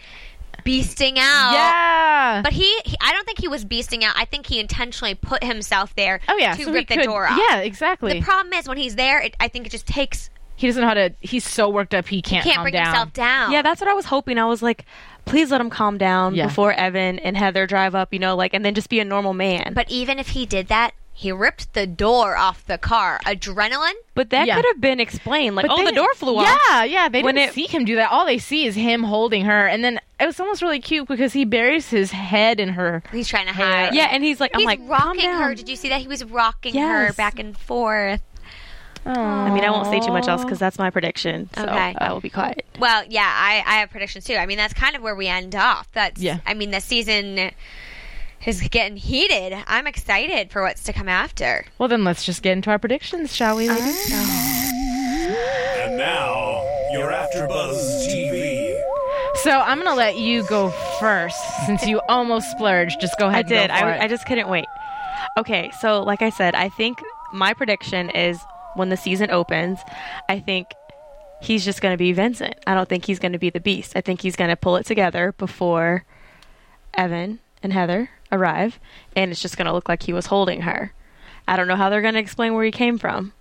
beasting 0.64 1.16
out. 1.18 1.52
Yeah. 1.52 2.40
But 2.42 2.52
he, 2.52 2.64
he, 2.84 2.96
I 3.00 3.12
don't 3.12 3.24
think 3.26 3.40
he 3.40 3.48
was 3.48 3.64
beasting 3.64 4.02
out. 4.02 4.14
I 4.16 4.24
think 4.24 4.46
he 4.46 4.60
intentionally 4.60 5.14
put 5.14 5.42
himself 5.44 5.94
there 5.96 6.20
oh 6.28 6.36
yeah. 6.36 6.54
to 6.54 6.64
so 6.64 6.72
rip 6.72 6.88
the 6.88 6.96
could, 6.96 7.04
door 7.04 7.26
off. 7.26 7.38
Yeah, 7.50 7.58
exactly. 7.58 8.14
The 8.14 8.22
problem 8.22 8.52
is 8.52 8.68
when 8.68 8.76
he's 8.78 8.96
there, 8.96 9.20
it, 9.20 9.36
I 9.40 9.48
think 9.48 9.66
it 9.66 9.70
just 9.70 9.86
takes 9.86 10.30
he 10.56 10.66
doesn't 10.66 10.82
know 10.82 10.88
how 10.88 10.94
to. 10.94 11.14
He's 11.20 11.46
so 11.46 11.70
worked 11.70 11.94
up 11.94 12.06
he 12.06 12.20
can't, 12.20 12.44
can't 12.44 12.56
calm 12.56 12.64
bring 12.64 12.72
down. 12.74 12.86
himself 12.88 13.12
down. 13.14 13.50
yeah 13.50 13.62
that's 13.62 13.80
what 13.80 13.88
i 13.88 13.94
was 13.94 14.04
hoping 14.04 14.36
i 14.36 14.44
was 14.44 14.60
like 14.62 14.84
please 15.24 15.50
let 15.50 15.58
him 15.58 15.70
calm 15.70 15.96
down 15.96 16.34
Yeah. 16.34 16.48
before 16.48 16.72
evan 16.74 17.18
and 17.18 17.34
heather 17.34 17.66
drive 17.66 17.94
up 17.94 18.12
you 18.12 18.18
know 18.18 18.36
like 18.36 18.52
and 18.52 18.62
then 18.62 18.74
just 18.74 18.90
be 18.90 19.00
a 19.00 19.04
normal 19.06 19.32
man 19.32 19.72
But 19.74 19.90
even 19.90 20.18
if 20.18 20.28
he 20.28 20.44
did 20.44 20.68
that, 20.68 20.92
he 21.20 21.30
ripped 21.30 21.74
the 21.74 21.86
door 21.86 22.36
off 22.36 22.64
the 22.66 22.78
car. 22.78 23.20
Adrenaline. 23.26 23.92
but 24.14 24.30
that 24.30 24.46
Yeah. 24.46 24.56
could 24.56 24.64
have 24.66 24.80
been 24.80 25.00
explained 25.00 25.54
like 25.56 25.66
But 25.66 25.72
oh 25.74 25.76
they 25.78 25.84
the 25.84 25.90
didn't- 25.92 26.04
door 26.04 26.14
flew 26.14 26.38
off 26.38 26.58
Yeah, 26.70 26.84
yeah. 26.84 27.08
They 27.08 27.22
When 27.22 27.34
didn't 27.34 27.50
it- 27.50 27.54
see 27.54 27.66
him 27.66 27.84
do 27.84 27.96
that. 27.96 28.10
All 28.10 28.24
they 28.24 28.38
see 28.38 28.64
is 28.66 28.74
him 28.74 29.02
holding 29.02 29.44
her, 29.44 29.66
and 29.66 29.84
then 29.84 30.00
it 30.18 30.26
was 30.26 30.40
almost 30.40 30.62
really 30.62 30.80
cute 30.80 31.06
because 31.08 31.32
he 31.34 31.44
buries 31.44 31.90
his 31.90 32.10
head 32.10 32.58
in 32.60 32.70
her. 32.70 33.02
He's 33.12 33.28
trying 33.28 33.46
to 33.46 33.52
hide. 33.52 33.94
yeah 33.94 34.08
and 34.10 34.24
he's 34.24 34.40
like 34.40 34.50
i'm 34.54 34.60
He's 34.60 34.66
like 34.66 34.78
calm 34.80 34.88
rocking 34.88 35.22
down. 35.22 35.42
her. 35.42 35.54
Did 35.54 35.68
you 35.68 35.76
see 35.76 35.88
that? 35.90 36.00
He 36.00 36.08
was 36.08 36.24
rocking 36.24 36.74
her 36.74 37.04
Yes. 37.06 37.16
back 37.16 37.38
and 37.38 37.56
forth. 37.56 38.20
i 39.06 39.50
mean 39.50 39.64
i 39.64 39.70
won't 39.70 39.86
say 39.86 39.98
too 39.98 40.12
much 40.12 40.28
else 40.28 40.42
because 40.44 40.58
that's 40.58 40.78
my 40.78 40.90
prediction 40.90 41.48
so 41.56 41.62
Okay. 41.62 41.94
i 41.98 42.12
will 42.12 42.20
be 42.20 42.28
quiet 42.28 42.66
Well, 42.78 43.02
yeah, 43.08 43.30
I, 43.34 43.62
I 43.66 43.74
have 43.80 43.90
predictions 43.90 44.24
too. 44.24 44.34
I 44.36 44.44
mean, 44.46 44.56
that's 44.58 44.74
kind 44.74 44.94
of 44.96 45.02
where 45.02 45.14
we 45.14 45.26
end 45.26 45.54
off. 45.54 45.86
That's 45.92 46.20
Yeah. 46.20 46.38
I 46.46 46.52
mean, 46.54 46.70
the 46.70 46.80
season 46.80 47.50
is 48.46 48.60
getting 48.68 48.96
heated. 48.96 49.56
I'm 49.66 49.86
excited 49.86 50.50
for 50.50 50.62
what's 50.62 50.82
to 50.84 50.92
come 50.92 51.08
after. 51.08 51.66
Well, 51.78 51.88
then 51.88 52.04
let's 52.04 52.24
just 52.24 52.42
get 52.42 52.52
into 52.52 52.70
our 52.70 52.78
predictions, 52.78 53.34
shall 53.34 53.56
we, 53.56 53.68
ladies? 53.68 54.10
Ah. 54.12 54.70
And 55.78 55.96
now, 55.98 56.62
your 56.92 57.10
AfterBuzz 57.10 58.06
TV. 58.08 58.80
So 59.42 59.50
I'm 59.50 59.78
gonna 59.78 59.94
let 59.94 60.18
you 60.18 60.42
go 60.44 60.70
first 60.98 61.38
since 61.66 61.86
you 61.86 62.00
almost 62.08 62.50
splurged. 62.50 63.00
Just 63.00 63.18
go 63.18 63.26
I 63.26 63.30
ahead. 63.30 63.44
and 63.46 63.48
go 63.50 63.56
did. 63.56 63.70
for 63.70 63.86
I, 63.86 63.96
it. 63.96 64.00
I 64.02 64.08
just 64.08 64.26
couldn't 64.26 64.48
wait. 64.48 64.66
Okay, 65.38 65.70
so 65.80 66.02
like 66.02 66.22
I 66.22 66.30
said, 66.30 66.54
I 66.54 66.68
think 66.68 66.98
my 67.32 67.54
prediction 67.54 68.10
is 68.10 68.40
when 68.74 68.88
the 68.88 68.96
season 68.96 69.30
opens, 69.30 69.78
I 70.28 70.40
think 70.40 70.66
he's 71.40 71.64
just 71.64 71.80
going 71.80 71.92
to 71.92 71.98
be 71.98 72.12
Vincent. 72.12 72.54
I 72.66 72.74
don't 72.74 72.88
think 72.88 73.04
he's 73.04 73.18
going 73.18 73.32
to 73.32 73.38
be 73.38 73.50
the 73.50 73.60
Beast. 73.60 73.92
I 73.96 74.00
think 74.00 74.20
he's 74.20 74.36
going 74.36 74.50
to 74.50 74.56
pull 74.56 74.76
it 74.76 74.86
together 74.86 75.32
before 75.38 76.04
Evan 76.94 77.38
and 77.62 77.72
Heather 77.72 78.10
arrive, 78.32 78.78
and 79.16 79.30
it's 79.30 79.42
just 79.42 79.56
going 79.56 79.66
to 79.66 79.72
look 79.72 79.88
like 79.88 80.02
he 80.02 80.12
was 80.12 80.26
holding 80.26 80.62
her. 80.62 80.92
I 81.48 81.56
don't 81.56 81.68
know 81.68 81.76
how 81.76 81.90
they're 81.90 82.02
going 82.02 82.14
to 82.14 82.20
explain 82.20 82.54
where 82.54 82.64
he 82.64 82.70
came 82.70 82.98
from. 82.98 83.32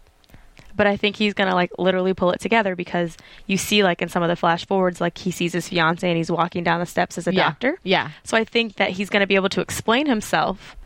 But 0.75 0.87
I 0.87 0.95
think 0.95 1.17
he's 1.17 1.33
gonna 1.33 1.55
like 1.55 1.71
literally 1.77 2.13
pull 2.13 2.31
it 2.31 2.39
together 2.39 2.73
because 2.73 3.17
you 3.47 3.57
see 3.57 3.83
like 3.83 4.01
in 4.01 4.07
some 4.07 4.23
of 4.23 4.29
the 4.29 4.37
flash 4.37 4.65
forwards, 4.65 5.01
like 5.01 5.17
he 5.17 5.29
sees 5.29 5.51
his 5.51 5.67
fiance 5.67 6.07
and 6.07 6.15
he's 6.15 6.31
walking 6.31 6.63
down 6.63 6.79
the 6.79 6.85
steps 6.85 7.17
as 7.17 7.27
a 7.27 7.33
yeah. 7.33 7.43
doctor. 7.43 7.79
Yeah. 7.83 8.11
So 8.23 8.37
I 8.37 8.45
think 8.45 8.75
that 8.75 8.91
he's 8.91 9.09
going 9.09 9.19
to 9.19 9.27
be 9.27 9.35
able 9.35 9.49
to 9.49 9.61
explain 9.61 10.05
himself, 10.05 10.77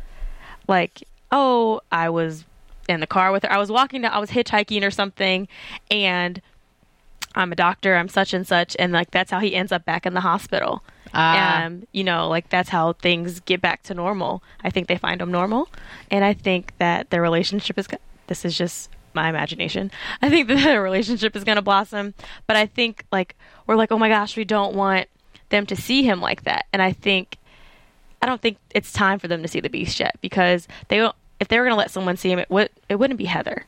like, 0.67 1.03
oh, 1.31 1.79
I 1.91 2.09
was 2.09 2.43
in 2.89 3.01
the 3.01 3.07
car 3.07 3.31
with 3.31 3.43
her. 3.43 3.51
I 3.51 3.57
was 3.57 3.69
walking 3.69 4.01
down. 4.01 4.13
I 4.13 4.19
was 4.19 4.31
hitchhiking 4.31 4.83
or 4.83 4.89
something, 4.89 5.47
and 5.91 6.41
I'm 7.35 7.51
a 7.51 7.55
doctor. 7.55 7.95
I'm 7.95 8.09
such 8.09 8.33
and 8.33 8.47
such, 8.47 8.75
and 8.79 8.93
like 8.93 9.11
that's 9.11 9.29
how 9.29 9.39
he 9.39 9.53
ends 9.53 9.71
up 9.71 9.85
back 9.85 10.07
in 10.07 10.15
the 10.15 10.21
hospital. 10.21 10.83
Ah. 11.13 11.65
Um, 11.65 11.87
you 11.91 12.03
know, 12.03 12.27
like 12.27 12.49
that's 12.49 12.69
how 12.69 12.93
things 12.93 13.39
get 13.41 13.61
back 13.61 13.83
to 13.83 13.93
normal. 13.93 14.43
I 14.63 14.69
think 14.69 14.87
they 14.87 14.97
find 14.97 15.21
him 15.21 15.31
normal, 15.31 15.69
and 16.09 16.25
I 16.25 16.33
think 16.33 16.73
that 16.79 17.09
their 17.09 17.21
relationship 17.21 17.77
is. 17.77 17.87
This 18.27 18.45
is 18.45 18.57
just 18.57 18.89
my 19.13 19.29
imagination. 19.29 19.91
I 20.21 20.29
think 20.29 20.47
that 20.49 20.63
their 20.63 20.81
relationship 20.81 21.35
is 21.35 21.43
going 21.43 21.57
to 21.57 21.61
blossom, 21.61 22.13
but 22.47 22.55
I 22.55 22.65
think 22.65 23.05
like 23.11 23.35
we're 23.67 23.75
like, 23.75 23.91
oh 23.91 23.97
my 23.97 24.09
gosh, 24.09 24.35
we 24.35 24.43
don't 24.43 24.75
want 24.75 25.07
them 25.49 25.65
to 25.67 25.75
see 25.75 26.03
him 26.03 26.19
like 26.19 26.43
that, 26.43 26.65
and 26.73 26.81
I 26.81 26.91
think 26.91 27.37
I 28.21 28.25
don't 28.25 28.41
think 28.41 28.57
it's 28.73 28.93
time 28.93 29.19
for 29.19 29.27
them 29.27 29.41
to 29.41 29.47
see 29.47 29.59
the 29.59 29.69
beast 29.69 29.99
yet 29.99 30.17
because 30.21 30.67
they 30.87 30.97
don't. 30.97 31.15
If 31.39 31.49
they 31.49 31.59
were 31.59 31.65
going 31.65 31.73
to 31.73 31.77
let 31.77 31.91
someone 31.91 32.15
see 32.15 32.31
him, 32.31 32.39
it 32.39 32.49
would 32.49 32.69
it 32.87 32.95
wouldn't 32.95 33.17
be 33.17 33.25
Heather. 33.25 33.65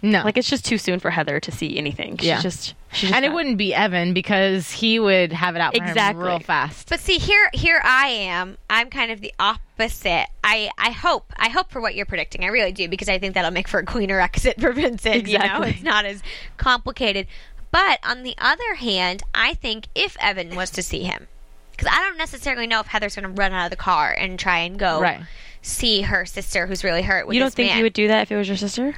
No. 0.00 0.22
Like 0.22 0.36
it's 0.36 0.48
just 0.48 0.64
too 0.64 0.78
soon 0.78 1.00
for 1.00 1.10
Heather 1.10 1.40
to 1.40 1.50
see 1.50 1.76
anything. 1.76 2.16
She's 2.18 2.26
Yeah. 2.28 2.40
just 2.40 2.74
she's 2.92 3.10
just 3.10 3.14
and 3.14 3.24
it 3.24 3.32
wouldn't 3.32 3.58
be 3.58 3.74
Evan 3.74 4.14
because 4.14 4.70
he 4.70 4.98
would 5.00 5.32
have 5.32 5.56
it 5.56 5.60
out 5.60 5.74
for 5.76 5.82
him 5.82 5.88
Exactly. 5.88 6.24
real 6.24 6.38
fast. 6.38 6.88
But 6.88 7.00
see, 7.00 7.18
here, 7.18 7.50
here 7.52 7.80
I 7.84 8.06
am. 8.08 8.58
I'm 8.70 8.90
kind 8.90 9.10
of 9.10 9.20
the 9.20 9.34
opposite. 9.40 10.26
I, 10.44 10.70
I 10.78 10.90
hope, 10.90 11.32
I 11.36 11.48
hope 11.48 11.70
for 11.70 11.80
what 11.80 11.94
you're 11.94 12.06
predicting. 12.06 12.44
I 12.44 12.48
really 12.48 12.72
do 12.72 12.88
because 12.88 13.08
I 13.08 13.18
think 13.18 13.34
that'll 13.34 13.50
make 13.50 13.66
for 13.68 13.80
a 13.80 13.84
cleaner 13.84 14.20
exit 14.28 14.60
for 14.60 14.72
Vincent. 14.72 15.26
You 15.26 15.38
know, 15.38 15.44
Exactly. 15.44 15.70
it's 15.70 15.82
not 15.82 16.04
as 16.04 16.22
complicated. 16.58 17.26
But 17.70 17.98
on 18.06 18.22
the 18.22 18.34
other 18.38 18.74
hand, 18.76 19.22
I 19.34 19.54
think 19.54 19.88
if 19.94 20.16
Evan 20.20 20.54
was 20.56 20.70
to 20.70 20.82
see 20.82 21.02
him, 21.02 21.26
because 21.72 21.88
I 21.92 22.00
don't 22.00 22.16
necessarily 22.18 22.66
know 22.66 22.80
if 22.80 22.86
Heather's 22.86 23.14
going 23.14 23.24
to 23.34 23.40
run 23.40 23.52
out 23.52 23.64
of 23.66 23.70
the 23.70 23.76
car 23.76 24.10
and 24.16 24.38
try 24.38 24.58
and 24.60 24.78
go 24.78 25.00
Right. 25.00 25.20
see 25.60 26.02
her 26.02 26.24
sister 26.24 26.66
who's 26.66 26.82
really 26.82 27.02
hurt. 27.02 27.26
With 27.26 27.34
You 27.34 27.40
don't 27.40 27.48
this 27.48 27.54
think 27.54 27.70
man. 27.70 27.78
you 27.78 27.84
would 27.84 27.92
do 27.92 28.08
that 28.08 28.22
if 28.22 28.32
it 28.32 28.36
was 28.36 28.48
your 28.48 28.56
sister? 28.56 28.94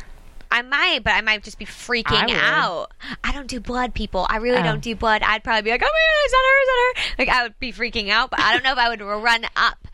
I 0.53 0.63
might, 0.63 1.01
but 1.05 1.13
I 1.13 1.21
might 1.21 1.43
just 1.45 1.59
be 1.59 1.65
freaking 1.65 2.27
would. 2.27 2.31
out. 2.37 2.89
I 3.23 3.33
don't 3.33 3.47
do 3.47 3.61
blood, 3.61 3.95
people. 3.95 4.27
I 4.29 4.37
really 4.39 4.59
Oh. 4.59 4.63
don't 4.65 4.83
do 4.83 4.95
blood. 4.97 5.23
I'd 5.23 5.45
probably 5.45 5.63
be 5.63 5.71
like, 5.71 5.83
oh 5.83 5.87
my 5.87 5.91
god, 5.91 6.27
is 6.27 6.33
that 6.33 6.43
her? 6.47 6.61
Is 6.63 6.67
that 6.69 7.01
her? 7.09 7.15
Like, 7.19 7.29
I 7.29 7.43
would 7.45 7.59
be 7.61 7.73
freaking 7.73 8.11
out, 8.11 8.31
but 8.31 8.41
I 8.41 8.53
don't 8.53 8.65
know 8.65 8.73
if 8.73 8.79
I 8.79 8.89
would 8.89 9.01
run 9.01 9.45
up. 9.57 9.87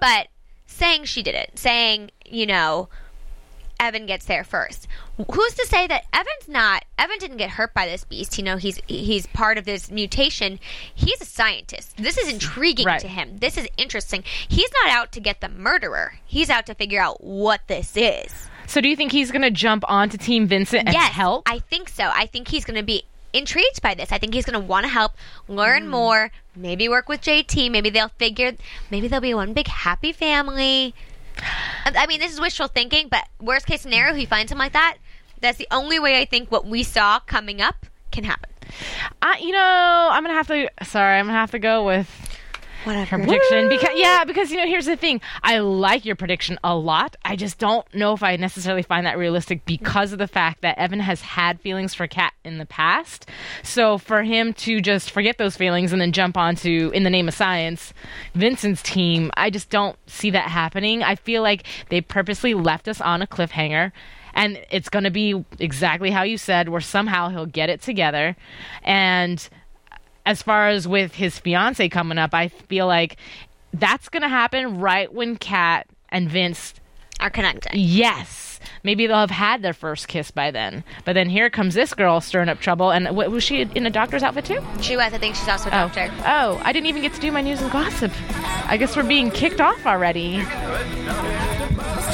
But 0.00 0.28
saying 0.66 1.04
she 1.04 1.22
did 1.22 1.34
it, 1.34 1.58
saying, 1.58 2.10
you 2.26 2.46
know, 2.46 2.88
Evan 3.80 4.06
gets 4.06 4.26
there 4.26 4.44
first. 4.44 4.86
Who's 5.32 5.54
to 5.54 5.66
say 5.66 5.86
that 5.88 6.04
Evan's 6.12 6.48
not? 6.48 6.84
Evan 6.96 7.18
didn't 7.18 7.36
get 7.38 7.50
hurt 7.50 7.74
by 7.74 7.86
this 7.86 8.04
beast. 8.04 8.38
You 8.38 8.44
know, 8.44 8.56
he's 8.56 8.80
he's 8.86 9.26
part 9.26 9.58
of 9.58 9.64
this 9.64 9.90
mutation. 9.90 10.58
He's 10.94 11.20
a 11.20 11.24
scientist. 11.24 11.96
This 11.96 12.16
is 12.16 12.28
intriguing 12.32 12.86
Right. 12.86 13.00
to 13.00 13.08
him. 13.08 13.38
This 13.38 13.58
is 13.58 13.68
interesting. 13.76 14.22
He's 14.48 14.70
not 14.82 14.92
out 14.92 15.12
to 15.12 15.20
get 15.20 15.40
the 15.40 15.48
murderer. 15.48 16.14
He's 16.24 16.50
out 16.50 16.66
to 16.66 16.74
figure 16.74 17.00
out 17.00 17.22
what 17.22 17.62
this 17.66 17.96
is. 17.96 18.32
So 18.66 18.80
do 18.80 18.88
you 18.88 18.96
think 18.96 19.12
he's 19.12 19.30
going 19.30 19.42
to 19.42 19.50
jump 19.50 19.84
onto 19.88 20.16
Team 20.16 20.46
Vincent 20.46 20.86
and 20.86 20.94
yes, 20.94 21.12
help? 21.12 21.42
I 21.46 21.58
think 21.58 21.88
so. 21.88 22.10
I 22.12 22.26
think 22.26 22.48
he's 22.48 22.64
going 22.64 22.78
to 22.78 22.84
be 22.84 23.04
intrigued 23.32 23.82
by 23.82 23.94
this. 23.94 24.12
I 24.12 24.18
think 24.18 24.32
he's 24.34 24.46
going 24.46 24.60
to 24.60 24.66
want 24.66 24.84
to 24.84 24.90
help, 24.90 25.12
learn 25.48 25.84
mm. 25.84 25.90
more, 25.90 26.30
maybe 26.56 26.88
work 26.88 27.08
with 27.08 27.20
JT. 27.20 27.70
Maybe 27.70 27.90
they'll 27.90 28.08
figure. 28.08 28.52
Maybe 28.90 29.08
they'll 29.08 29.20
be 29.20 29.34
one 29.34 29.52
big 29.52 29.68
happy 29.68 30.12
family. 30.12 30.94
I 31.84 31.92
I 31.96 32.06
mean, 32.06 32.20
this 32.20 32.32
is 32.32 32.40
wishful 32.40 32.68
thinking, 32.68 33.08
but 33.08 33.28
worst 33.40 33.66
case 33.66 33.82
scenario, 33.82 34.14
he 34.14 34.24
finds 34.24 34.50
him 34.50 34.58
like 34.58 34.72
that. 34.72 34.98
That's 35.40 35.58
the 35.58 35.68
only 35.70 35.98
way 35.98 36.20
I 36.20 36.24
think 36.24 36.50
what 36.50 36.64
we 36.64 36.82
saw 36.82 37.18
coming 37.20 37.60
up 37.60 37.86
can 38.10 38.24
happen. 38.24 38.50
I, 39.20 39.38
you 39.38 39.52
know, 39.52 40.08
I'm 40.10 40.22
gonna 40.22 40.34
have 40.34 40.46
to. 40.48 40.70
Sorry, 40.84 41.18
I'm 41.18 41.26
gonna 41.26 41.38
have 41.38 41.50
to 41.50 41.58
go 41.58 41.84
with 41.84 42.08
Whatever. 42.84 43.18
her 43.18 43.24
prediction 43.24 43.68
because 43.68 43.90
yeah, 43.94 44.24
because 44.24 44.50
you 44.50 44.56
know, 44.58 44.66
here's 44.66 44.86
the 44.86 44.96
thing. 44.96 45.20
I 45.42 45.58
like 45.58 46.04
your 46.04 46.16
prediction 46.16 46.58
a 46.62 46.76
lot. 46.76 47.16
I 47.24 47.36
just 47.36 47.58
don't 47.58 47.86
know 47.94 48.12
if 48.12 48.22
I 48.22 48.36
necessarily 48.36 48.82
find 48.82 49.06
that 49.06 49.18
realistic 49.18 49.64
because 49.64 50.12
of 50.12 50.18
the 50.18 50.28
fact 50.28 50.60
that 50.62 50.78
Evan 50.78 51.00
has 51.00 51.22
had 51.22 51.60
feelings 51.60 51.94
for 51.94 52.06
Cat 52.06 52.34
in 52.44 52.58
the 52.58 52.66
past. 52.66 53.28
So 53.62 53.98
for 53.98 54.22
him 54.22 54.52
to 54.54 54.80
just 54.80 55.10
forget 55.10 55.38
those 55.38 55.56
feelings 55.56 55.92
and 55.92 56.00
then 56.00 56.12
jump 56.12 56.36
onto 56.36 56.90
in 56.94 57.02
the 57.02 57.10
name 57.10 57.28
of 57.28 57.34
science, 57.34 57.94
Vincent's 58.34 58.82
team, 58.82 59.30
I 59.36 59.50
just 59.50 59.70
don't 59.70 59.96
see 60.06 60.30
that 60.30 60.50
happening. 60.50 61.02
I 61.02 61.14
feel 61.14 61.42
like 61.42 61.64
they 61.88 62.00
purposely 62.00 62.54
left 62.54 62.88
us 62.88 63.00
on 63.00 63.22
a 63.22 63.26
cliffhanger. 63.26 63.92
And 64.36 64.60
it's 64.70 64.88
going 64.88 65.04
to 65.04 65.12
be 65.12 65.44
exactly 65.60 66.10
how 66.10 66.24
you 66.24 66.38
said, 66.38 66.68
where 66.68 66.80
somehow 66.80 67.28
he'll 67.28 67.46
get 67.46 67.70
it 67.70 67.80
together. 67.80 68.36
And 68.82 69.48
as 70.26 70.42
far 70.42 70.68
as 70.68 70.86
with 70.88 71.14
his 71.14 71.38
fiance 71.38 71.88
coming 71.88 72.18
up, 72.18 72.32
I 72.34 72.48
feel 72.48 72.86
like 72.86 73.16
that's 73.72 74.08
going 74.08 74.22
to 74.22 74.28
happen 74.28 74.78
right 74.80 75.12
when 75.12 75.36
Cat 75.36 75.86
and 76.08 76.30
Vince, 76.30 76.74
Are 77.20 77.30
connecting. 77.30 77.72
yes, 77.74 78.60
maybe 78.84 79.06
they'll 79.06 79.16
have 79.18 79.30
had 79.30 79.62
their 79.62 79.72
first 79.72 80.06
kiss 80.08 80.30
by 80.30 80.50
then. 80.50 80.84
But 81.04 81.14
then 81.14 81.28
here 81.28 81.50
comes 81.50 81.74
this 81.74 81.92
girl 81.92 82.20
stirring 82.20 82.48
up 82.48 82.60
trouble. 82.60 82.90
And 82.90 83.16
what, 83.16 83.30
was 83.30 83.42
she 83.44 83.62
in 83.62 83.84
a 83.86 83.90
doctor's 83.90 84.22
outfit 84.22 84.44
too? 84.44 84.60
She 84.80 84.96
was. 84.96 85.12
I 85.12 85.18
think 85.18 85.34
she's 85.34 85.48
also 85.48 85.68
a 85.70 85.72
Oh. 85.72 85.88
doctor. 85.88 86.10
oh, 86.24 86.60
I 86.64 86.72
didn't 86.72 86.86
even 86.86 87.02
get 87.02 87.12
to 87.14 87.20
do 87.20 87.32
my 87.32 87.40
news 87.40 87.60
and 87.60 87.70
gossip. 87.70 88.12
I 88.66 88.76
guess 88.78 88.96
we're 88.96 89.02
being 89.02 89.30
kicked 89.30 89.60
off 89.60 89.84
already. 89.86 90.42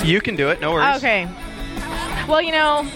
You 0.05 0.21
can 0.23 0.35
do 0.35 0.49
it. 0.49 0.61
No 0.61 0.73
worries. 0.73 0.97
Okay. 0.97 1.29
Well, 2.27 2.41
you 2.41 2.53
know, 2.53 2.89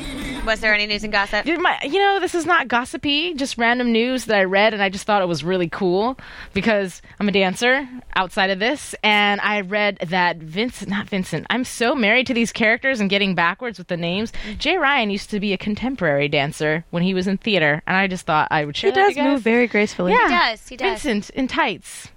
Was 0.45 0.61
there 0.61 0.75
any 0.75 0.87
news 0.87 1.03
and 1.03 1.11
gossip? 1.13 1.47
Did 1.47 1.59
my, 1.63 1.79
you 1.83 1.99
know, 1.99 2.21
this 2.21 2.35
is 2.35 2.45
not 2.45 2.69
gossipy, 2.69 3.33
just 3.33 3.57
random 3.57 3.93
news 3.93 4.27
that 4.27 4.37
I 4.39 4.45
read, 4.45 4.75
and 4.75 4.83
I 4.83 4.91
just 4.91 5.07
thought 5.07 5.23
it 5.23 5.29
was 5.29 5.43
really 5.43 5.71
cool 5.71 6.19
because 6.53 7.01
I'm 7.19 7.29
a 7.31 7.33
dancer 7.33 7.89
outside 8.15 8.51
of 8.51 8.59
this, 8.59 8.95
and 9.03 9.41
I 9.41 9.63
read 9.63 9.97
that 10.07 10.37
Vincent, 10.37 10.91
not 10.91 11.09
Vincent, 11.09 11.47
I'm 11.49 11.65
so 11.65 11.95
married 11.95 12.27
to 12.27 12.35
these 12.35 12.53
characters 12.53 13.01
and 13.01 13.09
getting 13.09 13.35
backwards 13.35 13.79
with 13.79 13.89
the 13.89 13.97
names. 13.97 14.35
Jay 14.59 14.77
Ryan 14.77 15.09
used 15.09 15.31
to 15.31 15.41
be 15.41 15.55
a 15.55 15.59
contemporary 15.59 16.29
dancer 16.29 16.85
when 16.91 17.03
he 17.03 17.15
was 17.15 17.27
in 17.27 17.39
theater, 17.39 17.83
and 17.87 17.97
I 17.97 18.07
just 18.07 18.27
thought 18.27 18.49
I 18.51 18.67
would 18.67 18.77
share 18.77 18.91
He 18.91 18.95
that 18.97 19.01
does 19.01 19.09
with 19.13 19.17
you 19.17 19.23
guys. 19.23 19.33
move 19.33 19.43
very 19.43 19.67
gracefully. 19.67 20.13
Yeah, 20.13 20.29
He 20.29 20.35
does, 20.35 20.69
he 20.69 20.77
does. 20.77 21.03
Vincent 21.03 21.31
in 21.31 21.49
tights. 21.49 22.09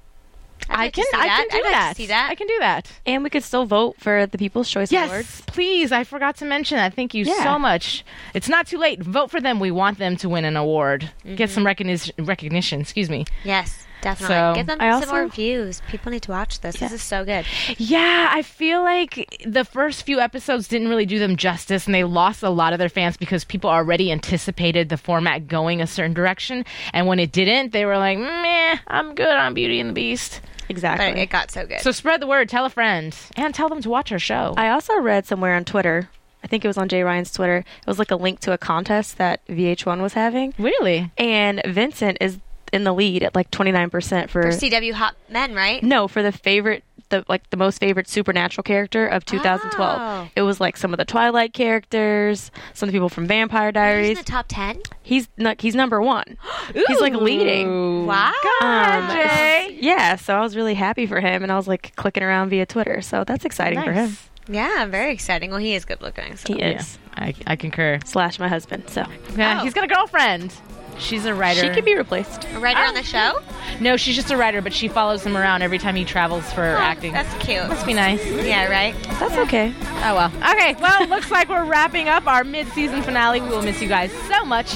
I'd 0.70 0.76
I 0.78 0.82
like 0.84 0.94
to 0.96 1.02
can, 1.12 1.20
I 1.22 1.28
that. 1.28 1.38
can 1.38 1.48
do 1.50 1.58
I'd 1.58 1.62
like 1.62 1.68
to 1.68 1.72
that. 1.80 1.98
see 1.98 2.08
that. 2.08 2.30
I 2.32 2.36
can 2.36 2.48
do 2.48 2.58
that. 2.60 2.92
And 3.06 3.24
we 3.24 3.30
could 3.30 3.44
still 3.44 3.66
vote 3.66 3.96
for 4.00 4.26
the 4.26 4.38
People's 4.38 4.70
Choice 4.70 4.92
Yes, 4.92 5.10
Awards. 5.10 5.42
please. 5.48 5.92
I 5.92 6.04
forgot 6.04 6.38
to 6.38 6.46
mention 6.46 6.78
that. 6.78 6.94
Thank 6.94 7.14
you 7.14 7.26
Yeah. 7.26 7.44
so 7.44 7.58
much. 7.60 8.04
It's 8.34 8.50
not 8.50 8.68
too 8.68 8.78
late. 8.78 9.02
Vote 9.02 9.32
for 9.32 9.40
them. 9.42 9.60
We 9.60 9.72
want 9.72 9.98
them 9.98 10.16
to 10.18 10.30
win 10.30 10.46
an 10.46 10.58
award. 10.58 11.10
Mm-hmm. 11.26 11.36
Get 11.36 11.50
some 11.50 11.66
recognition. 11.66 12.14
Recognition. 12.20 12.82
Excuse 12.82 13.10
me. 13.10 13.26
Yes, 13.44 13.86
definitely. 14.02 14.36
So, 14.36 14.54
Give 14.56 14.68
them 14.68 14.78
I 14.82 14.90
some 14.92 15.02
also- 15.04 15.12
more 15.14 15.28
views. 15.28 15.82
People 15.90 16.12
need 16.12 16.22
to 16.24 16.32
watch 16.32 16.60
this. 16.62 16.78
This 16.78 16.92
is 16.92 17.02
so 17.02 17.24
good. 17.26 17.46
Yeah, 17.78 18.30
I 18.32 18.42
feel 18.42 18.82
like 18.84 19.38
the 19.46 19.64
first 19.66 20.04
few 20.04 20.20
episodes 20.20 20.68
didn't 20.68 20.90
really 20.90 21.06
do 21.06 21.18
them 21.20 21.36
justice, 21.38 21.86
and 21.86 21.96
they 21.96 22.04
lost 22.04 22.44
a 22.44 22.50
lot 22.50 22.74
of 22.74 22.80
their 22.80 22.90
fans 22.90 23.18
because 23.18 23.44
people 23.44 23.70
already 23.70 24.12
anticipated 24.12 24.90
the 24.90 24.98
format 24.98 25.48
going 25.48 25.82
a 25.82 25.88
certain 25.88 26.14
direction, 26.14 26.66
and 26.94 27.08
when 27.08 27.20
it 27.20 27.32
didn't, 27.32 27.72
they 27.72 27.86
were 27.86 27.98
like, 27.98 28.18
"Meh, 28.18 28.78
I'm 28.88 29.16
good 29.16 29.28
on 29.36 29.54
Beauty 29.54 29.80
and 29.80 29.90
the 29.90 29.94
Beast." 29.94 30.42
Exactly. 30.70 31.12
But 31.12 31.18
it 31.18 31.30
got 31.30 31.52
so 31.52 31.66
good. 31.66 31.82
So 31.82 31.92
spread 31.92 32.22
the 32.22 32.28
word. 32.28 32.50
Tell 32.50 32.66
a 32.66 32.70
friend, 32.70 33.16
and 33.36 33.54
tell 33.54 33.70
them 33.70 33.82
to 33.82 33.90
watch 33.90 34.12
our 34.12 34.20
show. 34.20 34.54
I 34.58 34.70
also 34.70 34.98
read 35.00 35.26
somewhere 35.26 35.56
on 35.56 35.66
Twitter. 35.66 36.10
I 36.44 36.48
think 36.48 36.64
it 36.64 36.68
was 36.68 36.78
on 36.78 36.88
Jay 36.88 37.02
Ryan's 37.04 37.32
Twitter. 37.32 37.58
It 37.58 37.88
was 37.88 38.00
like 38.00 38.12
a 38.12 38.16
link 38.16 38.40
to 38.42 38.54
a 38.54 38.58
contest 38.58 39.18
that 39.18 39.46
VH1 39.48 40.02
was 40.02 40.14
having, 40.14 40.54
really? 40.58 41.12
and 41.18 41.62
Vincent 41.66 42.18
is 42.22 42.38
in 42.74 42.84
the 42.84 42.94
lead 42.94 43.24
at 43.24 43.36
like 43.36 43.50
29% 43.52 44.30
for, 44.30 44.42
for 44.44 44.48
CW 44.50 44.94
Hot 44.94 45.16
Men, 45.30 45.54
right? 45.54 45.82
no 45.84 46.08
for 46.08 46.22
the 46.24 46.32
favorite 46.32 46.84
the 47.10 47.24
like 47.30 47.50
the 47.52 47.58
most 47.58 47.80
favorite 47.80 48.10
supernatural 48.10 48.64
character 48.64 49.08
of 49.08 49.24
2012. 49.24 49.98
Oh. 50.02 50.30
It 50.36 50.42
was 50.42 50.60
like 50.60 50.76
some 50.76 50.94
of 50.94 50.98
the 50.98 51.06
Twilight 51.06 51.54
characters, 51.54 52.52
some 52.74 52.90
of 52.90 52.92
the 52.92 52.98
people 52.98 53.08
from 53.08 53.26
Vampire 53.28 53.68
He's 53.68 53.74
Diaries. 53.74 54.10
in 54.10 54.16
the 54.16 54.24
top 54.24 54.46
ten. 54.50 54.82
He's 55.04 55.30
not, 55.38 55.62
he's 55.62 55.74
number 55.74 56.02
1. 56.02 56.38
He's 56.74 57.00
like 57.00 57.14
leading. 57.14 58.06
Wow. 58.08 58.34
Um, 58.62 59.72
yeah, 59.80 60.18
so 60.18 60.36
I 60.36 60.42
was 60.42 60.58
really 60.58 60.74
happy 60.74 61.06
for 61.06 61.22
him, 61.22 61.44
and 61.44 61.52
I 61.52 61.56
was 61.56 61.66
like 61.68 61.96
clicking 61.96 62.24
around 62.24 62.50
via 62.50 62.66
Twitter. 62.66 63.02
So 63.02 63.24
that's 63.24 63.46
exciting 63.46 63.82
for 63.82 63.94
him. 63.94 64.10
Nice. 64.10 64.30
Yeah, 64.50 64.86
very 64.86 65.14
exciting. 65.14 65.50
Well, 65.52 65.60
he 65.60 65.76
is 65.76 65.86
good 65.86 66.02
looking. 66.02 66.36
So. 66.36 66.54
He 66.54 66.60
Yeah, 66.60 66.80
is 66.80 66.98
I, 67.16 67.34
I 67.46 67.56
concur. 67.56 68.00
slash 68.06 68.38
my 68.40 68.48
husband. 68.50 68.90
So 68.90 69.06
Yeah, 69.38 69.60
Oh. 69.62 69.64
he's 69.64 69.74
got 69.74 69.84
a 69.86 69.88
girlfriend. 69.88 70.54
She's 71.00 71.26
a 71.26 71.34
writer. 71.34 71.62
she 71.62 71.70
could 71.70 71.86
be 71.86 71.96
replaced. 71.96 72.46
A 72.54 72.60
writer 72.60 72.80
on 72.80 72.90
oh, 72.90 72.94
the 72.94 73.04
show. 73.04 73.40
No, 73.80 73.98
she's 73.98 74.16
just 74.16 74.32
a 74.32 74.38
writer, 74.38 74.62
but 74.62 74.74
she 74.74 74.88
follows 74.88 75.24
him 75.24 75.38
around 75.38 75.62
every 75.62 75.78
time 75.78 75.96
he 75.96 76.06
travels 76.06 76.52
for 76.54 76.64
oh, 76.64 76.80
acting. 76.80 77.14
That's 77.14 77.34
cute. 77.44 77.68
Must 77.68 77.86
be 77.86 77.94
nice. 77.94 78.26
Yeah, 78.26 78.70
right. 78.70 78.96
That's 79.20 79.36
okay. 79.36 79.74
Oh 80.04 80.16
well. 80.16 80.32
Okay. 80.52 80.76
Well, 80.80 81.08
looks 81.10 81.32
like 81.32 81.50
we're 81.50 81.66
wrapping 81.66 82.10
up 82.10 82.28
our 82.28 82.44
mid-season 82.44 83.02
finale. 83.04 83.42
We 83.42 83.50
will 83.50 83.62
miss 83.62 83.82
you 83.82 83.88
guys 83.88 84.12
so 84.28 84.46
much. 84.46 84.76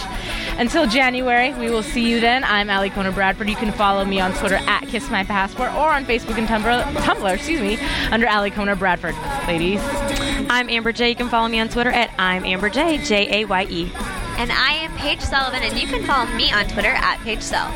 Until 0.57 0.85
January, 0.85 1.53
we 1.53 1.69
will 1.69 1.83
see 1.83 2.07
you 2.09 2.19
then. 2.19 2.43
I'm 2.43 2.69
Ali 2.69 2.89
Kona 2.89 3.11
Bradford. 3.11 3.49
You 3.49 3.55
can 3.55 3.71
follow 3.71 4.05
me 4.05 4.19
on 4.19 4.33
Twitter 4.33 4.57
at 4.67 4.87
Kiss 4.87 5.09
My 5.09 5.23
Passport 5.23 5.73
or 5.73 5.91
on 5.91 6.05
Facebook 6.05 6.37
and 6.37 6.47
Tumblr, 6.47 6.83
Tumblr, 6.97 7.33
excuse 7.33 7.61
me, 7.61 7.77
under 8.11 8.27
Ali 8.27 8.51
Kona 8.51 8.75
Bradford. 8.75 9.15
Ladies, 9.47 9.79
I'm 10.49 10.69
Amber 10.69 10.93
Jaye. 10.93 11.09
You 11.09 11.15
can 11.15 11.29
follow 11.29 11.47
me 11.47 11.59
on 11.59 11.69
Twitter 11.69 11.91
at 11.91 12.11
I'm 12.19 12.45
Amber 12.45 12.69
Jaye. 12.69 13.03
J 13.05 13.41
A 13.41 13.45
Y 13.45 13.67
E. 13.69 13.91
And 14.41 14.51
I 14.51 14.73
am 14.73 14.91
Paige 14.97 15.21
Sullivan, 15.21 15.61
and 15.61 15.79
you 15.79 15.85
can 15.85 16.03
follow 16.03 16.25
me 16.31 16.51
on 16.51 16.65
Twitter 16.65 16.89
at 16.89 17.19
Paige 17.19 17.43
Sell. 17.43 17.67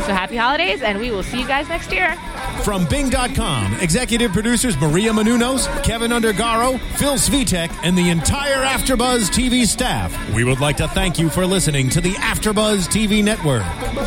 so 0.00 0.12
happy 0.12 0.34
holidays, 0.34 0.82
and 0.82 0.98
we 0.98 1.12
will 1.12 1.22
see 1.22 1.38
you 1.38 1.46
guys 1.46 1.68
next 1.68 1.92
year. 1.92 2.16
From 2.64 2.86
Bing.com, 2.86 3.74
executive 3.74 4.32
producers 4.32 4.76
Maria 4.80 5.12
Menounos, 5.12 5.68
Keven 5.84 6.10
Undergaro, 6.10 6.80
Phil 6.96 7.14
Svitek, 7.14 7.70
and 7.84 7.96
the 7.96 8.10
entire 8.10 8.64
Afterbuzz 8.64 9.30
TV 9.30 9.64
staff. 9.64 10.12
We 10.34 10.42
would 10.42 10.58
like 10.58 10.76
to 10.78 10.88
thank 10.88 11.20
you 11.20 11.30
for 11.30 11.46
listening 11.46 11.88
to 11.90 12.00
the 12.00 12.14
Afterbuzz 12.14 12.88
TV 12.88 13.22
network. 13.22 13.62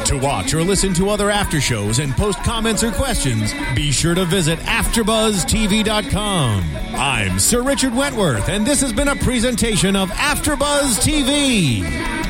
To 0.07 0.17
watch 0.17 0.53
or 0.53 0.63
listen 0.63 0.93
to 0.95 1.09
other 1.09 1.29
after 1.29 1.61
shows 1.61 1.99
and 1.99 2.11
post 2.11 2.43
comments 2.43 2.83
or 2.83 2.91
questions, 2.91 3.53
be 3.73 3.89
sure 3.89 4.15
to 4.15 4.25
visit 4.25 4.59
AfterBuzzTV.com. 4.59 6.63
I'm 6.95 7.39
Sir 7.39 7.61
Richard 7.61 7.95
Wentworth, 7.95 8.49
and 8.49 8.67
this 8.67 8.81
has 8.81 8.91
been 8.91 9.07
a 9.07 9.15
presentation 9.15 9.95
of 9.95 10.09
Afterbuzz 10.09 10.99
TV. 10.99 12.00